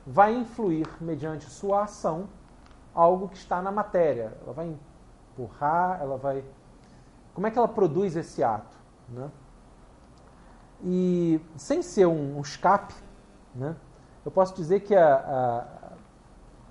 vai 0.05 0.35
influir, 0.35 0.88
mediante 1.01 1.45
sua 1.45 1.85
ação, 1.85 2.29
algo 2.93 3.29
que 3.29 3.37
está 3.37 3.62
na 3.62 3.71
matéria? 3.71 4.37
Ela 4.43 4.53
vai 4.53 4.77
empurrar, 5.31 6.01
ela 6.03 6.16
vai. 6.16 6.45
Como 7.35 7.47
é 7.47 7.53
que 7.53 7.57
ela 7.57 7.69
produz 7.69 8.16
esse 8.16 8.43
ato? 8.43 8.77
Né? 9.09 9.31
E 10.83 11.40
sem 11.57 11.83
ser 11.83 12.07
um, 12.07 12.38
um 12.38 12.40
escape, 12.40 12.95
né? 13.55 13.77
Eu 14.24 14.30
posso 14.30 14.54
dizer 14.54 14.80
que 14.80 14.94
a, 14.94 15.14
a, 15.14 15.92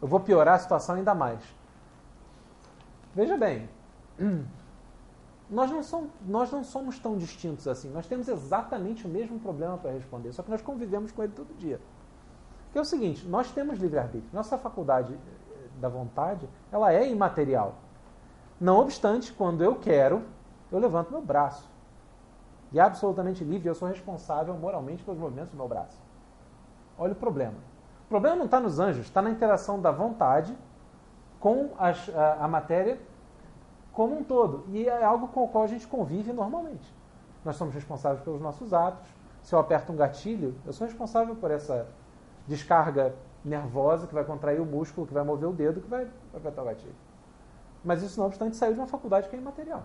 eu 0.02 0.08
vou 0.08 0.20
piorar 0.20 0.56
a 0.56 0.60
situação 0.60 0.96
ainda 0.96 1.14
mais. 1.14 1.42
Veja 3.14 3.38
bem, 3.38 3.70
nós 5.50 5.72
não, 5.72 5.82
somos, 5.82 6.12
nós 6.26 6.52
não 6.52 6.64
somos 6.64 7.00
tão 7.00 7.18
distintos 7.18 7.68
assim. 7.68 7.90
Nós 7.90 8.06
temos 8.06 8.28
exatamente 8.28 9.06
o 9.06 9.10
mesmo 9.10 9.40
problema 9.40 9.78
para 9.78 9.92
responder, 9.92 10.32
só 10.32 10.44
que 10.44 10.52
nós 10.52 10.62
convivemos 10.62 11.12
com 11.12 11.24
ele 11.24 11.34
todo 11.34 11.54
dia. 11.58 11.80
Que 12.72 12.78
é 12.78 12.82
o 12.82 12.86
seguinte, 12.86 13.28
nós 13.28 13.52
temos 13.52 13.80
livre-arbítrio. 13.80 14.30
Nossa 14.32 14.58
faculdade 14.58 15.14
eh, 15.14 15.68
da 15.80 15.90
vontade, 15.90 16.48
ela 16.72 16.94
é 16.94 17.10
imaterial. 17.10 17.76
Não 18.62 18.78
obstante, 18.80 19.34
quando 19.34 19.64
eu 19.64 19.76
quero, 19.76 20.24
eu 20.72 20.78
levanto 20.78 21.12
meu 21.12 21.22
braço. 21.22 21.68
E 22.72 22.80
é 22.80 22.82
absolutamente 22.84 23.44
livre, 23.44 23.68
eu 23.68 23.74
sou 23.74 23.88
responsável 23.88 24.54
moralmente 24.54 25.04
pelos 25.04 25.20
movimentos 25.20 25.50
do 25.50 25.58
meu 25.58 25.68
braço. 25.68 25.98
Olha 27.00 27.14
o 27.14 27.16
problema. 27.16 27.56
O 28.06 28.10
problema 28.10 28.36
não 28.36 28.46
está 28.46 28.60
nos 28.60 28.80
anjos, 28.80 29.06
está 29.06 29.22
na 29.22 29.30
interação 29.30 29.82
da 29.82 29.90
vontade 29.90 30.56
com 31.40 31.70
as, 31.80 32.10
a, 32.10 32.44
a 32.46 32.48
matéria 32.48 33.00
como 33.94 34.20
um 34.20 34.24
todo. 34.24 34.66
E 34.70 34.88
é 34.88 35.04
algo 35.04 35.30
com 35.30 35.46
o 35.46 35.48
qual 35.48 35.64
a 35.64 35.68
gente 35.68 35.88
convive 35.88 36.34
normalmente. 36.34 36.94
Nós 37.46 37.56
somos 37.56 37.74
responsáveis 37.74 38.22
pelos 38.22 38.42
nossos 38.42 38.74
atos. 38.74 39.08
Se 39.42 39.56
eu 39.56 39.60
aperto 39.60 39.94
um 39.94 39.96
gatilho, 39.96 40.54
eu 40.66 40.74
sou 40.74 40.86
responsável 40.86 41.36
por 41.36 41.50
essa 41.50 41.88
descarga 42.46 43.16
nervosa 43.44 44.06
que 44.06 44.14
vai 44.14 44.26
contrair 44.26 44.60
o 44.60 44.66
músculo, 44.66 45.08
que 45.08 45.14
vai 45.14 45.24
mover 45.24 45.48
o 45.48 45.54
dedo, 45.54 45.80
que 45.80 45.88
vai 45.88 46.08
apertar 46.36 46.62
o 46.62 46.66
gatilho. 46.66 46.96
Mas 47.84 48.04
isso, 48.04 48.20
não 48.20 48.28
obstante, 48.28 48.58
saiu 48.58 48.74
de 48.74 48.80
uma 48.80 48.88
faculdade 48.88 49.30
que 49.30 49.36
é 49.36 49.40
imaterial. 49.40 49.84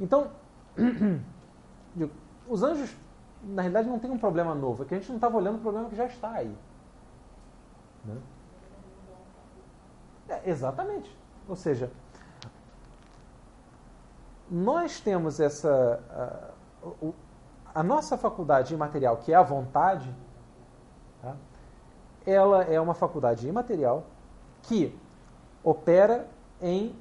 Então, 0.00 0.30
os 2.48 2.62
anjos, 2.62 2.96
na 3.42 3.62
realidade, 3.62 3.88
não 3.88 3.98
têm 3.98 4.10
um 4.10 4.18
problema 4.18 4.54
novo. 4.54 4.82
É 4.82 4.86
que 4.86 4.94
a 4.94 4.98
gente 4.98 5.08
não 5.08 5.16
estava 5.16 5.36
olhando 5.36 5.56
o 5.56 5.60
problema 5.60 5.88
que 5.88 5.96
já 5.96 6.06
está 6.06 6.32
aí. 6.32 6.54
Né? 8.04 8.16
É, 10.28 10.50
exatamente. 10.50 11.16
Ou 11.48 11.56
seja, 11.56 11.90
nós 14.50 15.00
temos 15.00 15.40
essa. 15.40 16.00
A, 17.74 17.80
a 17.80 17.82
nossa 17.82 18.16
faculdade 18.16 18.74
imaterial, 18.74 19.18
que 19.18 19.32
é 19.32 19.36
a 19.36 19.42
vontade, 19.42 20.12
tá? 21.22 21.36
ela 22.26 22.64
é 22.64 22.80
uma 22.80 22.94
faculdade 22.94 23.46
imaterial 23.46 24.04
que 24.62 24.98
opera 25.62 26.26
em 26.60 26.94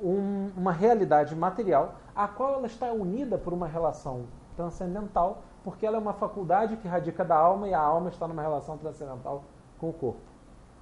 um, 0.00 0.50
uma 0.56 0.72
realidade 0.72 1.34
material, 1.36 1.94
a 2.14 2.26
qual 2.26 2.54
ela 2.54 2.66
está 2.66 2.90
unida 2.92 3.38
por 3.38 3.52
uma 3.52 3.66
relação 3.66 4.24
transcendental, 4.56 5.42
porque 5.64 5.86
ela 5.86 5.96
é 5.96 6.00
uma 6.00 6.12
faculdade 6.12 6.76
que 6.76 6.88
radica 6.88 7.24
da 7.24 7.36
alma 7.36 7.68
e 7.68 7.74
a 7.74 7.80
alma 7.80 8.08
está 8.08 8.26
numa 8.26 8.42
relação 8.42 8.76
transcendental 8.78 9.44
com 9.78 9.90
o 9.90 9.92
corpo. 9.92 10.20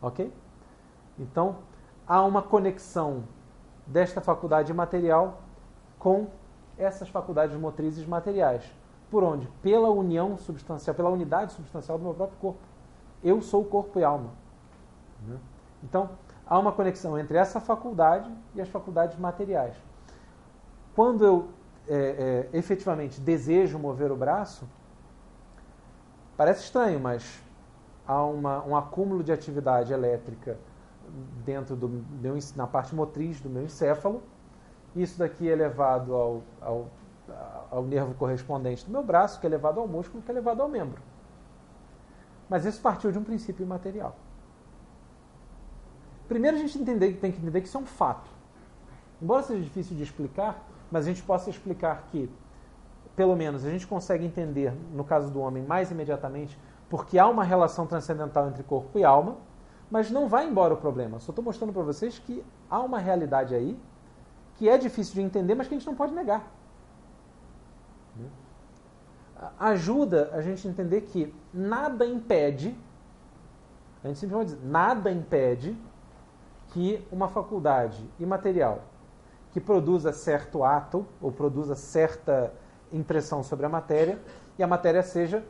Ok? 0.01 0.33
Então, 1.19 1.57
há 2.07 2.23
uma 2.23 2.43
conexão 2.43 3.25
desta 3.87 4.21
faculdade 4.21 4.73
material 4.73 5.39
com 5.99 6.29
essas 6.79 7.09
faculdades 7.09 7.57
motrizes 7.59 8.07
materiais. 8.07 8.65
Por 9.11 9.23
onde? 9.23 9.47
Pela 9.63 9.91
união 9.91 10.39
substancial, 10.39 10.95
pela 10.95 11.11
unidade 11.11 11.53
substancial 11.53 11.99
do 11.99 12.05
meu 12.05 12.15
próprio 12.15 12.39
corpo. 12.39 12.61
Eu 13.23 13.43
sou 13.43 13.65
corpo 13.65 13.99
e 13.99 14.05
alma. 14.05 14.31
Né? 15.27 15.37
Então, 15.83 16.11
há 16.47 16.59
uma 16.59 16.73
conexão 16.73 17.19
entre 17.19 17.37
essa 17.37 17.61
faculdade 17.61 18.31
e 18.55 18.61
as 18.61 18.69
faculdades 18.69 19.19
materiais. 19.19 19.77
Quando 20.95 21.25
eu 21.25 21.49
é, 21.91 22.49
é, 22.53 22.57
efetivamente 22.57 23.21
desejo 23.21 23.77
mover 23.77 24.13
o 24.13 24.17
braço, 24.17 24.65
parece 26.37 26.63
estranho, 26.63 27.01
mas 27.01 27.43
há 28.07 28.25
uma, 28.25 28.65
um 28.65 28.77
acúmulo 28.77 29.25
de 29.25 29.33
atividade 29.33 29.93
elétrica 29.93 30.57
dentro 31.45 31.75
do 31.75 31.89
meu, 31.89 32.39
na 32.55 32.69
parte 32.69 32.95
motriz 32.95 33.41
do 33.41 33.51
meu 33.51 33.65
encéfalo. 33.65 34.23
Isso 34.95 35.19
daqui 35.19 35.51
é 35.51 35.55
levado 35.57 36.15
ao, 36.15 36.43
ao, 36.61 36.89
ao 37.73 37.83
nervo 37.83 38.15
correspondente 38.15 38.85
do 38.85 38.93
meu 38.93 39.03
braço, 39.03 39.41
que 39.41 39.47
é 39.47 39.51
levado 39.51 39.81
ao 39.81 39.89
músculo, 39.89 40.23
que 40.23 40.31
é 40.31 40.35
levado 40.35 40.63
ao 40.63 40.69
membro. 40.69 41.03
Mas 42.49 42.65
isso 42.65 42.81
partiu 42.81 43.11
de 43.11 43.19
um 43.19 43.25
princípio 43.25 43.65
imaterial. 43.65 44.15
Primeiro 46.29 46.57
a 46.57 46.61
gente 46.61 46.79
entender, 46.79 47.15
tem 47.15 47.33
que 47.33 47.39
entender 47.39 47.61
que 47.61 47.67
isso 47.67 47.77
é 47.77 47.81
um 47.81 47.87
fato. 47.87 48.31
Embora 49.21 49.43
seja 49.43 49.61
difícil 49.61 49.97
de 49.97 50.05
explicar, 50.05 50.70
mas 50.91 51.05
a 51.05 51.09
gente 51.09 51.23
possa 51.23 51.49
explicar 51.49 52.07
que, 52.11 52.31
pelo 53.15 53.37
menos, 53.37 53.65
a 53.65 53.71
gente 53.71 53.87
consegue 53.87 54.25
entender, 54.25 54.73
no 54.93 55.05
caso 55.05 55.31
do 55.31 55.41
homem, 55.41 55.63
mais 55.63 55.91
imediatamente, 55.91 56.59
porque 56.89 57.19
há 57.19 57.29
uma 57.29 57.45
relação 57.45 57.87
transcendental 57.87 58.49
entre 58.49 58.63
corpo 58.63 58.99
e 58.99 59.05
alma, 59.05 59.37
mas 59.91 60.11
não 60.11 60.29
vai 60.29 60.47
embora 60.47 60.75
o 60.75 60.77
problema. 60.77 61.19
Só 61.21 61.31
estou 61.31 61.45
mostrando 61.45 61.73
para 61.73 61.83
vocês 61.83 62.19
que 62.19 62.45
há 62.69 62.81
uma 62.81 62.99
realidade 62.99 63.55
aí 63.55 63.79
que 64.57 64.69
é 64.69 64.77
difícil 64.77 65.15
de 65.15 65.23
entender, 65.23 65.55
mas 65.55 65.69
que 65.69 65.75
a 65.75 65.79
gente 65.79 65.87
não 65.87 65.95
pode 65.95 66.13
negar. 66.13 66.53
Ajuda 69.59 70.31
a 70.35 70.43
gente 70.43 70.67
a 70.69 70.71
entender 70.71 71.01
que 71.03 71.35
nada 71.53 72.05
impede, 72.05 72.77
a 74.05 74.09
gente 74.09 74.19
sempre 74.19 74.37
vai 74.37 74.45
dizer, 74.45 74.61
nada 74.63 75.11
impede 75.11 75.77
que 76.69 77.03
uma 77.11 77.27
faculdade 77.27 78.05
imaterial 78.19 78.83
que 79.53 79.61
produza 79.61 80.13
certo 80.13 80.63
ato 80.65 81.07
ou 81.21 81.33
produza 81.33 81.75
certa 81.75 82.53
impressão 82.93 83.43
sobre 83.43 83.67
a 83.67 83.69
matéria 83.69 84.19
e 84.59 84.63
a 84.63 84.67
matéria 84.67 85.03
seja 85.03 85.45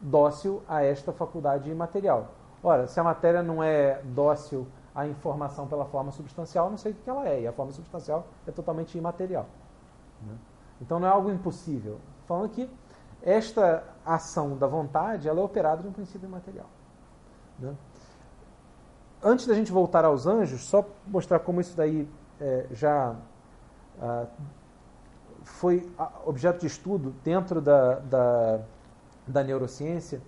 dócil 0.00 0.62
a 0.68 0.82
esta 0.82 1.12
faculdade 1.12 1.70
imaterial. 1.70 2.28
Ora, 2.62 2.86
se 2.86 2.98
a 2.98 3.04
matéria 3.04 3.42
não 3.42 3.62
é 3.62 4.00
dócil 4.04 4.66
à 4.94 5.06
informação 5.06 5.66
pela 5.66 5.84
forma 5.84 6.10
substancial, 6.12 6.70
não 6.70 6.76
sei 6.76 6.92
o 6.92 6.94
que 6.94 7.08
ela 7.08 7.28
é. 7.28 7.42
E 7.42 7.46
a 7.46 7.52
forma 7.52 7.72
substancial 7.72 8.26
é 8.46 8.50
totalmente 8.50 8.96
imaterial. 8.96 9.46
Né? 10.20 10.34
Então 10.80 11.00
não 11.00 11.08
é 11.08 11.10
algo 11.10 11.30
impossível. 11.30 11.98
Falando 12.26 12.50
que 12.50 12.68
esta 13.22 13.84
ação 14.04 14.56
da 14.56 14.66
vontade 14.66 15.28
ela 15.28 15.40
é 15.40 15.42
operada 15.42 15.82
de 15.82 15.88
um 15.88 15.92
princípio 15.92 16.26
imaterial. 16.26 16.66
Né? 17.58 17.74
Antes 19.22 19.46
da 19.46 19.54
gente 19.54 19.70
voltar 19.70 20.04
aos 20.04 20.26
anjos, 20.26 20.64
só 20.64 20.84
mostrar 21.06 21.38
como 21.38 21.60
isso 21.60 21.76
daí 21.76 22.08
é, 22.42 22.66
já 22.72 23.14
ah, 24.00 24.26
foi 25.44 25.88
objeto 26.26 26.60
de 26.60 26.66
estudo 26.66 27.14
dentro 27.22 27.60
da, 27.60 28.00
da, 28.00 28.60
da 29.26 29.44
neurociência. 29.44 30.20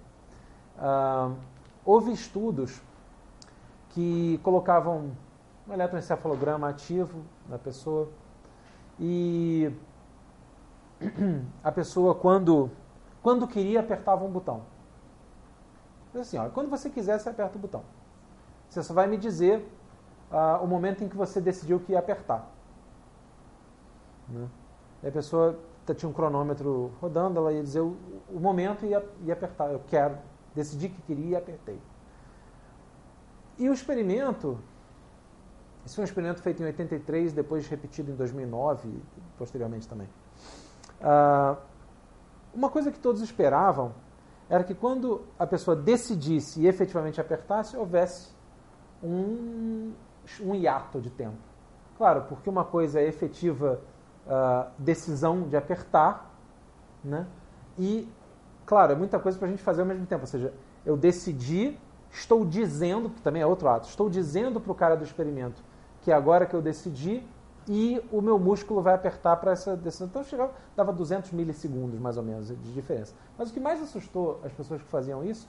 Ah, 0.78 1.32
houve 1.84 2.12
estudos 2.12 2.80
que 3.90 4.38
colocavam 4.42 5.10
um 5.68 5.72
eletroencefalograma 5.72 6.68
ativo 6.68 7.22
na 7.48 7.58
pessoa 7.58 8.08
e 8.98 9.72
a 11.62 11.72
pessoa 11.72 12.14
quando 12.14 12.70
quando 13.22 13.48
queria 13.48 13.80
apertava 13.80 14.24
um 14.24 14.30
botão. 14.30 14.62
Assim, 16.14 16.38
ó, 16.38 16.48
quando 16.50 16.68
você 16.68 16.90
quiser 16.90 17.18
você 17.18 17.28
aperta 17.28 17.56
o 17.56 17.60
botão. 17.60 17.82
Você 18.68 18.82
só 18.82 18.94
vai 18.94 19.06
me 19.06 19.16
dizer 19.16 19.66
uh, 20.34 20.62
o 20.62 20.66
momento 20.66 21.02
em 21.02 21.08
que 21.08 21.16
você 21.16 21.40
decidiu 21.40 21.80
que 21.80 21.92
ia 21.92 21.98
apertar. 21.98 22.50
Né? 24.28 24.48
E 25.02 25.08
a 25.08 25.12
pessoa 25.12 25.58
tinha 25.96 26.08
um 26.08 26.12
cronômetro 26.12 26.92
rodando, 27.00 27.38
ela 27.38 27.52
ia 27.52 27.62
dizer 27.62 27.80
o, 27.80 27.96
o 28.28 28.40
momento 28.40 28.84
e 28.84 28.88
ia, 28.88 29.06
ia 29.22 29.32
apertar. 29.32 29.70
Eu 29.70 29.80
quero 29.86 30.18
Decidi 30.54 30.88
que 30.88 31.02
queria 31.02 31.30
e 31.30 31.36
apertei. 31.36 31.80
E 33.58 33.68
o 33.68 33.72
experimento, 33.72 34.58
esse 35.84 35.96
foi 35.96 36.02
um 36.02 36.04
experimento 36.04 36.40
feito 36.42 36.62
em 36.62 36.66
83, 36.66 37.32
depois 37.32 37.66
repetido 37.66 38.12
em 38.12 38.14
2009 38.14 38.88
e 38.88 39.02
posteriormente 39.36 39.88
também. 39.88 40.08
Uh, 41.00 41.56
uma 42.54 42.70
coisa 42.70 42.92
que 42.92 42.98
todos 43.00 43.20
esperavam 43.20 43.92
era 44.48 44.62
que 44.62 44.74
quando 44.74 45.22
a 45.38 45.46
pessoa 45.46 45.76
decidisse 45.76 46.60
e 46.60 46.68
efetivamente 46.68 47.20
apertasse, 47.20 47.76
houvesse 47.76 48.30
um, 49.02 49.92
um 50.40 50.54
hiato 50.54 51.00
de 51.00 51.10
tempo. 51.10 51.36
Claro, 51.96 52.22
porque 52.28 52.48
uma 52.50 52.64
coisa 52.64 53.00
é 53.00 53.06
efetiva 53.06 53.80
uh, 54.26 54.70
decisão 54.78 55.42
de 55.42 55.56
apertar, 55.56 56.34
né? 57.02 57.26
E, 57.78 58.08
claro, 58.66 58.92
é 58.92 58.96
muita 58.96 59.18
coisa 59.18 59.38
para 59.38 59.48
a 59.48 59.50
gente 59.50 59.62
fazer 59.62 59.82
ao 59.82 59.86
mesmo 59.86 60.06
tempo. 60.06 60.22
Ou 60.22 60.26
seja, 60.26 60.52
eu 60.84 60.96
decidi, 60.96 61.78
estou 62.10 62.44
dizendo, 62.44 63.10
que 63.10 63.20
também 63.20 63.42
é 63.42 63.46
outro 63.46 63.68
ato, 63.68 63.88
estou 63.88 64.10
dizendo 64.10 64.60
para 64.60 64.72
o 64.72 64.74
cara 64.74 64.96
do 64.96 65.04
experimento 65.04 65.62
que 66.04 66.12
é 66.12 66.14
agora 66.14 66.44
que 66.44 66.54
eu 66.54 66.60
decidi 66.60 67.26
e 67.66 68.00
o 68.12 68.20
meu 68.20 68.38
músculo 68.38 68.82
vai 68.82 68.94
apertar 68.94 69.36
para 69.36 69.52
essa 69.52 69.74
decisão. 69.74 70.06
Então 70.06 70.22
chegava, 70.22 70.52
dava 70.76 70.92
200 70.92 71.32
milissegundos 71.32 71.98
mais 71.98 72.18
ou 72.18 72.22
menos 72.22 72.48
de 72.48 72.72
diferença. 72.74 73.14
Mas 73.38 73.48
o 73.48 73.54
que 73.54 73.58
mais 73.58 73.82
assustou 73.82 74.38
as 74.44 74.52
pessoas 74.52 74.82
que 74.82 74.88
faziam 74.88 75.24
isso 75.24 75.48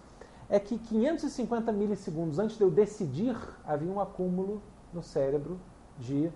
é 0.50 0.60
que 0.60 0.78
550 0.78 1.72
milissegundos 1.72 2.40
antes 2.40 2.58
de 2.58 2.64
eu 2.64 2.70
decidir 2.70 3.36
havia 3.66 3.92
um 3.92 4.00
acúmulo 4.00 4.62
no 4.94 5.02
cérebro 5.02 5.60
de 5.98 6.32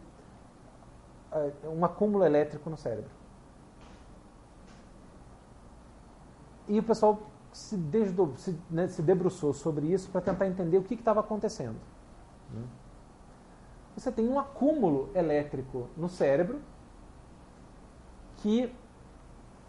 uh, 1.31 1.69
um 1.69 1.85
acúmulo 1.85 2.25
elétrico 2.25 2.69
no 2.69 2.77
cérebro. 2.77 3.11
E 6.67 6.79
o 6.79 6.83
pessoal 6.83 7.19
se, 7.51 7.75
desdob, 7.75 8.39
se, 8.39 8.55
né, 8.69 8.87
se 8.87 9.01
debruçou 9.01 9.53
sobre 9.53 9.87
isso 9.87 10.09
para 10.09 10.21
tentar 10.21 10.47
entender 10.47 10.77
o 10.77 10.83
que 10.83 10.93
estava 10.93 11.19
acontecendo. 11.19 11.77
Né? 12.53 12.63
Você 13.95 14.11
tem 14.11 14.27
um 14.27 14.39
acúmulo 14.39 15.09
elétrico 15.15 15.89
no 15.97 16.07
cérebro 16.07 16.61
que, 18.37 18.73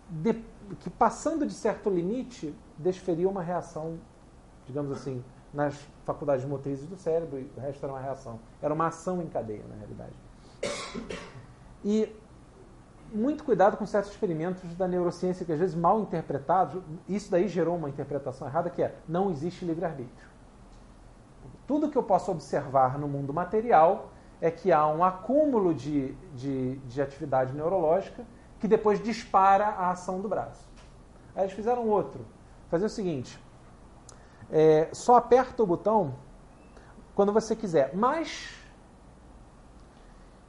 de, 0.09 0.35
que 0.81 0.91
passando 0.91 1.47
de 1.47 1.55
certo 1.55 1.91
limite, 1.91 2.55
desferia 2.79 3.29
uma 3.29 3.43
reação, 3.43 3.99
digamos 4.71 4.93
assim, 4.93 5.23
nas 5.53 5.75
faculdades 6.05 6.45
motrizes 6.45 6.89
do 6.89 6.97
cérebro, 6.97 7.39
e 7.39 7.51
o 7.57 7.61
resto 7.61 7.85
era 7.85 7.93
uma 7.93 8.01
reação. 8.01 8.39
Era 8.63 8.73
uma 8.73 8.87
ação 8.87 9.21
em 9.21 9.27
cadeia, 9.27 9.63
na 9.69 9.75
realidade. 9.77 10.13
E 11.85 12.15
muito 13.13 13.43
cuidado 13.43 13.77
com 13.77 13.85
certos 13.85 14.13
experimentos 14.13 14.75
da 14.77 14.87
neurociência 14.87 15.45
que 15.45 15.53
às 15.53 15.59
vezes 15.59 15.75
mal 15.75 16.01
interpretados, 16.01 16.81
isso 17.09 17.31
daí 17.31 17.49
gerou 17.49 17.77
uma 17.77 17.89
interpretação 17.89 18.47
errada 18.47 18.71
que 18.71 18.83
é 18.83 18.95
não 19.09 19.31
existe 19.31 19.65
livre-arbítrio. 19.65 20.29
Tudo 21.67 21.91
que 21.91 21.99
eu 21.99 22.03
posso 22.03 22.31
observar 22.31 22.99
no 22.99 23.09
mundo 23.09 23.33
material 23.33 24.11
é 24.41 24.51
que 24.51 24.73
há 24.73 24.87
um 24.87 25.03
acúmulo 25.05 25.75
de, 25.75 26.13
de, 26.35 26.77
de 26.77 27.03
atividade 27.03 27.53
neurológica 27.53 28.25
que 28.59 28.69
depois 28.69 29.03
dispara 29.03 29.67
a 29.67 29.91
ação 29.91 30.21
do 30.21 30.29
braço. 30.29 30.69
Aí 31.35 31.43
eles 31.43 31.53
fizeram 31.53 31.89
outro. 31.89 32.25
Fazer 32.69 32.87
o 32.87 32.89
seguinte: 32.89 33.39
é, 34.53 34.89
só 34.93 35.17
aperta 35.17 35.63
o 35.63 35.67
botão 35.67 36.15
quando 37.15 37.33
você 37.33 37.55
quiser. 37.55 37.95
Mas 37.95 38.57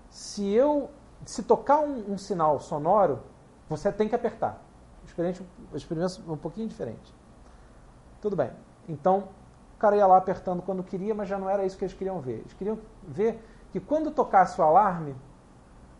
se 0.09 0.49
eu 0.51 0.89
se 1.25 1.43
tocar 1.43 1.79
um, 1.79 2.13
um 2.13 2.17
sinal 2.17 2.59
sonoro, 2.59 3.19
você 3.69 3.91
tem 3.91 4.07
que 4.09 4.15
apertar. 4.15 4.61
Experiência, 5.05 5.45
experiência 5.73 6.23
um 6.27 6.37
pouquinho 6.37 6.67
diferente. 6.67 7.13
Tudo 8.21 8.35
bem. 8.35 8.51
Então, 8.87 9.29
o 9.75 9.79
cara 9.79 9.95
ia 9.95 10.05
lá 10.05 10.17
apertando 10.17 10.61
quando 10.61 10.83
queria, 10.83 11.13
mas 11.13 11.27
já 11.27 11.37
não 11.37 11.49
era 11.49 11.65
isso 11.65 11.77
que 11.77 11.83
eles 11.83 11.93
queriam 11.95 12.19
ver. 12.19 12.39
Eles 12.39 12.53
queriam 12.53 12.77
ver 13.03 13.43
que 13.71 13.79
quando 13.79 14.11
tocasse 14.11 14.59
o 14.59 14.63
alarme, 14.63 15.15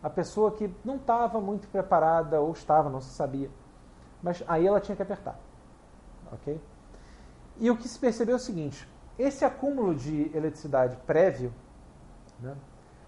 a 0.02 0.10
pessoa 0.10 0.50
que 0.52 0.74
não 0.84 0.96
estava 0.96 1.40
muito 1.40 1.68
preparada, 1.68 2.40
ou 2.40 2.52
estava, 2.52 2.90
não 2.90 3.00
se 3.00 3.10
sabia, 3.10 3.50
mas 4.22 4.42
aí 4.46 4.66
ela 4.66 4.80
tinha 4.80 4.96
que 4.96 5.02
apertar. 5.02 5.38
Ok? 6.32 6.60
E 7.58 7.70
o 7.70 7.76
que 7.76 7.88
se 7.88 7.98
percebeu 7.98 8.34
é 8.34 8.36
o 8.36 8.40
seguinte: 8.40 8.88
esse 9.18 9.44
acúmulo 9.44 9.94
de 9.94 10.30
eletricidade 10.36 10.96
prévio, 11.06 11.52
né, 12.40 12.54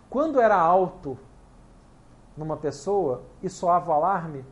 quando 0.09 0.41
era 0.41 0.57
alto 0.57 1.19
numa 2.37 2.57
pessoa 2.57 3.23
e 3.43 3.49
soava 3.49 3.91
o 3.91 3.95
alarme, 3.95 4.45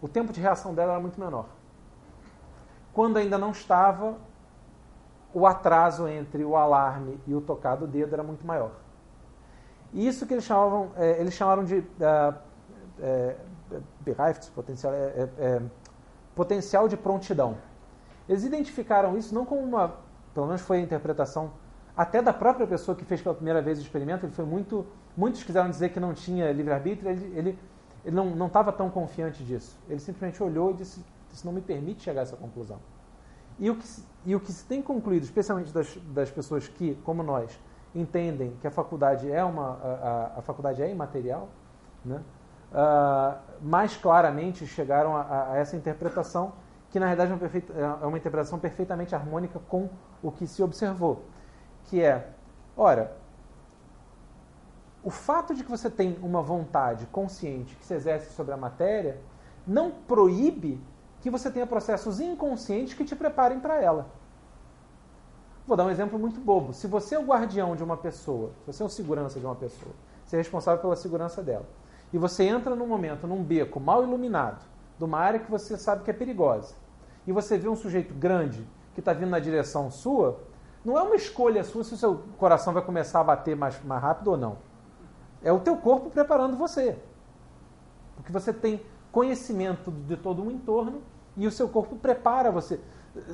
o 0.00 0.08
tempo 0.08 0.32
de 0.32 0.40
reação 0.40 0.74
dela 0.74 0.92
era 0.92 1.00
muito 1.00 1.18
menor. 1.18 1.46
Quando 2.92 3.18
ainda 3.18 3.36
não 3.36 3.50
estava, 3.50 4.16
o 5.34 5.46
atraso 5.46 6.08
entre 6.08 6.44
o 6.44 6.56
alarme 6.56 7.20
e 7.26 7.34
o 7.34 7.40
tocar 7.40 7.76
do 7.76 7.86
dedo 7.86 8.14
era 8.14 8.22
muito 8.22 8.46
maior. 8.46 8.72
E 9.92 10.06
isso 10.06 10.26
que 10.26 10.34
eles 10.34 10.44
chamavam, 10.44 10.90
é, 10.96 11.20
eles 11.20 11.34
chamaram 11.34 11.64
de 11.64 11.78
uh, 11.78 12.34
é, 13.00 13.36
potencial, 14.54 14.92
é, 14.94 15.62
potencial 16.34 16.88
de 16.88 16.96
prontidão. 16.96 17.56
Eles 18.28 18.44
identificaram 18.44 19.16
isso 19.16 19.34
não 19.34 19.44
como 19.44 19.62
uma, 19.62 19.96
pelo 20.34 20.46
menos 20.46 20.62
foi 20.62 20.78
a 20.78 20.80
interpretação 20.80 21.52
até 21.96 22.20
da 22.20 22.32
própria 22.32 22.66
pessoa 22.66 22.96
que 22.96 23.04
fez 23.04 23.22
pela 23.22 23.34
primeira 23.34 23.62
vez 23.62 23.78
o 23.78 23.82
experimento, 23.82 24.26
ele 24.26 24.32
foi 24.32 24.44
muito 24.44 24.86
Muitos 25.16 25.42
quiseram 25.42 25.70
dizer 25.70 25.88
que 25.88 25.98
não 25.98 26.12
tinha 26.12 26.52
livre-arbítrio, 26.52 27.10
ele, 27.10 27.32
ele, 27.34 27.58
ele 28.04 28.14
não 28.14 28.46
estava 28.46 28.70
tão 28.70 28.90
confiante 28.90 29.42
disso. 29.42 29.78
Ele 29.88 29.98
simplesmente 29.98 30.42
olhou 30.42 30.72
e 30.72 30.74
disse: 30.74 31.02
Isso 31.32 31.46
não 31.46 31.54
me 31.54 31.62
permite 31.62 32.02
chegar 32.02 32.20
a 32.20 32.24
essa 32.24 32.36
conclusão. 32.36 32.78
E 33.58 33.70
o 33.70 33.76
que, 33.76 33.88
e 34.26 34.36
o 34.36 34.40
que 34.40 34.52
se 34.52 34.66
tem 34.66 34.82
concluído, 34.82 35.22
especialmente 35.22 35.72
das, 35.72 35.96
das 36.12 36.30
pessoas 36.30 36.68
que, 36.68 36.94
como 36.96 37.22
nós, 37.22 37.58
entendem 37.94 38.54
que 38.60 38.66
a 38.66 38.70
faculdade 38.70 39.32
é 39.32 39.42
uma 39.42 39.70
a, 39.82 40.32
a, 40.36 40.38
a 40.40 40.42
faculdade 40.42 40.82
é 40.82 40.90
imaterial, 40.90 41.48
né? 42.04 42.22
Uh, 42.72 43.38
mais 43.62 43.96
claramente 43.96 44.66
chegaram 44.66 45.16
a, 45.16 45.52
a, 45.52 45.56
essa 45.56 45.76
interpretação 45.76 46.52
que 46.96 47.00
na 47.00 47.08
verdade 47.08 47.30
é 47.30 48.02
é 48.02 48.06
uma 48.06 48.16
interpretação 48.16 48.58
perfeitamente 48.58 49.14
harmônica 49.14 49.60
com 49.68 49.90
o 50.22 50.32
que 50.32 50.46
se 50.46 50.62
observou, 50.62 51.24
que 51.84 52.02
é, 52.02 52.30
ora, 52.74 53.14
o 55.04 55.10
fato 55.10 55.54
de 55.54 55.62
que 55.62 55.70
você 55.70 55.90
tem 55.90 56.18
uma 56.22 56.40
vontade 56.40 57.04
consciente 57.12 57.76
que 57.76 57.84
se 57.84 57.92
exerce 57.92 58.32
sobre 58.32 58.54
a 58.54 58.56
matéria 58.56 59.20
não 59.66 59.90
proíbe 59.90 60.80
que 61.20 61.28
você 61.28 61.50
tenha 61.50 61.66
processos 61.66 62.18
inconscientes 62.18 62.94
que 62.94 63.04
te 63.04 63.14
preparem 63.14 63.60
para 63.60 63.78
ela. 63.78 64.06
Vou 65.66 65.76
dar 65.76 65.84
um 65.84 65.90
exemplo 65.90 66.18
muito 66.18 66.40
bobo. 66.40 66.72
Se 66.72 66.86
você 66.86 67.14
é 67.14 67.18
o 67.18 67.26
guardião 67.26 67.76
de 67.76 67.84
uma 67.84 67.98
pessoa, 67.98 68.52
se 68.60 68.72
você 68.72 68.82
é 68.82 68.86
o 68.86 68.88
segurança 68.88 69.38
de 69.38 69.44
uma 69.44 69.54
pessoa, 69.54 69.92
você 70.24 70.36
é 70.36 70.38
responsável 70.38 70.80
pela 70.80 70.96
segurança 70.96 71.42
dela, 71.42 71.66
e 72.10 72.16
você 72.16 72.44
entra 72.44 72.74
num 72.74 72.86
momento 72.86 73.26
num 73.26 73.44
beco 73.44 73.78
mal 73.78 74.02
iluminado, 74.02 74.64
de 74.98 75.04
uma 75.04 75.18
área 75.18 75.38
que 75.38 75.50
você 75.50 75.76
sabe 75.76 76.02
que 76.02 76.10
é 76.10 76.14
perigosa, 76.14 76.85
e 77.26 77.32
você 77.32 77.58
vê 77.58 77.68
um 77.68 77.76
sujeito 77.76 78.14
grande 78.14 78.66
que 78.94 79.00
está 79.00 79.12
vindo 79.12 79.30
na 79.30 79.38
direção 79.38 79.90
sua, 79.90 80.40
não 80.84 80.96
é 80.96 81.02
uma 81.02 81.16
escolha 81.16 81.64
sua 81.64 81.82
se 81.82 81.94
o 81.94 81.96
seu 81.96 82.22
coração 82.38 82.72
vai 82.72 82.82
começar 82.82 83.20
a 83.20 83.24
bater 83.24 83.56
mais, 83.56 83.82
mais 83.82 84.00
rápido 84.00 84.28
ou 84.28 84.36
não. 84.36 84.58
É 85.42 85.52
o 85.52 85.60
teu 85.60 85.76
corpo 85.76 86.10
preparando 86.10 86.56
você. 86.56 86.96
Porque 88.14 88.32
você 88.32 88.52
tem 88.52 88.80
conhecimento 89.10 89.90
de 89.90 90.16
todo 90.16 90.44
o 90.44 90.50
entorno 90.50 91.02
e 91.36 91.46
o 91.46 91.50
seu 91.50 91.68
corpo 91.68 91.96
prepara 91.96 92.50
você. 92.50 92.80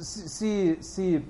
Se, 0.01 0.29
se, 0.29 0.79
se 0.81 1.29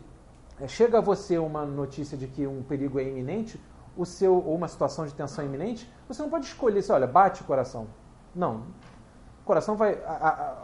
é, 0.61 0.69
chega 0.69 0.99
a 0.99 1.01
você 1.01 1.39
uma 1.39 1.65
notícia 1.65 2.17
de 2.17 2.27
que 2.27 2.47
um 2.47 2.63
perigo 2.63 2.99
é 3.01 3.05
iminente, 3.05 3.61
o 3.97 4.07
seu 4.07 4.35
ou 4.35 4.55
uma 4.55 4.69
situação 4.69 5.07
de 5.07 5.13
tensão 5.13 5.45
iminente, 5.45 5.91
você 6.09 6.23
não 6.23 6.31
pode 6.31 6.47
escolher 6.47 6.83
se, 6.83 6.93
olha, 6.93 7.07
bate 7.07 7.43
o 7.43 7.45
coração. 7.45 7.87
Não. 8.35 8.63
O 9.43 9.45
coração 9.45 9.76
vai. 9.76 9.99
A, 10.07 10.57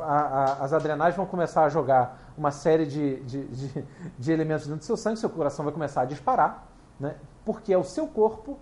a, 0.00 0.04
a, 0.04 0.52
as 0.64 0.72
adrenais 0.72 1.14
vão 1.14 1.24
começar 1.24 1.64
a 1.64 1.68
jogar 1.68 2.32
uma 2.36 2.50
série 2.50 2.84
de, 2.84 3.20
de, 3.20 3.46
de, 3.46 3.84
de 4.18 4.32
elementos 4.32 4.66
dentro 4.66 4.80
do 4.80 4.84
seu 4.84 4.96
sangue, 4.96 5.18
seu 5.18 5.30
coração 5.30 5.64
vai 5.64 5.72
começar 5.72 6.02
a 6.02 6.04
disparar, 6.04 6.66
né? 6.98 7.16
porque 7.44 7.72
é 7.72 7.78
o 7.78 7.84
seu 7.84 8.06
corpo 8.06 8.58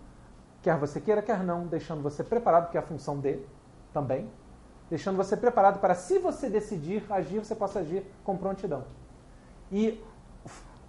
quer 0.66 0.76
você 0.76 1.00
queira, 1.00 1.22
quer 1.22 1.44
não, 1.44 1.64
deixando 1.64 2.02
você 2.02 2.24
preparado, 2.24 2.72
que 2.72 2.76
é 2.76 2.80
a 2.80 2.82
função 2.82 3.20
dele 3.20 3.46
também, 3.92 4.28
deixando 4.90 5.16
você 5.16 5.36
preparado 5.36 5.78
para, 5.78 5.94
se 5.94 6.18
você 6.18 6.50
decidir 6.50 7.04
agir, 7.08 7.38
você 7.38 7.54
possa 7.54 7.78
agir 7.78 8.04
com 8.24 8.36
prontidão. 8.36 8.82
E 9.70 10.02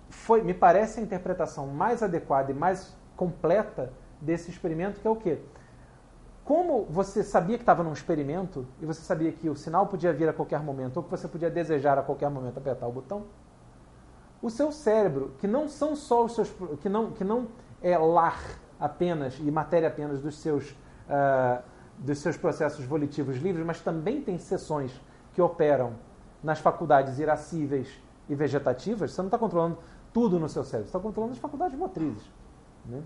foi, 0.09 0.41
me 0.41 0.55
parece 0.55 0.99
a 0.99 1.03
interpretação 1.03 1.67
mais 1.67 2.01
adequada 2.01 2.51
e 2.51 2.55
mais 2.55 2.97
completa 3.15 3.93
desse 4.19 4.49
experimento, 4.49 4.99
que 4.99 5.07
é 5.07 5.11
o 5.11 5.15
quê? 5.15 5.39
Como 6.47 6.85
você 6.85 7.23
sabia 7.23 7.57
que 7.57 7.63
estava 7.63 7.83
num 7.83 7.91
experimento 7.91 8.65
e 8.81 8.85
você 8.85 9.01
sabia 9.01 9.33
que 9.33 9.49
o 9.49 9.55
sinal 9.57 9.85
podia 9.85 10.13
vir 10.13 10.29
a 10.29 10.33
qualquer 10.33 10.63
momento 10.63 10.95
ou 10.95 11.03
que 11.03 11.11
você 11.11 11.27
podia 11.27 11.49
desejar 11.49 11.97
a 11.97 12.01
qualquer 12.01 12.29
momento 12.29 12.57
apertar 12.57 12.87
o 12.87 12.91
botão, 12.93 13.25
o 14.41 14.49
seu 14.49 14.71
cérebro, 14.71 15.33
que 15.39 15.45
não 15.45 15.67
são 15.67 15.93
só 15.93 16.23
os 16.23 16.35
seus, 16.35 16.49
que 16.79 16.87
não, 16.87 17.11
que 17.11 17.25
não 17.25 17.49
é 17.81 17.97
lar 17.97 18.39
apenas 18.79 19.37
e 19.39 19.51
matéria 19.51 19.89
apenas 19.89 20.21
dos 20.21 20.37
seus, 20.37 20.69
uh, 20.71 21.61
dos 21.97 22.19
seus 22.19 22.37
processos 22.37 22.85
volitivos 22.85 23.35
livres, 23.35 23.65
mas 23.65 23.81
também 23.81 24.21
tem 24.21 24.37
seções 24.37 24.97
que 25.33 25.41
operam 25.41 25.95
nas 26.41 26.59
faculdades 26.59 27.19
irascíveis 27.19 27.89
e 28.29 28.35
vegetativas. 28.35 29.11
Você 29.11 29.21
não 29.21 29.27
está 29.27 29.37
controlando 29.37 29.79
tudo 30.13 30.39
no 30.39 30.47
seu 30.47 30.63
cérebro, 30.63 30.89
você 30.89 30.97
está 30.97 30.99
controlando 31.05 31.33
as 31.33 31.39
faculdades 31.39 31.77
motrizes. 31.77 32.23
Né? 32.85 33.03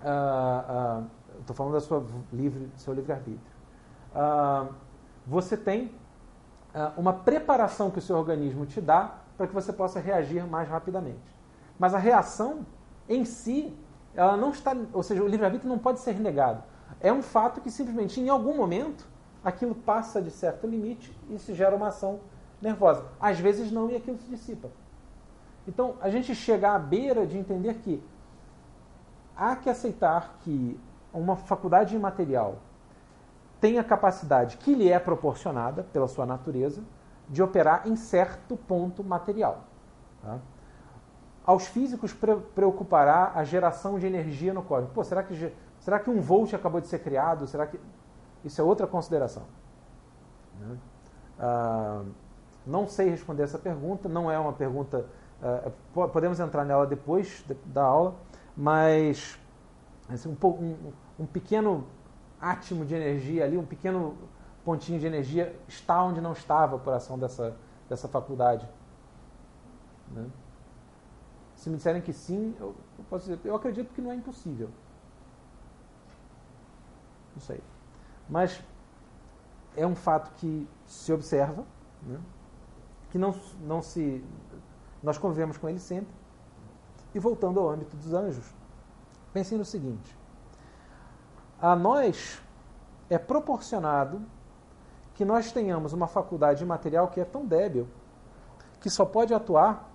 Estou 0.00 0.10
uh, 0.10 1.06
uh, 1.50 1.54
falando 1.54 1.74
da 1.74 1.80
sua 1.80 2.04
livre, 2.32 2.70
seu 2.76 2.94
livre-arbítrio. 2.94 3.40
você 5.26 5.56
tem 5.56 5.86
uh, 6.74 6.98
uma 6.98 7.12
preparação 7.12 7.90
que 7.90 7.98
o 7.98 8.02
seu 8.02 8.16
organismo 8.16 8.66
te 8.66 8.80
dá 8.80 9.18
para 9.36 9.46
que 9.46 9.54
você 9.54 9.72
possa 9.72 10.00
reagir 10.00 10.46
mais 10.46 10.68
rapidamente. 10.68 11.36
Mas 11.78 11.94
a 11.94 11.98
reação 11.98 12.66
em 13.08 13.24
si, 13.24 13.74
ela 14.14 14.36
não 14.36 14.50
está, 14.50 14.74
ou 14.92 15.02
seja, 15.02 15.22
o 15.22 15.28
livre-arbítrio 15.28 15.68
não 15.68 15.78
pode 15.78 16.00
ser 16.00 16.18
negado. 16.18 16.62
É 17.00 17.12
um 17.12 17.22
fato 17.22 17.60
que 17.60 17.70
simplesmente 17.70 18.20
em 18.20 18.28
algum 18.28 18.56
momento 18.56 19.06
aquilo 19.44 19.74
passa 19.74 20.20
de 20.20 20.30
certo 20.30 20.66
limite 20.66 21.16
e 21.30 21.38
se 21.38 21.54
gera 21.54 21.76
uma 21.76 21.88
ação 21.88 22.20
nervosa. 22.60 23.04
Às 23.20 23.38
vezes 23.38 23.70
não 23.70 23.90
e 23.90 23.96
aquilo 23.96 24.18
se 24.18 24.28
dissipa. 24.28 24.68
Então 25.68 25.96
a 26.00 26.10
gente 26.10 26.34
chega 26.34 26.74
à 26.74 26.78
beira 26.78 27.26
de 27.26 27.36
entender 27.36 27.74
que 27.74 28.02
há 29.36 29.54
que 29.56 29.68
aceitar 29.68 30.38
que 30.42 30.78
uma 31.18 31.36
faculdade 31.36 31.94
imaterial 31.94 32.56
tem 33.60 33.78
a 33.78 33.84
capacidade 33.84 34.56
que 34.58 34.74
lhe 34.74 34.90
é 34.90 34.98
proporcionada 34.98 35.82
pela 35.82 36.06
sua 36.06 36.26
natureza 36.26 36.82
de 37.28 37.42
operar 37.42 37.88
em 37.88 37.96
certo 37.96 38.56
ponto 38.56 39.02
material. 39.02 39.64
Tá? 40.22 40.38
Aos 41.44 41.66
físicos 41.66 42.12
pre 42.12 42.36
preocupará 42.54 43.32
a 43.34 43.44
geração 43.44 43.98
de 43.98 44.06
energia 44.06 44.52
no 44.52 44.62
cosmos. 44.62 44.92
Pô, 44.92 45.02
será 45.02 45.22
que, 45.22 45.52
será 45.78 45.98
que 45.98 46.10
um 46.10 46.20
volt 46.20 46.52
acabou 46.54 46.80
de 46.80 46.86
ser 46.88 46.98
criado? 46.98 47.46
Será 47.46 47.66
que 47.66 47.80
isso 48.44 48.60
é 48.60 48.64
outra 48.64 48.86
consideração? 48.86 49.44
Né? 50.60 50.76
Ah, 51.38 52.02
não 52.66 52.86
sei 52.86 53.08
responder 53.10 53.44
essa 53.44 53.58
pergunta. 53.58 54.08
Não 54.08 54.30
é 54.30 54.38
uma 54.38 54.52
pergunta. 54.52 55.06
Ah, 55.42 55.70
podemos 56.08 56.40
entrar 56.40 56.64
nela 56.64 56.86
depois 56.86 57.44
da 57.64 57.84
aula, 57.84 58.16
mas 58.56 59.38
assim, 60.08 60.28
um, 60.28 60.46
um, 60.48 60.92
um 61.18 61.26
pequeno 61.26 61.86
átimo 62.40 62.84
de 62.84 62.94
energia 62.94 63.44
ali, 63.44 63.56
um 63.56 63.64
pequeno 63.64 64.16
pontinho 64.64 64.98
de 64.98 65.06
energia 65.06 65.58
está 65.68 66.02
onde 66.02 66.20
não 66.20 66.32
estava 66.32 66.78
por 66.78 66.92
ação 66.92 67.18
dessa, 67.18 67.56
dessa 67.88 68.08
faculdade. 68.08 68.68
Né? 70.10 70.28
Se 71.54 71.70
me 71.70 71.76
disserem 71.76 72.02
que 72.02 72.12
sim, 72.12 72.54
eu, 72.58 72.74
eu, 72.98 73.04
posso 73.08 73.28
dizer, 73.28 73.40
eu 73.44 73.54
acredito 73.54 73.92
que 73.94 74.00
não 74.00 74.12
é 74.12 74.14
impossível. 74.14 74.68
Não 77.34 77.40
sei. 77.40 77.60
Mas 78.28 78.60
é 79.76 79.86
um 79.86 79.94
fato 79.94 80.30
que 80.36 80.68
se 80.86 81.12
observa, 81.12 81.64
né? 82.02 82.18
que 83.10 83.18
não, 83.18 83.34
não 83.60 83.80
se. 83.80 84.24
Nós 85.02 85.16
convivemos 85.16 85.56
com 85.56 85.68
ele 85.68 85.78
sempre. 85.78 86.12
E 87.14 87.18
voltando 87.18 87.60
ao 87.60 87.70
âmbito 87.70 87.96
dos 87.96 88.12
anjos, 88.12 88.52
pensem 89.32 89.56
no 89.56 89.64
seguinte: 89.64 90.15
a 91.60 91.74
nós 91.74 92.42
é 93.08 93.18
proporcionado 93.18 94.20
que 95.14 95.24
nós 95.24 95.50
tenhamos 95.50 95.92
uma 95.92 96.06
faculdade 96.06 96.64
material 96.64 97.08
que 97.08 97.20
é 97.20 97.24
tão 97.24 97.46
débil 97.46 97.88
que 98.80 98.90
só 98.90 99.04
pode 99.04 99.32
atuar 99.32 99.88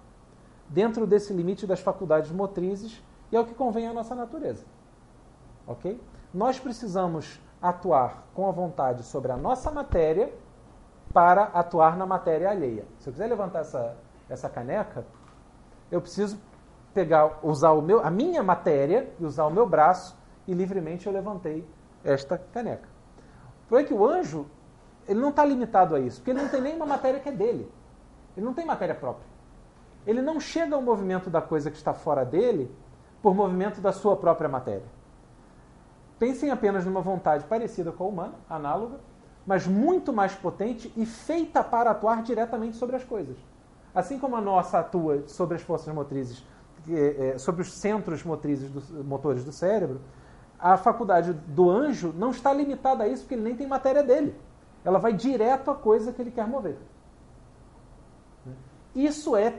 dentro 0.68 1.06
desse 1.06 1.34
limite 1.34 1.68
das 1.68 1.80
faculdades 1.80 2.32
motrizes 2.32 3.04
e 3.32 3.36
é 3.36 3.40
o 3.40 3.46
que 3.46 3.54
convém 3.54 3.88
à 3.88 3.94
nossa 3.94 4.16
natureza. 4.16 4.66
Ok? 5.68 6.02
Nós 6.34 6.60
precisamos 6.60 7.40
atuar 7.62 8.24
com 8.34 8.48
a 8.48 8.52
vontade 8.52 9.04
sobre 9.04 9.32
a 9.32 9.38
nossa 9.38 9.70
matéria 9.70 10.34
para 11.14 11.44
atuar 11.44 11.96
na 11.96 12.06
matéria 12.06 12.50
alheia. 12.50 12.86
Se 13.00 13.10
eu 13.10 13.14
quiser 13.14 13.28
levantar 13.28 13.60
essa, 13.60 13.96
essa 14.30 14.50
caneca, 14.50 15.06
eu 15.92 16.02
preciso 16.02 16.40
pegar, 16.94 17.40
usar 17.44 17.72
o 17.72 17.82
meu, 17.82 18.04
a 18.04 18.10
minha 18.10 18.42
matéria 18.42 19.14
e 19.20 19.26
usar 19.26 19.46
o 19.46 19.52
meu 19.52 19.68
braço 19.68 20.18
e 20.52 20.54
livremente 20.54 21.08
eu 21.08 21.14
levantei 21.14 21.66
esta 22.04 22.38
caneca. 22.38 22.88
Por 23.70 23.84
que 23.86 23.94
o 23.94 24.06
anjo 24.06 24.46
ele 25.08 25.20
não 25.20 25.30
está 25.30 25.44
limitado 25.46 25.96
a 25.96 26.00
isso, 26.00 26.18
porque 26.18 26.32
ele 26.32 26.42
não 26.42 26.50
tem 26.50 26.62
nenhuma 26.62 26.86
matéria 26.86 27.20
que 27.20 27.30
é 27.30 27.32
dele. 27.32 27.72
Ele 28.36 28.46
não 28.46 28.54
tem 28.54 28.66
matéria 28.66 28.94
própria. 28.94 29.26
Ele 30.06 30.22
não 30.22 30.40
chega 30.40 30.76
ao 30.76 30.82
movimento 30.82 31.30
da 31.30 31.42
coisa 31.42 31.72
que 31.72 31.78
está 31.78 31.94
fora 31.94 32.24
dele 32.24 32.74
por 33.22 33.34
movimento 33.34 33.82
da 33.82 33.92
sua 33.92 34.16
própria 34.16 34.50
matéria. 34.50 34.86
Pensem 36.20 36.52
apenas 36.52 36.86
numa 36.86 37.02
vontade 37.02 37.46
parecida 37.46 37.92
com 37.92 38.04
a 38.04 38.08
humana, 38.08 38.34
análoga, 38.50 39.00
mas 39.46 39.66
muito 39.66 40.14
mais 40.14 40.36
potente 40.36 40.92
e 40.96 41.06
feita 41.06 41.64
para 41.64 41.92
atuar 41.92 42.22
diretamente 42.22 42.78
sobre 42.78 42.96
as 42.96 43.04
coisas. 43.04 43.38
Assim 43.94 44.20
como 44.20 44.36
a 44.36 44.42
nossa 44.42 44.80
atua 44.80 45.28
sobre 45.28 45.56
as 45.56 45.62
forças 45.62 45.94
motrizes, 45.94 46.46
é, 46.90 47.38
sobre 47.38 47.62
os 47.62 47.74
centros 47.74 48.24
motrizes 48.24 48.70
do, 48.70 49.04
motores 49.04 49.44
do 49.44 49.52
cérebro, 49.52 50.00
a 50.62 50.78
faculdade 50.78 51.34
do 51.34 51.70
anjo 51.70 52.14
não 52.16 52.30
está 52.30 52.54
limitada 52.54 53.04
a 53.04 53.08
isso, 53.08 53.24
porque 53.24 53.34
ele 53.34 53.44
nem 53.44 53.56
tem 53.56 53.66
matéria 53.66 54.04
dele. 54.04 54.40
Ela 54.86 55.00
vai 55.00 55.12
direto 55.12 55.72
à 55.72 55.76
coisa 55.76 56.14
que 56.14 56.22
ele 56.22 56.32
quer 56.32 56.48
mover. 56.48 56.78
Isso 58.94 59.36
é, 59.36 59.56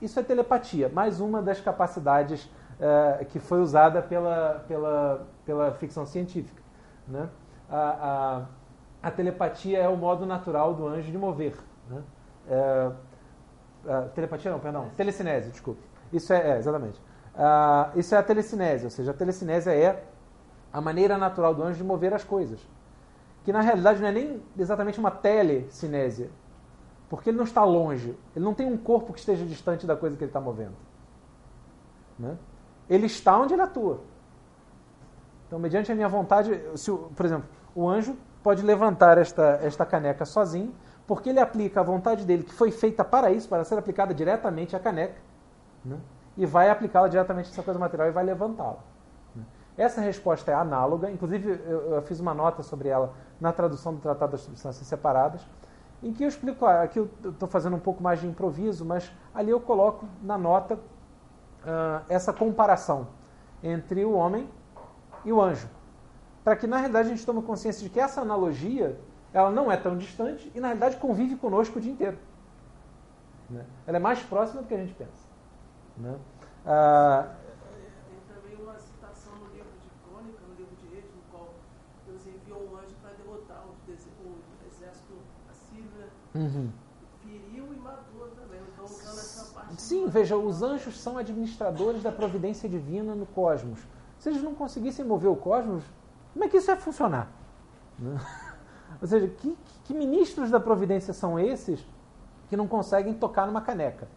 isso 0.00 0.20
é 0.20 0.22
telepatia, 0.22 0.88
mais 0.88 1.20
uma 1.20 1.42
das 1.42 1.60
capacidades 1.60 2.44
uh, 2.44 3.24
que 3.26 3.38
foi 3.38 3.60
usada 3.60 4.00
pela, 4.00 4.64
pela, 4.68 5.26
pela 5.44 5.72
ficção 5.72 6.06
científica. 6.06 6.62
Né? 7.08 7.28
A, 7.68 8.46
a, 9.02 9.08
a, 9.08 9.10
telepatia 9.10 9.78
é 9.78 9.88
o 9.88 9.96
modo 9.96 10.26
natural 10.26 10.74
do 10.74 10.86
anjo 10.86 11.10
de 11.10 11.18
mover. 11.18 11.56
Né? 11.88 12.02
Uh, 12.46 14.08
telepatia 14.14 14.50
não, 14.50 14.60
perdão, 14.60 14.90
telecinese, 14.96 15.50
desculpe. 15.50 15.82
Isso 16.12 16.32
é, 16.32 16.50
é 16.50 16.58
exatamente. 16.58 17.00
Uh, 17.40 17.98
isso 17.98 18.14
é 18.14 18.18
a 18.18 18.22
telecinese, 18.22 18.84
ou 18.84 18.90
seja, 18.90 19.12
a 19.12 19.14
telecinese 19.14 19.70
é 19.70 20.04
a 20.70 20.78
maneira 20.78 21.16
natural 21.16 21.54
do 21.54 21.62
anjo 21.62 21.78
de 21.78 21.84
mover 21.84 22.12
as 22.12 22.22
coisas. 22.22 22.60
Que 23.44 23.50
na 23.50 23.62
realidade 23.62 23.98
não 23.98 24.08
é 24.08 24.12
nem 24.12 24.42
exatamente 24.58 25.00
uma 25.00 25.10
telecinésia, 25.10 26.30
porque 27.08 27.30
ele 27.30 27.38
não 27.38 27.44
está 27.44 27.64
longe, 27.64 28.14
ele 28.36 28.44
não 28.44 28.52
tem 28.52 28.70
um 28.70 28.76
corpo 28.76 29.14
que 29.14 29.20
esteja 29.20 29.46
distante 29.46 29.86
da 29.86 29.96
coisa 29.96 30.18
que 30.18 30.22
ele 30.22 30.28
está 30.28 30.38
movendo. 30.38 30.74
Né? 32.18 32.36
Ele 32.90 33.06
está 33.06 33.38
onde 33.38 33.54
ele 33.54 33.62
atua. 33.62 34.00
Então, 35.46 35.58
mediante 35.58 35.90
a 35.90 35.94
minha 35.94 36.10
vontade, 36.10 36.60
se, 36.76 36.92
por 36.92 37.24
exemplo, 37.24 37.48
o 37.74 37.88
anjo 37.88 38.18
pode 38.42 38.62
levantar 38.62 39.16
esta, 39.16 39.58
esta 39.62 39.86
caneca 39.86 40.26
sozinho, 40.26 40.74
porque 41.06 41.30
ele 41.30 41.40
aplica 41.40 41.80
a 41.80 41.82
vontade 41.82 42.26
dele, 42.26 42.42
que 42.42 42.52
foi 42.52 42.70
feita 42.70 43.02
para 43.02 43.30
isso, 43.30 43.48
para 43.48 43.64
ser 43.64 43.78
aplicada 43.78 44.12
diretamente 44.12 44.76
à 44.76 44.78
caneca, 44.78 45.16
né? 45.82 45.98
E 46.36 46.46
vai 46.46 46.70
aplicá-la 46.70 47.08
diretamente 47.08 47.48
a 47.48 47.52
essa 47.52 47.62
coisa 47.62 47.78
material 47.78 48.08
e 48.08 48.12
vai 48.12 48.24
levantá-la. 48.24 48.78
Essa 49.76 50.00
resposta 50.00 50.50
é 50.50 50.54
análoga, 50.54 51.10
inclusive 51.10 51.58
eu, 51.64 51.94
eu, 51.94 52.02
fiz 52.02 52.20
uma 52.20 52.34
nota 52.34 52.62
sobre 52.62 52.88
ela 52.88 53.14
na 53.40 53.52
tradução 53.52 53.94
do 53.94 54.00
Tratado 54.00 54.32
das 54.32 54.42
Substâncias 54.42 54.86
Separadas, 54.86 55.46
em 56.02 56.12
que 56.12 56.22
eu 56.22 56.28
explico, 56.28 56.66
ah, 56.66 56.82
aqui 56.82 56.98
eu 56.98 57.08
estou 57.24 57.48
fazendo 57.48 57.76
um 57.76 57.80
pouco 57.80 58.02
mais 58.02 58.20
de 58.20 58.26
improviso, 58.26 58.84
mas 58.84 59.10
ali 59.34 59.50
eu 59.50 59.60
coloco 59.60 60.06
na 60.22 60.36
nota 60.36 60.74
uh, 60.74 62.04
essa 62.08 62.32
comparação 62.32 63.06
entre 63.62 64.04
o 64.04 64.12
homem 64.12 64.48
e 65.24 65.32
o 65.32 65.40
anjo, 65.40 65.68
para 66.42 66.56
que 66.56 66.66
na 66.66 66.76
realidade 66.76 67.08
a 67.08 67.10
gente 67.12 67.24
tome 67.24 67.42
consciência 67.42 67.82
de 67.82 67.90
que 67.90 68.00
essa 68.00 68.20
analogia 68.20 68.98
ela 69.32 69.50
não 69.50 69.70
é 69.70 69.76
tão 69.76 69.96
distante 69.96 70.50
e 70.54 70.60
na 70.60 70.68
realidade 70.68 70.96
convive 70.96 71.36
conosco 71.36 71.78
o 71.78 71.80
dia 71.80 71.92
inteiro. 71.92 72.18
Né? 73.48 73.64
Ela 73.86 73.96
é 73.98 74.00
mais 74.00 74.22
próxima 74.22 74.62
do 74.62 74.68
que 74.68 74.74
a 74.74 74.78
gente 74.78 74.94
pensa. 74.94 75.19
Né? 75.96 76.18
Ah, 76.64 77.34
Tem 78.08 78.34
também 78.34 78.56
uma 78.62 78.78
citação 78.78 79.32
no 79.36 79.46
livro 79.52 79.72
de 79.82 79.88
Crônica, 80.04 80.38
no 80.48 80.54
livro 80.54 80.74
de 80.76 80.86
Reis, 80.94 81.04
no 81.04 81.22
qual 81.30 81.54
Deus 82.06 82.26
enviou 82.26 82.70
um 82.70 82.76
anjo 82.76 82.94
para 83.02 83.12
derrotar 83.12 83.64
o, 83.66 83.74
exército 84.66 85.14
assírio, 85.50 85.90
né? 85.98 86.08
Uhum. 86.34 86.70
Feriu 87.22 87.72
e 87.72 87.76
matou 87.76 88.28
também. 88.28 88.60
Então, 88.72 88.84
essa 88.84 89.54
parte. 89.54 89.80
Sim, 89.82 90.08
veja, 90.08 90.36
os 90.36 90.62
anjos 90.62 90.98
são 90.98 91.18
administradores 91.18 92.02
da 92.02 92.12
providência 92.12 92.68
divina 92.68 93.14
no 93.14 93.26
cosmos. 93.26 93.80
Se 94.18 94.28
eles 94.28 94.42
não 94.42 94.54
conseguissem 94.54 95.04
mover 95.04 95.30
o 95.30 95.36
cosmos, 95.36 95.84
como 96.32 96.44
é 96.44 96.48
que 96.48 96.56
isso 96.56 96.70
ia 96.70 96.76
funcionar? 96.76 97.30
Né? 97.98 98.18
Ou 99.00 99.06
seja, 99.06 99.28
que, 99.28 99.56
que 99.84 99.94
ministros 99.94 100.50
da 100.50 100.60
providência 100.60 101.12
são 101.14 101.38
esses 101.38 101.86
que 102.48 102.56
não 102.56 102.66
conseguem 102.66 103.14
tocar 103.14 103.46
numa 103.46 103.60
caneca? 103.60 104.08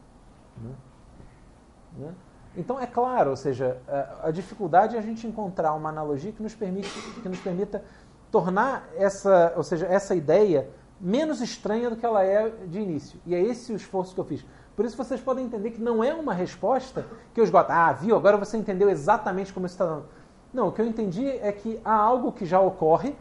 Né? 1.97 2.13
Então, 2.55 2.79
é 2.79 2.85
claro, 2.85 3.31
ou 3.31 3.35
seja, 3.35 3.77
a, 4.21 4.29
dificuldade 4.29 4.95
é 4.95 4.99
a 4.99 5.01
gente 5.01 5.25
encontrar 5.25 5.73
uma 5.73 5.89
analogia 5.89 6.31
que 6.31 6.43
nos, 6.43 6.53
permite, 6.53 6.89
que 7.21 7.27
nos 7.27 7.39
permita 7.39 7.83
tornar 8.31 8.87
essa, 8.95 9.53
ou 9.55 9.63
seja, 9.63 9.87
essa 9.87 10.13
ideia 10.13 10.69
menos 10.99 11.41
estranha 11.41 11.89
do 11.89 11.95
que 11.95 12.05
ela 12.05 12.23
é 12.23 12.49
de 12.67 12.79
início. 12.79 13.19
E 13.25 13.33
é 13.33 13.41
esse 13.41 13.73
o 13.73 13.75
esforço 13.75 14.13
que 14.13 14.19
eu 14.19 14.25
fiz. 14.25 14.45
Por 14.75 14.85
isso 14.85 14.95
vocês 14.95 15.19
podem 15.19 15.45
entender 15.45 15.71
que 15.71 15.81
não 15.81 16.03
é 16.03 16.13
uma 16.13 16.33
resposta 16.33 17.05
que 17.33 17.39
eu 17.39 17.43
esgoto. 17.43 17.71
Ah, 17.71 17.91
viu? 17.91 18.15
Agora 18.15 18.37
você 18.37 18.55
entendeu 18.57 18.89
exatamente 18.89 19.51
como 19.51 19.65
isso 19.65 19.75
está 19.75 19.85
dando. 19.85 20.05
Não, 20.53 20.67
o 20.67 20.71
que 20.71 20.81
eu 20.81 20.85
entendi 20.85 21.27
é 21.27 21.51
que 21.51 21.79
há 21.83 21.93
algo 21.93 22.31
que 22.31 22.45
já 22.45 22.59
ocorre 22.59 23.15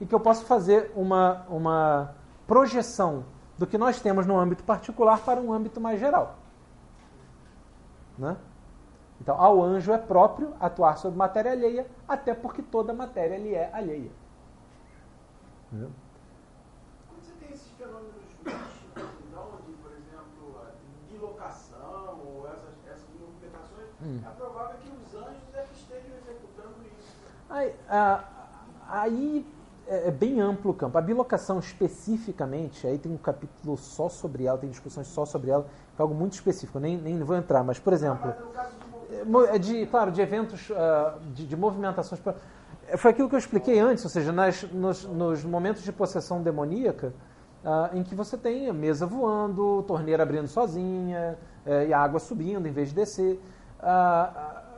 e 0.00 0.06
que 0.06 0.14
eu 0.14 0.20
posso 0.20 0.44
fazer 0.44 0.90
uma, 0.96 1.46
uma 1.48 2.14
projeção 2.46 3.24
do 3.56 3.66
que 3.66 3.78
nós 3.78 4.00
temos 4.00 4.26
no 4.26 4.36
âmbito 4.38 4.64
particular 4.64 5.20
para 5.20 5.40
um 5.40 5.52
âmbito 5.52 5.80
mais 5.80 6.00
geral. 6.00 6.39
Né? 8.20 8.36
Então, 9.18 9.40
ao 9.40 9.62
anjo 9.62 9.92
é 9.92 9.98
próprio 9.98 10.54
atuar 10.60 10.96
sobre 10.98 11.18
matéria 11.18 11.52
alheia, 11.52 11.86
até 12.06 12.34
porque 12.34 12.62
toda 12.62 12.92
matéria 12.92 13.38
lhe 13.38 13.54
é 13.54 13.70
alheia. 13.72 14.10
Quando 15.70 15.90
você 17.18 17.32
tem 17.40 17.50
esses 17.50 17.70
fenômenos 17.78 18.12
místicos, 18.44 19.10
então, 19.26 19.46
de, 19.66 19.72
por 19.72 19.92
exemplo, 19.92 20.60
a 20.62 21.10
bilocação 21.10 22.20
ou 22.26 22.46
essas, 22.48 22.74
essas 22.86 23.08
movimentações, 23.18 23.88
hum. 24.02 24.20
é 24.26 24.34
provável 24.36 24.76
que 24.78 24.88
os 24.90 25.14
anjos 25.14 25.54
é 25.54 25.62
que 25.62 25.74
estejam 25.74 26.16
executando 26.18 26.74
isso. 26.98 27.16
Aí, 27.48 27.74
ah, 27.88 28.24
aí 28.86 29.46
é, 29.90 30.06
é 30.08 30.10
bem 30.10 30.40
amplo 30.40 30.70
o 30.70 30.74
campo. 30.74 30.96
A 30.96 31.00
bilocação 31.00 31.58
especificamente, 31.58 32.86
aí 32.86 32.96
tem 32.96 33.12
um 33.12 33.18
capítulo 33.18 33.76
só 33.76 34.08
sobre 34.08 34.44
ela, 34.44 34.56
tem 34.56 34.70
discussões 34.70 35.08
só 35.08 35.26
sobre 35.26 35.50
ela, 35.50 35.66
é 35.98 36.00
algo 36.00 36.14
muito 36.14 36.34
específico, 36.34 36.78
nem, 36.78 36.96
nem 36.96 37.18
vou 37.18 37.36
entrar, 37.36 37.64
mas, 37.64 37.78
por 37.80 37.92
exemplo, 37.92 38.32
é, 39.52 39.58
de, 39.58 39.84
claro, 39.86 40.12
de 40.12 40.22
eventos, 40.22 40.70
uh, 40.70 41.18
de, 41.34 41.44
de, 41.44 41.56
movimentações. 41.56 42.22
Foi 42.96 43.10
aquilo 43.10 43.28
que 43.28 43.34
eu 43.34 43.38
expliquei 43.38 43.80
antes, 43.80 44.04
ou 44.04 44.10
seja, 44.10 44.30
nas, 44.32 44.62
nos, 44.62 45.04
nos 45.04 45.44
momentos 45.44 45.82
de 45.82 45.92
possessão 45.92 46.40
demoníaca, 46.40 47.12
uh, 47.64 47.96
em 47.96 48.04
que 48.04 48.14
você 48.14 48.38
tem 48.38 48.70
a 48.70 48.72
mesa 48.72 49.06
voando, 49.06 49.82
torneira 49.82 50.22
abrindo 50.22 50.46
sozinha, 50.46 51.36
e 51.86 51.92
a 51.92 52.00
água 52.00 52.18
subindo 52.18 52.66
em 52.66 52.72
vez 52.72 52.88
de 52.88 52.94
descer. 52.94 53.38
Uh, 53.80 54.69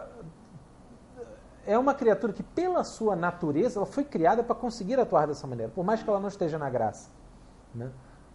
é 1.67 1.79
uma 1.79 1.95
criatura 1.95 2.33
que, 2.33 2.43
pela 2.43 2.83
sua 2.85 3.15
natureza, 3.15 3.79
ela 3.79 3.87
foi 3.87 4.05
criada 4.05 4.43
para 4.43 4.55
conseguir 4.55 4.99
atuar 4.99 5.27
dessa 5.27 5.47
maneira, 5.47 5.71
por 5.75 5.85
mais 5.85 6.03
que 6.03 6.09
ela 6.09 6.19
não 6.19 6.29
esteja 6.29 6.59
na 6.59 6.69
graça. 6.69 7.11
Né? 7.75 7.91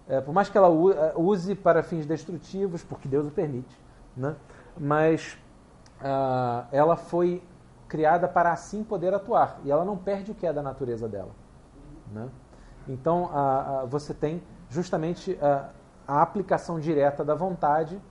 É, 0.07 0.21
por 0.21 0.33
mais 0.33 0.49
que 0.49 0.57
ela 0.57 0.67
é, 0.67 1.13
use 1.15 1.53
para 1.55 1.83
fins 1.83 2.05
destrutivos, 2.05 2.83
porque 2.83 3.07
Deus 3.07 3.27
o 3.27 3.31
permite. 3.31 3.77
Né? 4.15 4.35
Mas 4.77 5.37
uh, 5.99 6.65
ela 6.71 6.95
foi 6.95 7.43
criada 7.87 8.27
para 8.27 8.51
assim 8.51 8.83
poder 8.83 9.13
atuar, 9.13 9.59
e 9.63 9.71
ela 9.71 9.83
não 9.83 9.97
perde 9.97 10.31
o 10.31 10.35
que 10.35 10.47
é 10.47 10.53
da 10.53 10.61
natureza 10.61 11.07
dela. 11.07 11.31
Né? 12.11 12.29
Então, 12.87 13.25
uh, 13.25 13.83
uh, 13.83 13.87
você 13.87 14.13
tem 14.13 14.41
justamente 14.69 15.37
a 16.05 16.21
aplicação 16.21 16.77
direta 16.77 17.23
da 17.23 17.33
vontade 17.33 18.01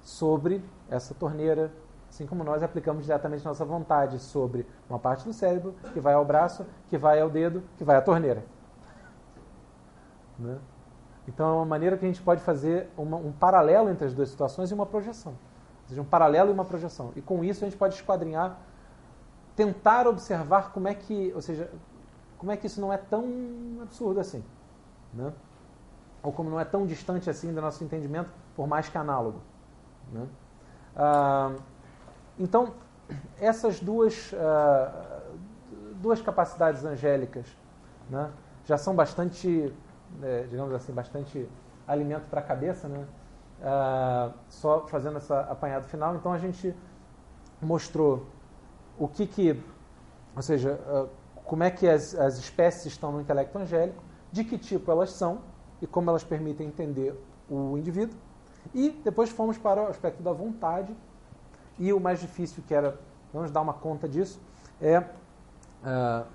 sobre 0.00 0.64
essa 0.90 1.14
torneira, 1.14 1.70
Assim 2.08 2.26
como 2.26 2.42
nós 2.42 2.62
aplicamos 2.62 3.04
diretamente 3.04 3.44
nossa 3.44 3.64
vontade 3.64 4.18
sobre 4.18 4.66
uma 4.88 4.98
parte 4.98 5.24
do 5.24 5.32
cérebro, 5.32 5.74
que 5.92 6.00
vai 6.00 6.14
ao 6.14 6.24
braço, 6.24 6.66
que 6.88 6.96
vai 6.96 7.20
ao 7.20 7.30
dedo, 7.30 7.62
que 7.76 7.84
vai 7.84 7.96
à 7.96 8.02
torneira. 8.02 8.44
Né? 10.38 10.58
Então 11.26 11.48
é 11.48 11.52
uma 11.52 11.66
maneira 11.66 11.96
que 11.98 12.04
a 12.04 12.08
gente 12.08 12.22
pode 12.22 12.40
fazer 12.40 12.88
uma, 12.96 13.16
um 13.16 13.32
paralelo 13.32 13.90
entre 13.90 14.06
as 14.06 14.14
duas 14.14 14.30
situações 14.30 14.70
e 14.70 14.74
uma 14.74 14.86
projeção. 14.86 15.32
Ou 15.82 15.88
seja, 15.88 16.00
um 16.00 16.04
paralelo 16.04 16.50
e 16.50 16.52
uma 16.52 16.64
projeção. 16.64 17.12
E 17.14 17.20
com 17.20 17.44
isso 17.44 17.64
a 17.64 17.68
gente 17.68 17.78
pode 17.78 17.94
esquadrinhar, 17.94 18.58
tentar 19.54 20.06
observar 20.06 20.72
como 20.72 20.88
é 20.88 20.94
que, 20.94 21.32
ou 21.34 21.42
seja, 21.42 21.70
como 22.38 22.50
é 22.50 22.56
que 22.56 22.66
isso 22.66 22.80
não 22.80 22.92
é 22.92 22.96
tão 22.96 23.24
absurdo 23.82 24.20
assim. 24.20 24.42
Né? 25.12 25.32
Ou 26.22 26.32
como 26.32 26.48
não 26.48 26.58
é 26.58 26.64
tão 26.64 26.86
distante 26.86 27.28
assim 27.28 27.52
do 27.52 27.60
nosso 27.60 27.84
entendimento, 27.84 28.30
por 28.56 28.66
mais 28.66 28.88
que 28.88 28.96
análogo. 28.96 29.40
Né? 30.12 30.26
Ah, 30.96 31.52
então, 32.38 32.74
essas 33.40 33.80
duas, 33.80 34.32
uh, 34.32 35.36
duas 35.94 36.20
capacidades 36.20 36.84
angélicas 36.84 37.46
né, 38.08 38.30
já 38.64 38.76
são 38.76 38.94
bastante, 38.94 39.74
é, 40.22 40.42
digamos 40.42 40.74
assim, 40.74 40.92
bastante 40.92 41.48
alimento 41.86 42.28
para 42.28 42.40
a 42.40 42.42
cabeça, 42.42 42.86
né? 42.88 43.06
Uh, 43.60 44.32
só 44.48 44.86
fazendo 44.86 45.16
essa 45.16 45.40
apanhado 45.40 45.86
final. 45.86 46.14
Então 46.14 46.32
a 46.32 46.38
gente 46.38 46.72
mostrou 47.60 48.26
o 48.96 49.08
que 49.08 49.26
que, 49.26 49.60
ou 50.36 50.42
seja, 50.42 50.74
uh, 50.74 51.08
como 51.44 51.64
é 51.64 51.70
que 51.70 51.88
as, 51.88 52.14
as 52.14 52.38
espécies 52.38 52.86
estão 52.86 53.10
no 53.10 53.20
intelecto 53.20 53.58
angélico, 53.58 54.02
de 54.30 54.44
que 54.44 54.56
tipo 54.58 54.90
elas 54.92 55.10
são 55.12 55.40
e 55.82 55.86
como 55.86 56.10
elas 56.10 56.22
permitem 56.22 56.68
entender 56.68 57.18
o 57.48 57.76
indivíduo. 57.76 58.16
E 58.74 58.90
depois 58.90 59.30
fomos 59.30 59.56
para 59.56 59.82
o 59.82 59.86
aspecto 59.88 60.22
da 60.22 60.32
vontade, 60.32 60.94
e 61.78 61.92
o 61.92 62.00
mais 62.00 62.20
difícil, 62.20 62.62
que 62.66 62.74
era, 62.74 62.98
vamos 63.32 63.50
dar 63.50 63.60
uma 63.60 63.74
conta 63.74 64.08
disso, 64.08 64.40
é 64.80 64.98
uh, 64.98 66.26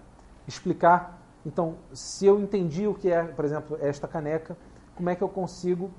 explicar, 0.48 1.20
então, 1.46 1.76
se 1.94 2.26
eu 2.26 2.40
entendi 2.40 2.88
o 2.88 2.94
que 2.94 3.12
é, 3.12 3.24
por 3.24 3.44
exemplo, 3.44 3.78
esta 3.82 4.08
caneca, 4.08 4.56
como 4.96 5.10
é 5.10 5.16
que 5.16 5.22
eu 5.22 5.30
consigo 5.30 5.92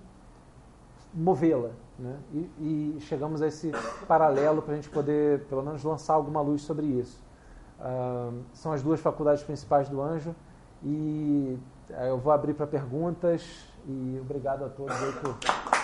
movê-la? 1.13 1.71
Né? 1.99 2.17
E, 2.33 2.97
e, 2.97 3.01
chegamos 3.01 3.43
a 3.43 3.47
esse 3.47 3.71
paralelo 4.09 4.63
para 4.63 4.73
a 4.73 4.77
gente 4.77 4.89
poder, 4.89 5.45
pelo 5.45 5.63
menos, 5.63 5.85
lançar 5.85 6.15
alguma 6.15 6.41
luz 6.41 6.63
sobre 6.63 6.87
isso. 6.87 7.23
Uh, 7.79 8.43
são 8.53 8.73
as 8.73 8.83
duas 8.83 9.01
faculdades 9.01 9.43
principais 9.43 9.89
do 9.89 10.01
anjo 10.01 10.35
e 10.83 11.59
uh, 11.91 11.93
eu 12.05 12.19
vou 12.19 12.33
abrir 12.33 12.55
para 12.55 12.67
perguntas 12.67 13.67
e 13.87 14.19
obrigado 14.21 14.65
a 14.65 14.69
todos 14.69 14.95
aí 14.97 15.13
por 15.13 15.84